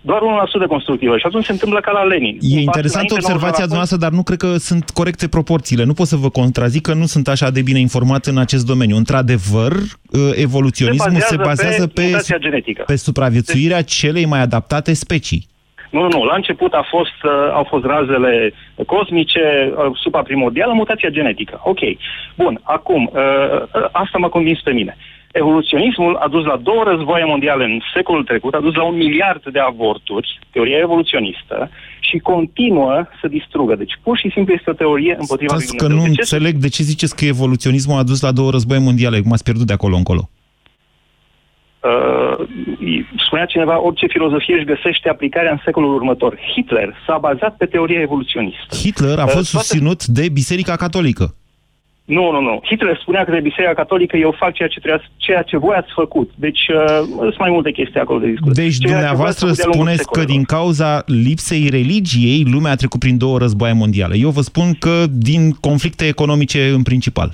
doar 0.00 0.20
1% 0.64 0.66
constructivă 0.68 1.18
și 1.18 1.26
atunci 1.26 1.44
se 1.44 1.52
întâmblă 1.52 1.80
ca 1.80 1.90
la 1.90 2.02
Lenin. 2.02 2.38
E 2.40 2.60
interesantă 2.60 3.14
observația 3.14 3.64
noastră, 3.68 3.96
dar 3.96 4.10
nu 4.10 4.22
cred 4.22 4.38
că 4.38 4.56
sunt 4.56 4.90
corecte 4.90 5.28
proporțiile. 5.28 5.84
Nu 5.84 5.92
pot 5.92 6.06
să 6.06 6.16
vă 6.16 6.28
contrazic 6.28 6.82
că 6.82 6.94
nu 6.94 7.06
sunt 7.06 7.28
așa 7.28 7.50
de 7.50 7.62
bine 7.62 7.78
informat 7.78 8.26
în 8.26 8.38
acest 8.38 8.66
domeniu. 8.66 8.96
Într-adevăr, 8.96 9.72
uh, 9.72 10.20
evoluționismul 10.34 11.20
se 11.20 11.36
bazează, 11.36 11.86
pe, 11.86 12.02
pe, 12.28 12.38
genetică. 12.38 12.82
pe 12.86 12.96
supraviețuirea 12.96 13.76
deci... 13.76 13.92
celei 13.92 14.26
mai 14.26 14.40
adaptate 14.40 14.92
specii. 14.92 15.48
Nu, 15.90 16.00
nu, 16.00 16.08
nu. 16.08 16.24
La 16.24 16.34
început 16.34 16.72
a 16.72 16.86
fost, 16.88 17.18
uh, 17.24 17.30
au 17.52 17.64
fost 17.68 17.84
razele 17.84 18.52
cosmice, 18.86 19.72
uh, 19.76 19.90
supaprimordială, 20.02 20.72
mutația 20.72 21.08
genetică. 21.08 21.60
Ok. 21.64 21.78
Bun, 22.36 22.60
acum, 22.62 23.10
uh, 23.12 23.20
uh, 23.62 23.88
asta 23.92 24.18
m-a 24.18 24.28
convins 24.28 24.60
pe 24.60 24.72
mine. 24.72 24.96
Evoluționismul 25.32 26.16
a 26.16 26.28
dus 26.28 26.44
la 26.44 26.56
două 26.56 26.82
războaie 26.82 27.24
mondiale 27.24 27.64
în 27.64 27.80
secolul 27.94 28.24
trecut, 28.24 28.54
a 28.54 28.60
dus 28.60 28.74
la 28.74 28.84
un 28.84 28.96
miliard 28.96 29.42
de 29.52 29.58
avorturi, 29.58 30.38
teoria 30.50 30.78
evoluționistă, 30.78 31.70
și 32.00 32.18
continuă 32.18 33.06
să 33.20 33.28
distrugă. 33.28 33.74
Deci 33.74 33.98
pur 34.02 34.18
și 34.18 34.30
simplu 34.34 34.54
este 34.54 34.70
o 34.70 34.72
teorie 34.72 35.16
împotriva 35.18 35.54
Stați 35.54 35.76
că 35.76 35.86
nu 35.86 36.02
de 36.02 36.08
înțeleg 36.08 36.54
de 36.54 36.68
ce 36.68 36.82
ziceți 36.82 37.16
că 37.16 37.24
evoluționismul 37.24 37.98
a 37.98 38.02
dus 38.02 38.20
la 38.20 38.32
două 38.32 38.50
războaie 38.50 38.82
mondiale, 38.82 39.20
cum 39.20 39.32
ați 39.32 39.44
pierdut 39.44 39.66
de 39.66 39.72
acolo 39.72 39.96
încolo. 39.96 40.28
Uh, 41.80 42.48
spunea 43.26 43.44
cineva, 43.44 43.82
orice 43.82 44.06
filozofie 44.06 44.54
își 44.54 44.64
găsește 44.64 45.08
aplicarea 45.08 45.50
în 45.50 45.60
secolul 45.64 45.94
următor. 45.94 46.38
Hitler 46.54 46.96
s-a 47.06 47.18
bazat 47.18 47.56
pe 47.56 47.66
teoria 47.66 48.00
evoluționistă. 48.00 48.76
Hitler 48.76 49.18
a 49.18 49.24
uh, 49.24 49.30
fost 49.30 49.54
uh, 49.54 49.60
susținut 49.60 50.06
de 50.06 50.28
Biserica 50.28 50.76
Catolică. 50.76 51.34
Nu, 52.18 52.30
nu, 52.30 52.40
nu. 52.40 52.60
Hitler 52.62 52.98
spunea 53.00 53.24
că 53.24 53.30
de 53.30 53.40
Biserica 53.40 53.74
Catolică 53.74 54.16
eu 54.16 54.34
fac 54.38 54.52
ceea 54.52 54.68
ce, 54.68 54.80
trebuia, 54.80 55.02
ceea 55.16 55.42
ce 55.42 55.56
voi 55.56 55.74
ați 55.76 55.92
făcut. 55.94 56.30
Deci 56.34 56.62
uh, 56.68 56.98
sunt 57.18 57.38
mai 57.38 57.50
multe 57.50 57.70
chestii 57.70 58.00
acolo 58.00 58.18
de 58.18 58.26
discuție. 58.26 58.62
Deci 58.62 58.76
ceea 58.76 58.92
dumneavoastră 58.92 59.52
spuneți 59.52 60.10
că 60.10 60.24
din 60.24 60.42
cauza 60.44 61.02
lipsei 61.06 61.68
religiei 61.70 62.44
lumea 62.52 62.72
a 62.72 62.74
trecut 62.74 63.00
prin 63.00 63.18
două 63.18 63.38
războaie 63.38 63.72
mondiale. 63.72 64.16
Eu 64.16 64.30
vă 64.30 64.40
spun 64.40 64.74
că 64.78 65.04
din 65.10 65.50
conflicte 65.60 66.06
economice 66.06 66.68
în 66.68 66.82
principal. 66.82 67.32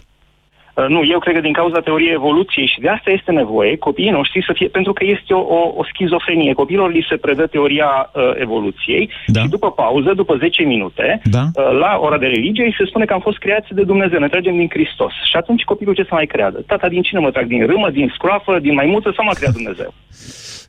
Uh, 0.76 0.88
nu, 0.88 1.00
eu 1.14 1.18
cred 1.18 1.34
că 1.34 1.40
din 1.40 1.52
cauza 1.52 1.80
teoriei 1.80 2.18
evoluției 2.20 2.66
și 2.66 2.80
de 2.80 2.88
asta 2.88 3.10
este 3.10 3.30
nevoie 3.32 3.76
copiii 3.76 4.16
noștri 4.18 4.44
să 4.48 4.52
fie, 4.54 4.68
pentru 4.68 4.92
că 4.92 5.04
este 5.04 5.32
o, 5.32 5.42
o, 5.58 5.60
o 5.80 5.82
schizofrenie. 5.90 6.52
Copiilor 6.52 6.92
li 6.92 7.06
se 7.10 7.16
predă 7.16 7.46
teoria 7.46 7.90
uh, 8.04 8.22
evoluției 8.34 9.10
da. 9.26 9.40
și 9.42 9.48
după 9.48 9.70
pauză, 9.70 10.12
după 10.14 10.36
10 10.36 10.62
minute, 10.62 11.20
da. 11.24 11.42
uh, 11.54 11.78
la 11.82 11.98
ora 12.06 12.18
de 12.18 12.26
religie, 12.26 12.74
se 12.78 12.84
spune 12.86 13.04
că 13.04 13.12
am 13.12 13.20
fost 13.20 13.38
creați 13.38 13.74
de 13.74 13.82
Dumnezeu, 13.82 14.18
ne 14.18 14.28
tragem 14.28 14.56
din 14.56 14.68
Hristos. 14.68 15.12
Și 15.30 15.36
atunci 15.36 15.62
copilul 15.62 15.94
ce 15.94 16.02
să 16.02 16.14
mai 16.18 16.26
creadă? 16.26 16.58
Tata, 16.66 16.88
din 16.88 17.02
cine 17.02 17.20
mă 17.20 17.30
trag? 17.30 17.46
Din 17.46 17.66
râmă, 17.66 17.90
din 17.90 18.12
scroafă, 18.14 18.58
din 18.58 18.74
maimuță 18.74 19.12
sau 19.16 19.24
m-a 19.24 19.32
creat 19.32 19.52
Dumnezeu? 19.52 19.94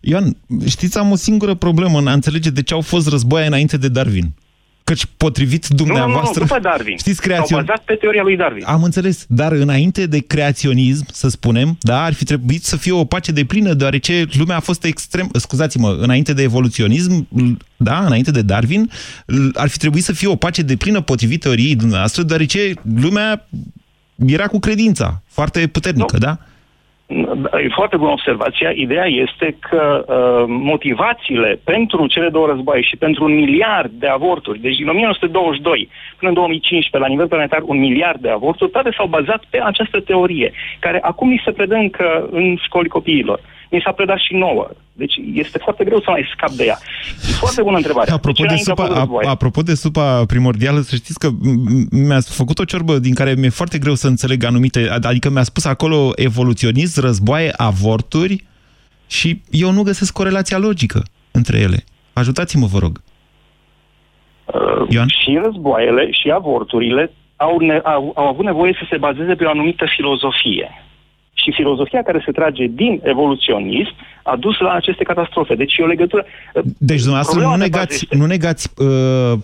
Ioan, 0.02 0.26
știți, 0.68 0.98
am 0.98 1.12
o 1.12 1.16
singură 1.16 1.54
problemă 1.54 1.98
în 2.00 2.08
a 2.08 2.12
înțelege 2.12 2.50
de 2.50 2.64
ce 2.64 2.74
au 2.74 2.82
fost 2.82 3.10
războaie 3.10 3.48
înainte 3.48 3.78
de 3.78 3.88
Darwin. 3.88 4.28
Căci 4.88 5.06
potrivit 5.18 5.68
dumneavoastră... 5.68 6.40
Nu, 6.40 6.46
nu, 6.48 6.54
nu, 6.54 6.60
după 6.60 6.60
Darwin. 6.60 6.98
Știți, 6.98 7.22
creațion... 7.22 7.66
bazat 7.66 7.84
pe 7.84 7.94
teoria 7.94 8.24
lui 8.24 8.38
Darwin. 8.38 8.64
Am 8.66 8.84
înțeles, 8.84 9.26
dar 9.28 9.52
înainte 9.52 10.06
de 10.06 10.20
creaționism, 10.20 11.06
să 11.12 11.30
spunem, 11.30 11.78
da, 11.80 12.04
ar 12.04 12.14
fi 12.14 12.24
trebuit 12.24 12.64
să 12.64 12.78
fie 12.78 12.92
o 12.92 13.06
pace 13.06 13.32
de 13.32 13.46
plină, 13.46 13.74
deoarece 13.74 14.26
lumea 14.38 14.56
a 14.56 14.60
fost 14.60 14.84
extrem... 14.84 15.30
Scuzați-mă, 15.34 15.98
înainte 16.00 16.34
de 16.34 16.42
evoluționism, 16.42 17.28
da, 17.78 18.06
înainte 18.06 18.32
de 18.32 18.42
Darwin, 18.42 18.92
ar 19.54 19.68
fi 19.68 19.78
trebuit 19.78 20.04
să 20.04 20.14
fie 20.14 20.28
o 20.28 20.36
pace 20.36 20.62
de 20.62 20.76
plină 20.76 21.02
potrivit 21.02 21.40
teoriei 21.40 21.76
dumneavoastră, 21.76 22.24
deoarece 22.24 22.74
lumea 23.02 23.48
era 24.26 24.48
cu 24.48 24.60
credința 24.60 25.22
foarte 25.28 25.68
puternică, 25.68 26.14
nu. 26.18 26.20
da? 26.20 26.40
E 27.08 27.70
foarte 27.70 27.98
bună 27.98 28.12
observația. 28.12 28.70
Ideea 28.70 29.06
este 29.06 29.58
că 29.60 30.06
uh, 30.08 30.46
motivațiile 30.48 31.60
pentru 31.64 32.08
cele 32.08 32.30
două 32.30 32.48
războaie 32.48 32.82
și 32.82 32.98
pentru 32.98 33.24
un 33.24 33.34
miliard 33.34 33.92
de 33.92 34.08
avorturi, 34.08 34.60
deci 34.60 34.76
din 34.76 34.88
1922 34.88 35.90
până 36.18 36.30
în 36.30 36.36
2015, 36.36 36.98
la 36.98 37.08
nivel 37.08 37.28
planetar, 37.28 37.62
un 37.64 37.80
miliard 37.80 38.20
de 38.20 38.30
avorturi, 38.30 38.72
toate 38.72 38.92
s-au 38.98 39.08
bazat 39.08 39.44
pe 39.50 39.62
această 39.64 40.00
teorie, 40.00 40.52
care 40.80 41.00
acum 41.02 41.30
ni 41.30 41.42
se 41.46 41.52
predă 41.52 41.76
încă 41.76 42.28
în 42.32 42.56
școli 42.56 42.88
copiilor. 42.88 43.40
Uh, 43.40 43.57
mi 43.72 43.82
s-a 43.84 43.92
predat 43.92 44.18
și 44.18 44.34
nouă. 44.34 44.70
Deci 44.94 45.14
este 45.34 45.58
foarte 45.58 45.84
greu 45.84 46.00
să 46.00 46.10
mai 46.10 46.30
scap 46.36 46.50
de 46.50 46.64
ea. 46.66 46.78
E 47.30 47.32
foarte 47.32 47.62
bună 47.62 47.78
întrebare. 47.78 48.12
Apropo 48.12 48.44
de, 48.44 48.56
supa, 48.56 48.84
a, 49.24 49.30
apropo 49.30 49.62
de 49.62 49.74
supa 49.74 50.26
primordială, 50.26 50.80
să 50.80 50.96
știți 50.96 51.20
că 51.20 51.30
mi-a 51.92 52.20
făcut 52.20 52.60
o 52.60 52.64
ciorbă 52.64 53.00
din 53.00 53.14
care 53.14 53.34
mi-e 53.38 53.50
foarte 53.50 53.78
greu 53.78 53.94
să 53.94 54.08
înțeleg 54.08 54.44
anumite... 54.44 54.90
Adică 55.02 55.30
mi-a 55.30 55.44
spus 55.44 55.66
acolo 55.66 56.12
evoluționist, 56.16 56.98
războaie, 56.98 57.54
avorturi 57.58 58.44
și 59.08 59.42
eu 59.50 59.72
nu 59.72 59.82
găsesc 59.82 60.14
corelația 60.14 60.58
logică 60.58 61.04
între 61.32 61.58
ele. 61.58 61.84
Ajutați-mă, 62.14 62.66
vă 62.66 62.80
rog. 62.80 63.02
Uh, 64.46 64.88
Ioan? 64.90 65.08
Și 65.08 65.40
războaiele 65.44 66.12
și 66.12 66.30
avorturile 66.30 67.12
au, 67.36 67.58
ne- 67.58 67.82
au, 67.84 68.12
au 68.16 68.28
avut 68.28 68.46
nevoie 68.46 68.78
să 68.80 68.86
se 68.90 68.98
bazeze 68.98 69.36
pe 69.36 69.46
o 69.46 69.50
anumită 69.50 69.86
filozofie. 69.96 70.70
Și 71.44 71.52
filozofia 71.52 72.04
care 72.04 72.22
se 72.26 72.32
trage 72.32 72.66
din 72.66 73.02
evoluționism 73.04 73.96
a 74.24 74.36
dus 74.36 74.60
la 74.60 74.72
aceste 74.72 75.04
catastrofe. 75.04 75.56
Deci 75.56 75.78
e 75.78 75.84
o 75.84 75.94
legătură... 75.96 76.26
Uh, 76.54 76.64
deci 76.78 77.02
dumneavoastră 77.02 77.42
nu 77.42 77.56
negați, 77.56 78.08
nu 78.12 78.26
negați 78.26 78.70
uh, 78.78 79.40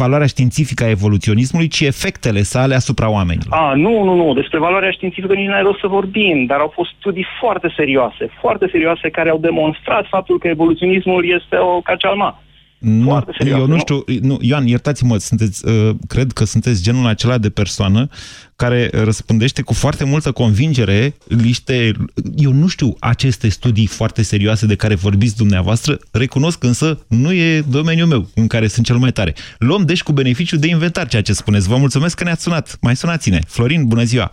valoarea 0.00 0.26
științifică 0.26 0.84
a 0.84 0.88
evoluționismului, 0.88 1.68
ci 1.68 1.80
efectele 1.80 2.42
sale 2.42 2.74
asupra 2.74 3.10
oamenilor. 3.10 3.58
A, 3.58 3.74
nu, 3.74 4.04
nu, 4.04 4.14
nu. 4.14 4.34
Despre 4.34 4.58
valoarea 4.58 4.90
științifică 4.90 5.34
nici 5.34 5.48
n-ai 5.48 5.62
rost 5.62 5.80
să 5.80 5.86
vorbim, 5.86 6.46
dar 6.46 6.58
au 6.58 6.72
fost 6.74 6.90
studii 6.98 7.26
foarte 7.40 7.72
serioase, 7.76 8.30
foarte 8.40 8.68
serioase, 8.70 9.10
care 9.10 9.30
au 9.30 9.38
demonstrat 9.38 10.06
faptul 10.08 10.38
că 10.38 10.48
evoluționismul 10.48 11.32
este 11.40 11.56
o 11.56 11.80
cacealma. 11.80 12.42
Nu, 12.80 13.08
Foarte 13.08 13.34
serios, 13.38 13.58
eu 13.58 13.66
nu, 13.66 13.72
nu 13.72 13.78
știu, 13.78 14.04
nu, 14.20 14.38
Ioan, 14.40 14.66
iertați-mă, 14.66 15.16
sunteți, 15.16 15.68
uh, 15.68 15.90
cred 16.08 16.32
că 16.32 16.44
sunteți 16.44 16.82
genul 16.82 17.06
acela 17.06 17.38
de 17.38 17.50
persoană 17.50 18.08
care 18.56 18.90
răspundește 18.92 19.62
cu 19.62 19.74
foarte 19.74 20.04
multă 20.04 20.32
convingere 20.32 21.14
niște, 21.28 21.92
eu 22.36 22.52
nu 22.52 22.66
știu 22.66 22.96
aceste 23.00 23.48
studii 23.48 23.86
foarte 23.86 24.22
serioase 24.22 24.66
de 24.66 24.76
care 24.76 24.94
vorbiți 24.94 25.36
dumneavoastră, 25.36 25.98
recunosc 26.12 26.64
însă, 26.64 27.04
nu 27.08 27.32
e 27.32 27.60
domeniul 27.60 28.06
meu 28.08 28.26
în 28.34 28.46
care 28.46 28.66
sunt 28.66 28.86
cel 28.86 28.96
mai 28.96 29.10
tare. 29.10 29.34
Luăm 29.58 29.84
deci 29.84 30.02
cu 30.02 30.12
beneficiu 30.12 30.56
de 30.56 30.66
inventar 30.66 31.06
ceea 31.08 31.22
ce 31.22 31.32
spuneți. 31.32 31.68
Vă 31.68 31.76
mulțumesc 31.76 32.16
că 32.18 32.24
ne-ați 32.24 32.42
sunat. 32.42 32.76
Mai 32.80 32.96
sunați-ne. 32.96 33.38
Florin, 33.46 33.86
bună 33.86 34.02
ziua! 34.02 34.30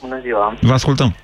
Bună 0.00 0.20
ziua! 0.22 0.56
Vă 0.60 0.72
ascultăm! 0.72 1.14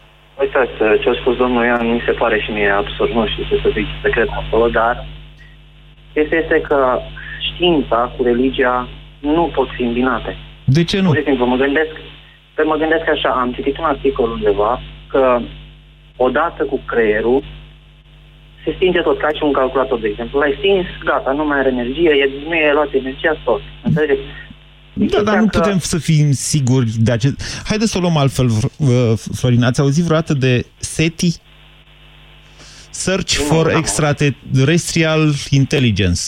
Uitați, 0.40 0.72
ce 1.02 1.08
a 1.08 1.14
spus 1.20 1.36
domnul 1.36 1.64
Ioan 1.64 1.86
mi 1.92 2.02
se 2.06 2.12
pare 2.12 2.40
și 2.44 2.50
mie 2.50 2.70
absurd, 2.70 3.10
nu 3.12 3.26
știu 3.26 3.44
ce 3.48 3.56
să 3.62 3.68
zic 3.76 3.86
secret 4.02 4.28
acolo, 4.28 4.68
dar 4.68 5.06
este, 6.14 6.36
este 6.42 6.60
că 6.68 6.98
știința 7.52 8.12
cu 8.16 8.22
religia 8.22 8.88
nu 9.20 9.50
pot 9.54 9.68
fi 9.76 9.82
îmbinate. 9.82 10.36
De 10.64 10.84
ce 10.84 11.00
nu? 11.00 11.08
Pur 11.08 11.16
și 11.16 11.24
simplu, 11.24 11.46
mă 11.46 11.56
gândesc, 11.56 11.94
pe 12.54 12.62
mă 12.62 12.76
gândesc 12.76 13.08
așa, 13.08 13.28
am 13.28 13.52
citit 13.52 13.78
un 13.78 13.84
articol 13.84 14.30
undeva 14.30 14.80
că 15.08 15.40
odată 16.16 16.64
cu 16.64 16.80
creierul 16.86 17.44
se 18.64 18.72
stinge 18.76 19.00
tot, 19.00 19.18
ca 19.18 19.28
și 19.28 19.42
un 19.42 19.52
calculator, 19.52 19.98
de 20.00 20.08
exemplu. 20.08 20.38
L-ai 20.38 20.54
stins, 20.58 20.86
gata, 21.04 21.32
nu 21.32 21.44
mai 21.44 21.58
are 21.58 21.68
energie, 21.68 22.10
e, 22.10 22.30
nu 22.48 22.54
e 22.54 22.72
luat 22.72 22.92
energia, 22.92 23.36
tot. 23.44 23.60
Înțelegeți? 23.82 24.20
Da, 24.92 25.22
dar 25.22 25.38
nu 25.38 25.46
putem 25.46 25.78
să 25.78 25.98
fim 25.98 26.30
siguri 26.32 26.90
de 26.98 27.12
acest... 27.12 27.62
Haideți 27.66 27.90
să 27.90 27.98
o 27.98 28.00
luăm 28.00 28.16
altfel, 28.16 28.48
Florin. 29.32 29.62
Ați 29.62 29.80
auzit 29.80 30.04
vreodată 30.04 30.34
de 30.34 30.66
SETI? 30.76 31.40
Search 32.94 33.32
for 33.32 33.72
Extraterrestrial 33.76 35.32
Intelligence. 35.50 36.20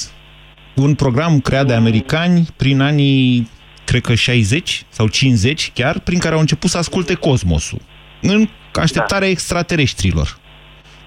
Un 0.75 0.95
program 0.95 1.41
creat 1.41 1.67
de 1.67 1.73
americani 1.73 2.47
prin 2.57 2.81
anii, 2.81 3.51
cred 3.85 4.01
că 4.01 4.15
60 4.15 4.85
sau 4.89 5.09
50 5.09 5.71
chiar, 5.75 5.99
prin 5.99 6.19
care 6.19 6.35
au 6.35 6.41
început 6.41 6.71
să 6.71 6.79
asculte 6.79 7.15
cosmosul. 7.15 7.79
În 8.23 8.49
așteptarea 8.73 9.27
da. 9.27 9.33
extraterestrilor. 9.33 10.39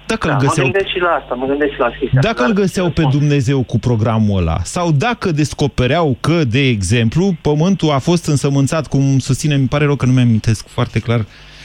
Dacă 0.06 0.26
da, 0.26 0.32
îl 0.32 0.40
găseau... 0.40 0.66
mă 0.66 0.72
gândesc 0.72 0.94
și 0.94 1.00
la 1.00 1.08
asta, 1.08 1.34
mă 1.34 1.46
gândesc 1.46 1.72
și 1.72 1.78
la 1.78 1.88
chestia 2.00 2.20
Dacă 2.20 2.44
îl 2.44 2.52
găseau 2.52 2.90
pe 2.90 3.02
Dumnezeu 3.10 3.62
cu 3.62 3.78
programul 3.78 4.38
ăla, 4.38 4.58
sau 4.62 4.92
dacă 4.92 5.30
descopereau 5.30 6.16
că, 6.20 6.44
de 6.44 6.60
exemplu, 6.68 7.34
Pământul 7.40 7.90
a 7.90 7.98
fost 7.98 8.26
însămânțat, 8.26 8.86
cum 8.86 9.18
susține, 9.18 9.56
mi 9.56 9.68
pare 9.68 9.84
rău 9.84 9.96
că 9.96 10.06
nu 10.06 10.12
mi 10.12 10.20
amintesc 10.20 10.68
foarte 10.68 10.98
clar, 10.98 11.24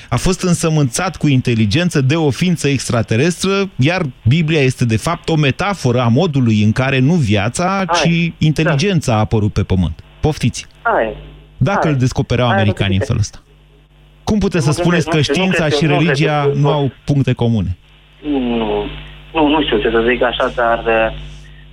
a 0.09 0.15
fost 0.15 0.41
însămânțat 0.41 1.17
cu 1.17 1.27
inteligență 1.27 2.01
de 2.01 2.15
o 2.15 2.29
ființă 2.29 2.67
extraterestră, 2.67 3.69
iar 3.75 4.01
Biblia 4.27 4.59
este 4.59 4.85
de 4.85 4.97
fapt 4.97 5.29
o 5.29 5.35
metaforă 5.35 5.99
a 6.01 6.07
modului 6.07 6.63
în 6.63 6.71
care 6.71 6.99
nu 6.99 7.13
viața, 7.13 7.83
Hai, 7.87 8.33
ci 8.37 8.43
inteligența 8.45 9.11
da. 9.11 9.17
a 9.17 9.19
apărut 9.19 9.53
pe 9.53 9.63
Pământ. 9.63 10.03
Poftiți! 10.19 10.67
Hai. 10.81 11.15
Dacă 11.57 11.79
Hai. 11.83 11.91
îl 11.91 11.97
descopereau 11.97 12.47
Hai, 12.47 12.57
americanii 12.57 12.97
în 12.97 13.05
felul 13.05 13.21
ăsta. 13.21 13.39
Cum 14.23 14.39
puteți 14.39 14.65
să 14.65 14.71
spuneți 14.71 15.09
că 15.09 15.21
știința 15.21 15.69
și 15.69 15.85
religia 15.85 16.51
nu 16.53 16.69
au 16.69 16.91
puncte 17.05 17.33
comune? 17.33 17.77
Nu, 18.21 18.85
nu, 19.33 19.47
nu 19.47 19.63
știu 19.63 19.77
ce 19.79 19.89
să 19.89 20.05
zic 20.09 20.21
așa, 20.21 20.51
dar 20.55 20.79
uh, 20.85 21.17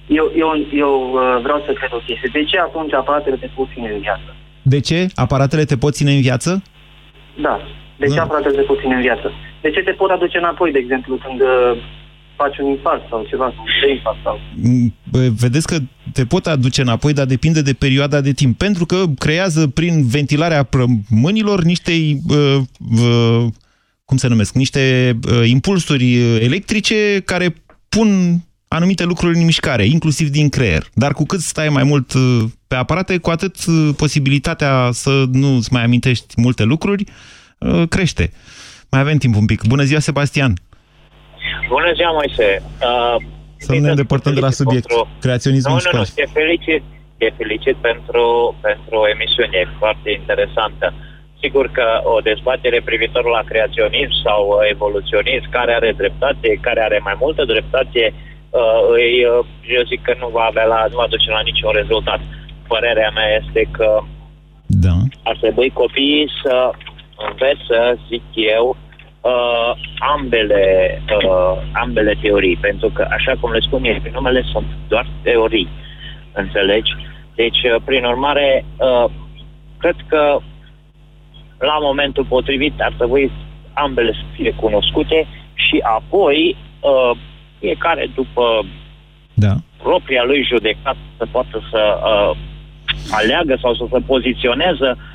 eu, 0.07 0.33
eu, 0.37 0.51
eu 0.73 0.93
uh, 1.13 1.43
vreau 1.43 1.63
să 1.67 1.73
cred 1.73 1.91
o 1.93 2.03
chestie. 2.07 2.31
De 2.33 2.45
ce 2.45 2.59
atunci 2.59 2.93
aparatele 2.93 3.37
te 3.37 3.49
pot 3.55 3.69
ține 3.73 3.89
în 3.95 4.01
viață? 4.01 4.35
De 4.63 4.81
ce? 4.81 5.07
Aparatele 5.15 5.65
te 5.65 5.77
pot 5.77 5.95
ține 5.95 6.13
în 6.13 6.21
viață? 6.21 6.63
Da. 7.41 7.61
De 8.07 8.15
ce 8.15 8.21
aparatele 8.21 8.57
te 8.57 8.63
pot 8.63 8.79
ține 8.81 8.95
în 8.95 9.01
viață? 9.01 9.33
De 9.61 9.71
ce 9.71 9.81
te 9.81 9.91
pot 9.91 10.11
aduce 10.11 10.39
înapoi, 10.39 10.73
de 10.73 10.79
exemplu, 10.79 11.13
când 11.25 11.41
uh, 11.41 11.73
faci 12.37 12.59
un 12.59 12.67
infarct 12.67 13.09
sau 13.09 13.27
ceva, 13.29 13.45
un 13.45 13.91
infarct 13.97 14.19
sau... 14.23 14.41
Mm, 14.55 14.95
vedeți 15.45 15.67
că 15.67 15.77
te 16.13 16.25
pot 16.25 16.47
aduce 16.47 16.81
înapoi, 16.81 17.13
dar 17.13 17.27
depinde 17.27 17.63
de 17.63 17.73
perioada 17.73 18.21
de 18.21 18.33
timp. 18.33 18.59
Pentru 18.59 18.87
că 18.87 19.05
creează 19.19 19.69
prin 19.69 20.07
ventilarea 20.07 20.69
mâinilor 21.09 21.63
niște 21.63 21.93
uh, 22.29 22.59
uh, 23.03 23.45
cum 24.05 24.17
se 24.17 24.29
numesc, 24.29 24.55
niște 24.55 25.17
uh, 25.29 25.49
impulsuri 25.49 26.17
electrice 26.41 27.23
care 27.25 27.55
pun 27.89 28.09
anumite 28.69 29.05
lucruri 29.05 29.39
în 29.39 29.45
mișcare, 29.45 29.85
inclusiv 29.85 30.29
din 30.29 30.49
creier. 30.49 30.83
Dar 30.95 31.13
cu 31.13 31.25
cât 31.25 31.41
stai 31.41 31.69
mai 31.69 31.83
mult 31.83 32.13
uh, 32.13 32.43
pe 32.67 32.75
aparate, 32.75 33.19
cu 33.19 33.31
atât 33.31 33.57
uh, 33.67 33.89
posibilitatea 33.97 34.89
să 34.93 35.25
nu-ți 35.33 35.73
mai 35.73 35.85
amintești 35.85 36.35
multe 36.37 36.63
lucruri 36.63 37.05
uh, 37.09 37.13
crește. 37.89 38.33
Mai 38.91 39.01
avem 39.01 39.17
timp 39.17 39.37
un 39.37 39.47
pic. 39.47 39.67
Bună 39.67 39.83
ziua, 39.83 40.01
Sebastian! 40.01 40.53
Bună 41.69 41.91
ziua, 41.95 42.11
Moise! 42.11 42.63
Uh, 42.63 43.17
să 43.57 43.73
nu 43.73 43.79
ne 43.79 43.89
îndepărtăm 43.89 44.35
de 44.35 44.41
la 44.41 44.51
subiect. 44.51 44.87
Pentru... 44.87 45.09
Creaționismul 45.21 45.81
nu, 45.85 45.91
nu, 45.93 45.99
nu, 45.99 46.05
te 46.15 46.27
felicit, 46.33 46.83
te 47.19 47.33
felicit 47.37 47.77
pentru, 47.77 48.25
pentru 48.61 48.97
o 49.03 49.09
emisiune 49.09 49.61
foarte 49.79 50.11
interesantă. 50.11 50.87
Uh, 50.93 51.13
Sigur 51.45 51.67
că 51.79 51.87
o 52.15 52.17
dezbatere 52.31 52.81
privitor 52.91 53.25
la 53.37 53.43
creaționism 53.51 54.15
sau 54.27 54.41
evoluționism, 54.75 55.47
care 55.51 55.73
are 55.75 55.93
dreptate, 56.01 56.49
care 56.67 56.81
are 56.83 56.99
mai 57.09 57.17
multă 57.25 57.43
dreptate, 57.45 58.03
uh, 58.15 58.81
îi, 58.97 59.15
uh, 59.25 59.47
eu 59.77 59.83
zic 59.91 60.01
că 60.03 60.15
nu 60.23 60.29
va 60.37 60.45
avea 60.51 60.67
la, 60.75 60.81
nu 60.91 60.97
va 61.03 61.13
duce 61.15 61.31
la 61.31 61.47
niciun 61.49 61.73
rezultat. 61.81 62.21
Părerea 62.73 63.11
mea 63.19 63.29
este 63.41 63.63
că 63.77 63.89
da. 64.67 64.97
ar 65.23 65.37
trebui 65.41 65.71
copiii 65.83 66.29
să 66.43 66.55
învețe, 67.29 68.01
zic 68.09 68.23
eu, 68.33 68.77
uh, 69.21 69.73
ambele, 70.15 70.65
uh, 71.27 71.63
ambele 71.73 72.15
teorii, 72.21 72.57
pentru 72.57 72.89
că, 72.89 73.07
așa 73.11 73.33
cum 73.41 73.53
le 73.53 73.61
spun 73.61 73.85
eu, 73.85 73.97
numele 74.13 74.43
sunt 74.53 74.67
doar 74.89 75.07
teorii, 75.23 75.69
înțelegi? 76.33 76.91
Deci, 77.35 77.63
uh, 77.63 77.83
prin 77.85 78.05
urmare, 78.05 78.65
uh, 78.77 79.11
cred 79.79 79.97
că 80.07 80.39
la 81.59 81.79
momentul 81.81 82.25
potrivit 82.25 82.81
ar 82.81 82.93
trebui 82.97 83.33
ambele 83.73 84.13
să 84.13 84.25
fie 84.33 84.55
cunoscute 84.55 85.27
și 85.55 85.81
apoi 85.83 86.57
uh, 86.81 87.19
fiecare 87.59 88.11
după 88.15 88.65
da. 89.35 89.55
propria 89.83 90.23
lui 90.25 90.45
judecată 90.45 90.99
să 91.17 91.27
poată 91.31 91.63
să 91.71 91.99
uh, 92.05 92.37
aleagă 93.11 93.59
sau 93.61 93.75
să 93.75 93.85
se 93.93 93.99
poziționeze 94.07 94.87
Uh, 94.87 95.12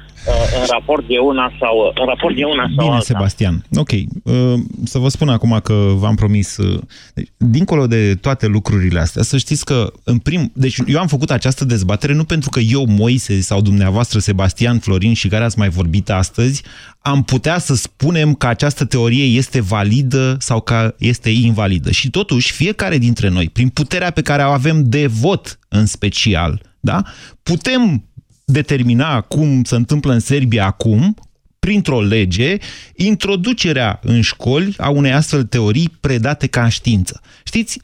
în 0.60 0.66
raport 0.70 1.08
de 1.08 1.18
una 1.18 1.52
sau, 1.60 1.94
în 1.96 2.06
raport 2.06 2.36
de 2.36 2.44
una 2.44 2.64
sau 2.64 2.86
Bine, 2.86 2.90
alta. 2.90 3.06
Sebastian. 3.06 3.64
Ok. 3.76 3.92
Uh, 3.92 4.54
să 4.84 4.98
vă 4.98 5.08
spun 5.08 5.30
acum 5.30 5.60
că 5.64 5.74
v-am 5.96 6.16
promis... 6.16 6.58
Uh, 6.58 6.80
deci, 7.14 7.28
dincolo 7.38 7.88
de 7.88 8.16
toate 8.16 8.48
lucrurile 8.48 9.00
astea, 9.00 9.24
să 9.24 9.38
știți 9.38 9.66
că 9.66 9.92
în 10.04 10.18
prim... 10.18 10.52
Deci 10.54 10.78
eu 10.88 11.00
am 11.00 11.08
făcut 11.08 11.32
această 11.32 11.66
dezbatere 11.66 12.14
nu 12.14 12.24
pentru 12.24 12.50
că 12.50 12.60
eu, 12.60 12.86
Moise, 12.86 13.42
sau 13.42 13.62
dumneavoastră, 13.62 14.20
Sebastian, 14.20 14.80
Florin 14.80 15.14
și 15.14 15.28
care 15.28 15.44
ați 15.44 15.58
mai 15.58 15.70
vorbit 15.70 16.10
astăzi, 16.10 16.64
am 17.00 17.24
putea 17.24 17.58
să 17.58 17.76
spunem 17.76 18.34
că 18.34 18.48
această 18.48 18.86
teorie 18.86 19.24
este 19.24 19.62
validă 19.62 20.36
sau 20.40 20.62
că 20.62 20.96
este 20.98 21.30
invalidă. 21.30 21.92
Și 21.92 22.10
totuși, 22.10 22.54
fiecare 22.54 22.98
dintre 22.98 23.30
noi, 23.30 23.50
prin 23.50 23.70
puterea 23.70 24.12
pe 24.12 24.22
care 24.22 24.44
o 24.44 24.50
avem 24.50 24.84
de 24.90 25.08
vot 25.08 25.60
în 25.68 25.86
special, 25.86 26.62
da? 26.80 27.02
putem 27.44 28.04
determina 28.52 29.22
cum 29.22 29.64
se 29.64 29.76
întâmplă 29.76 30.14
în 30.14 30.20
Serbia 30.20 30.66
acum, 30.66 31.16
printr-o 31.60 32.02
lege, 32.02 32.58
introducerea 32.96 34.00
în 34.04 34.22
școli 34.22 34.74
a 34.78 34.90
unei 34.90 35.14
astfel 35.14 35.44
teorii 35.44 35.98
predate 36.00 36.48
ca 36.48 36.70
știință. 36.70 37.22
Știți, 37.44 37.82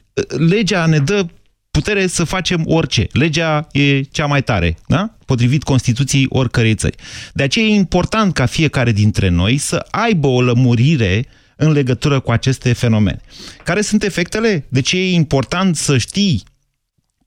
legea 0.48 0.86
ne 0.86 0.98
dă 0.98 1.26
putere 1.70 2.06
să 2.06 2.24
facem 2.24 2.62
orice. 2.66 3.06
Legea 3.12 3.66
e 3.72 4.00
cea 4.00 4.26
mai 4.26 4.42
tare, 4.42 4.76
da? 4.86 5.16
potrivit 5.26 5.62
Constituției 5.62 6.26
oricărei 6.28 6.74
țări. 6.74 6.96
De 7.32 7.42
aceea 7.42 7.66
e 7.66 7.74
important 7.74 8.34
ca 8.34 8.46
fiecare 8.46 8.92
dintre 8.92 9.28
noi 9.28 9.56
să 9.56 9.86
aibă 9.90 10.26
o 10.26 10.42
lămurire 10.42 11.26
în 11.56 11.72
legătură 11.72 12.20
cu 12.20 12.30
aceste 12.30 12.72
fenomene. 12.72 13.20
Care 13.64 13.80
sunt 13.80 14.02
efectele? 14.02 14.66
De 14.68 14.80
ce 14.80 14.96
e 14.96 15.12
important 15.12 15.76
să 15.76 15.98
știi 15.98 16.42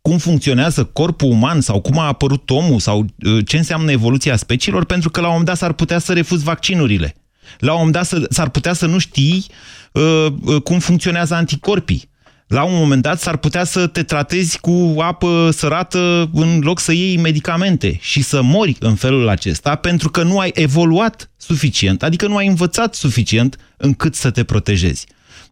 cum 0.08 0.18
funcționează 0.18 0.84
corpul 0.84 1.30
uman 1.30 1.62
sau 1.62 1.82
cum 1.82 2.00
a 2.00 2.06
apărut 2.06 2.50
omul 2.50 2.80
sau 2.80 3.00
uh, 3.00 3.46
ce 3.46 3.58
înseamnă 3.58 3.92
evoluția 3.92 4.36
speciilor, 4.36 4.86
pentru 4.86 5.10
că 5.10 5.20
la 5.20 5.26
un 5.26 5.32
moment 5.32 5.50
dat 5.50 5.58
s-ar 5.58 5.74
putea 5.74 6.00
să 6.00 6.14
refuzi 6.14 6.44
vaccinurile. 6.44 7.16
La 7.60 7.72
un 7.72 7.78
moment 7.78 7.96
dat 7.96 8.32
s-ar 8.32 8.50
putea 8.50 8.74
să 8.74 8.86
nu 8.86 8.98
știi 8.98 9.46
uh, 9.92 10.26
uh, 10.42 10.62
cum 10.62 10.80
funcționează 10.80 11.34
anticorpii. 11.34 12.10
La 12.48 12.64
un 12.64 12.74
moment 12.76 13.02
dat 13.02 13.20
s-ar 13.20 13.38
putea 13.38 13.64
să 13.64 13.88
te 13.88 14.04
tratezi 14.04 14.60
cu 14.60 14.96
apă 15.00 15.50
sărată 15.52 16.30
în 16.34 16.60
loc 16.60 16.80
să 16.80 16.92
iei 16.92 17.18
medicamente 17.18 17.98
și 18.02 18.22
să 18.22 18.42
mori 18.42 18.76
în 18.80 18.96
felul 18.96 19.30
acesta 19.30 19.76
pentru 19.76 20.10
că 20.10 20.24
nu 20.24 20.40
ai 20.40 20.52
evoluat 20.54 21.32
suficient, 21.38 22.04
adică 22.04 22.28
nu 22.28 22.36
ai 22.36 22.48
învățat 22.48 22.96
suficient 22.96 23.58
încât 23.78 24.16
să 24.16 24.32
te 24.32 24.44
protejezi. 24.44 25.06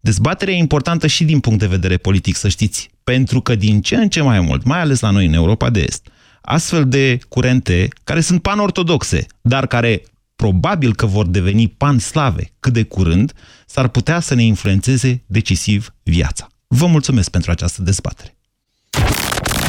Dezbaterea 0.06 0.54
e 0.54 0.58
importantă 0.58 1.08
și 1.08 1.24
din 1.24 1.40
punct 1.40 1.60
de 1.60 1.66
vedere 1.66 1.98
politic, 1.98 2.36
să 2.36 2.48
știți, 2.48 2.90
pentru 3.04 3.42
că 3.42 3.56
din 3.56 3.82
ce 3.82 3.96
în 3.96 4.10
ce 4.10 4.22
mai 4.22 4.40
mult, 4.40 4.64
mai 4.64 4.80
ales 4.80 5.00
la 5.00 5.10
noi 5.10 5.26
în 5.26 5.34
Europa 5.34 5.70
de 5.70 5.86
Est, 5.88 6.08
astfel 6.42 6.88
de 6.88 7.20
curente 7.28 7.88
care 8.04 8.22
sunt 8.22 8.42
panortodoxe, 8.42 9.26
dar 9.42 9.68
care 9.68 10.04
probabil 10.36 10.96
că 10.96 11.06
vor 11.06 11.28
deveni 11.28 11.68
panslave 11.68 12.52
cât 12.60 12.74
de 12.74 12.84
curând, 12.84 13.34
s-ar 13.66 13.88
putea 13.88 14.20
să 14.20 14.36
ne 14.36 14.44
influențeze 14.44 15.24
decisiv 15.26 15.94
viața. 16.04 16.48
Vă 16.68 16.86
mulțumesc 16.86 17.30
pentru 17.30 17.52
această 17.52 17.82
dezbatere. 17.82 18.36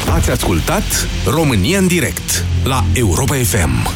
Ați 0.09 0.31
ascultat 0.31 1.07
România 1.25 1.77
în 1.77 1.87
direct 1.87 2.45
la 2.63 2.85
Europa 2.93 3.35
FM, 3.35 3.87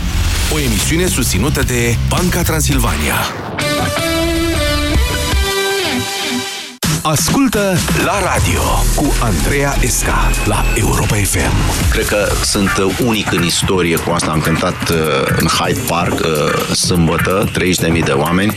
o 0.54 0.60
emisiune 0.60 1.08
susținută 1.08 1.64
de 1.64 1.96
Banca 2.10 2.42
Transilvania. 2.42 3.16
Ascultă 7.04 7.78
la 8.06 8.20
radio 8.34 8.62
cu 8.96 9.14
Andreea 9.22 9.76
Esca 9.80 10.32
la 10.46 10.66
Europa 10.76 11.16
FM. 11.16 11.52
Cred 11.90 12.06
că 12.06 12.32
sunt 12.44 12.72
unic 13.06 13.32
în 13.32 13.44
istorie 13.44 13.96
cu 13.96 14.12
asta. 14.12 14.32
Am 14.32 14.40
cântat 14.40 14.90
uh, 14.90 14.98
în 15.40 15.48
Hyde 15.48 15.80
Park 15.88 16.20
uh, 16.20 16.76
sâmbătă, 16.76 17.50
30.000 17.94 18.04
de 18.04 18.12
oameni 18.12 18.54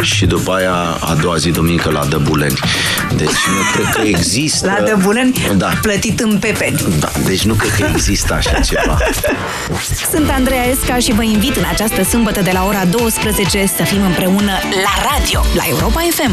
și 0.00 0.26
după 0.26 0.52
aia 0.52 0.74
a 1.00 1.14
doua 1.20 1.36
zi 1.36 1.50
duminică 1.50 1.90
la 1.90 2.04
Dăbuleni. 2.04 2.58
Deci 3.16 3.28
nu 3.28 3.62
cred 3.72 3.94
că 3.94 4.00
există... 4.00 4.76
La 4.78 4.84
Dăbuleni? 4.86 5.46
Da. 5.56 5.70
Plătit 5.82 6.20
în 6.20 6.38
pepeni. 6.38 6.80
Da, 6.98 7.10
deci 7.24 7.42
nu 7.42 7.54
cred 7.54 7.72
că 7.72 7.86
există 7.92 8.34
așa 8.34 8.60
ceva. 8.60 8.98
Sunt 10.10 10.30
Andreea 10.30 10.66
Esca 10.66 10.96
și 10.96 11.12
vă 11.12 11.22
invit 11.22 11.56
în 11.56 11.64
această 11.70 12.02
sâmbătă 12.02 12.40
de 12.40 12.50
la 12.52 12.64
ora 12.66 12.84
12 12.84 13.66
să 13.76 13.82
fim 13.82 14.02
împreună 14.02 14.52
la 14.82 15.10
radio, 15.10 15.44
la 15.54 15.62
Europa 15.68 16.00
FM. 16.10 16.32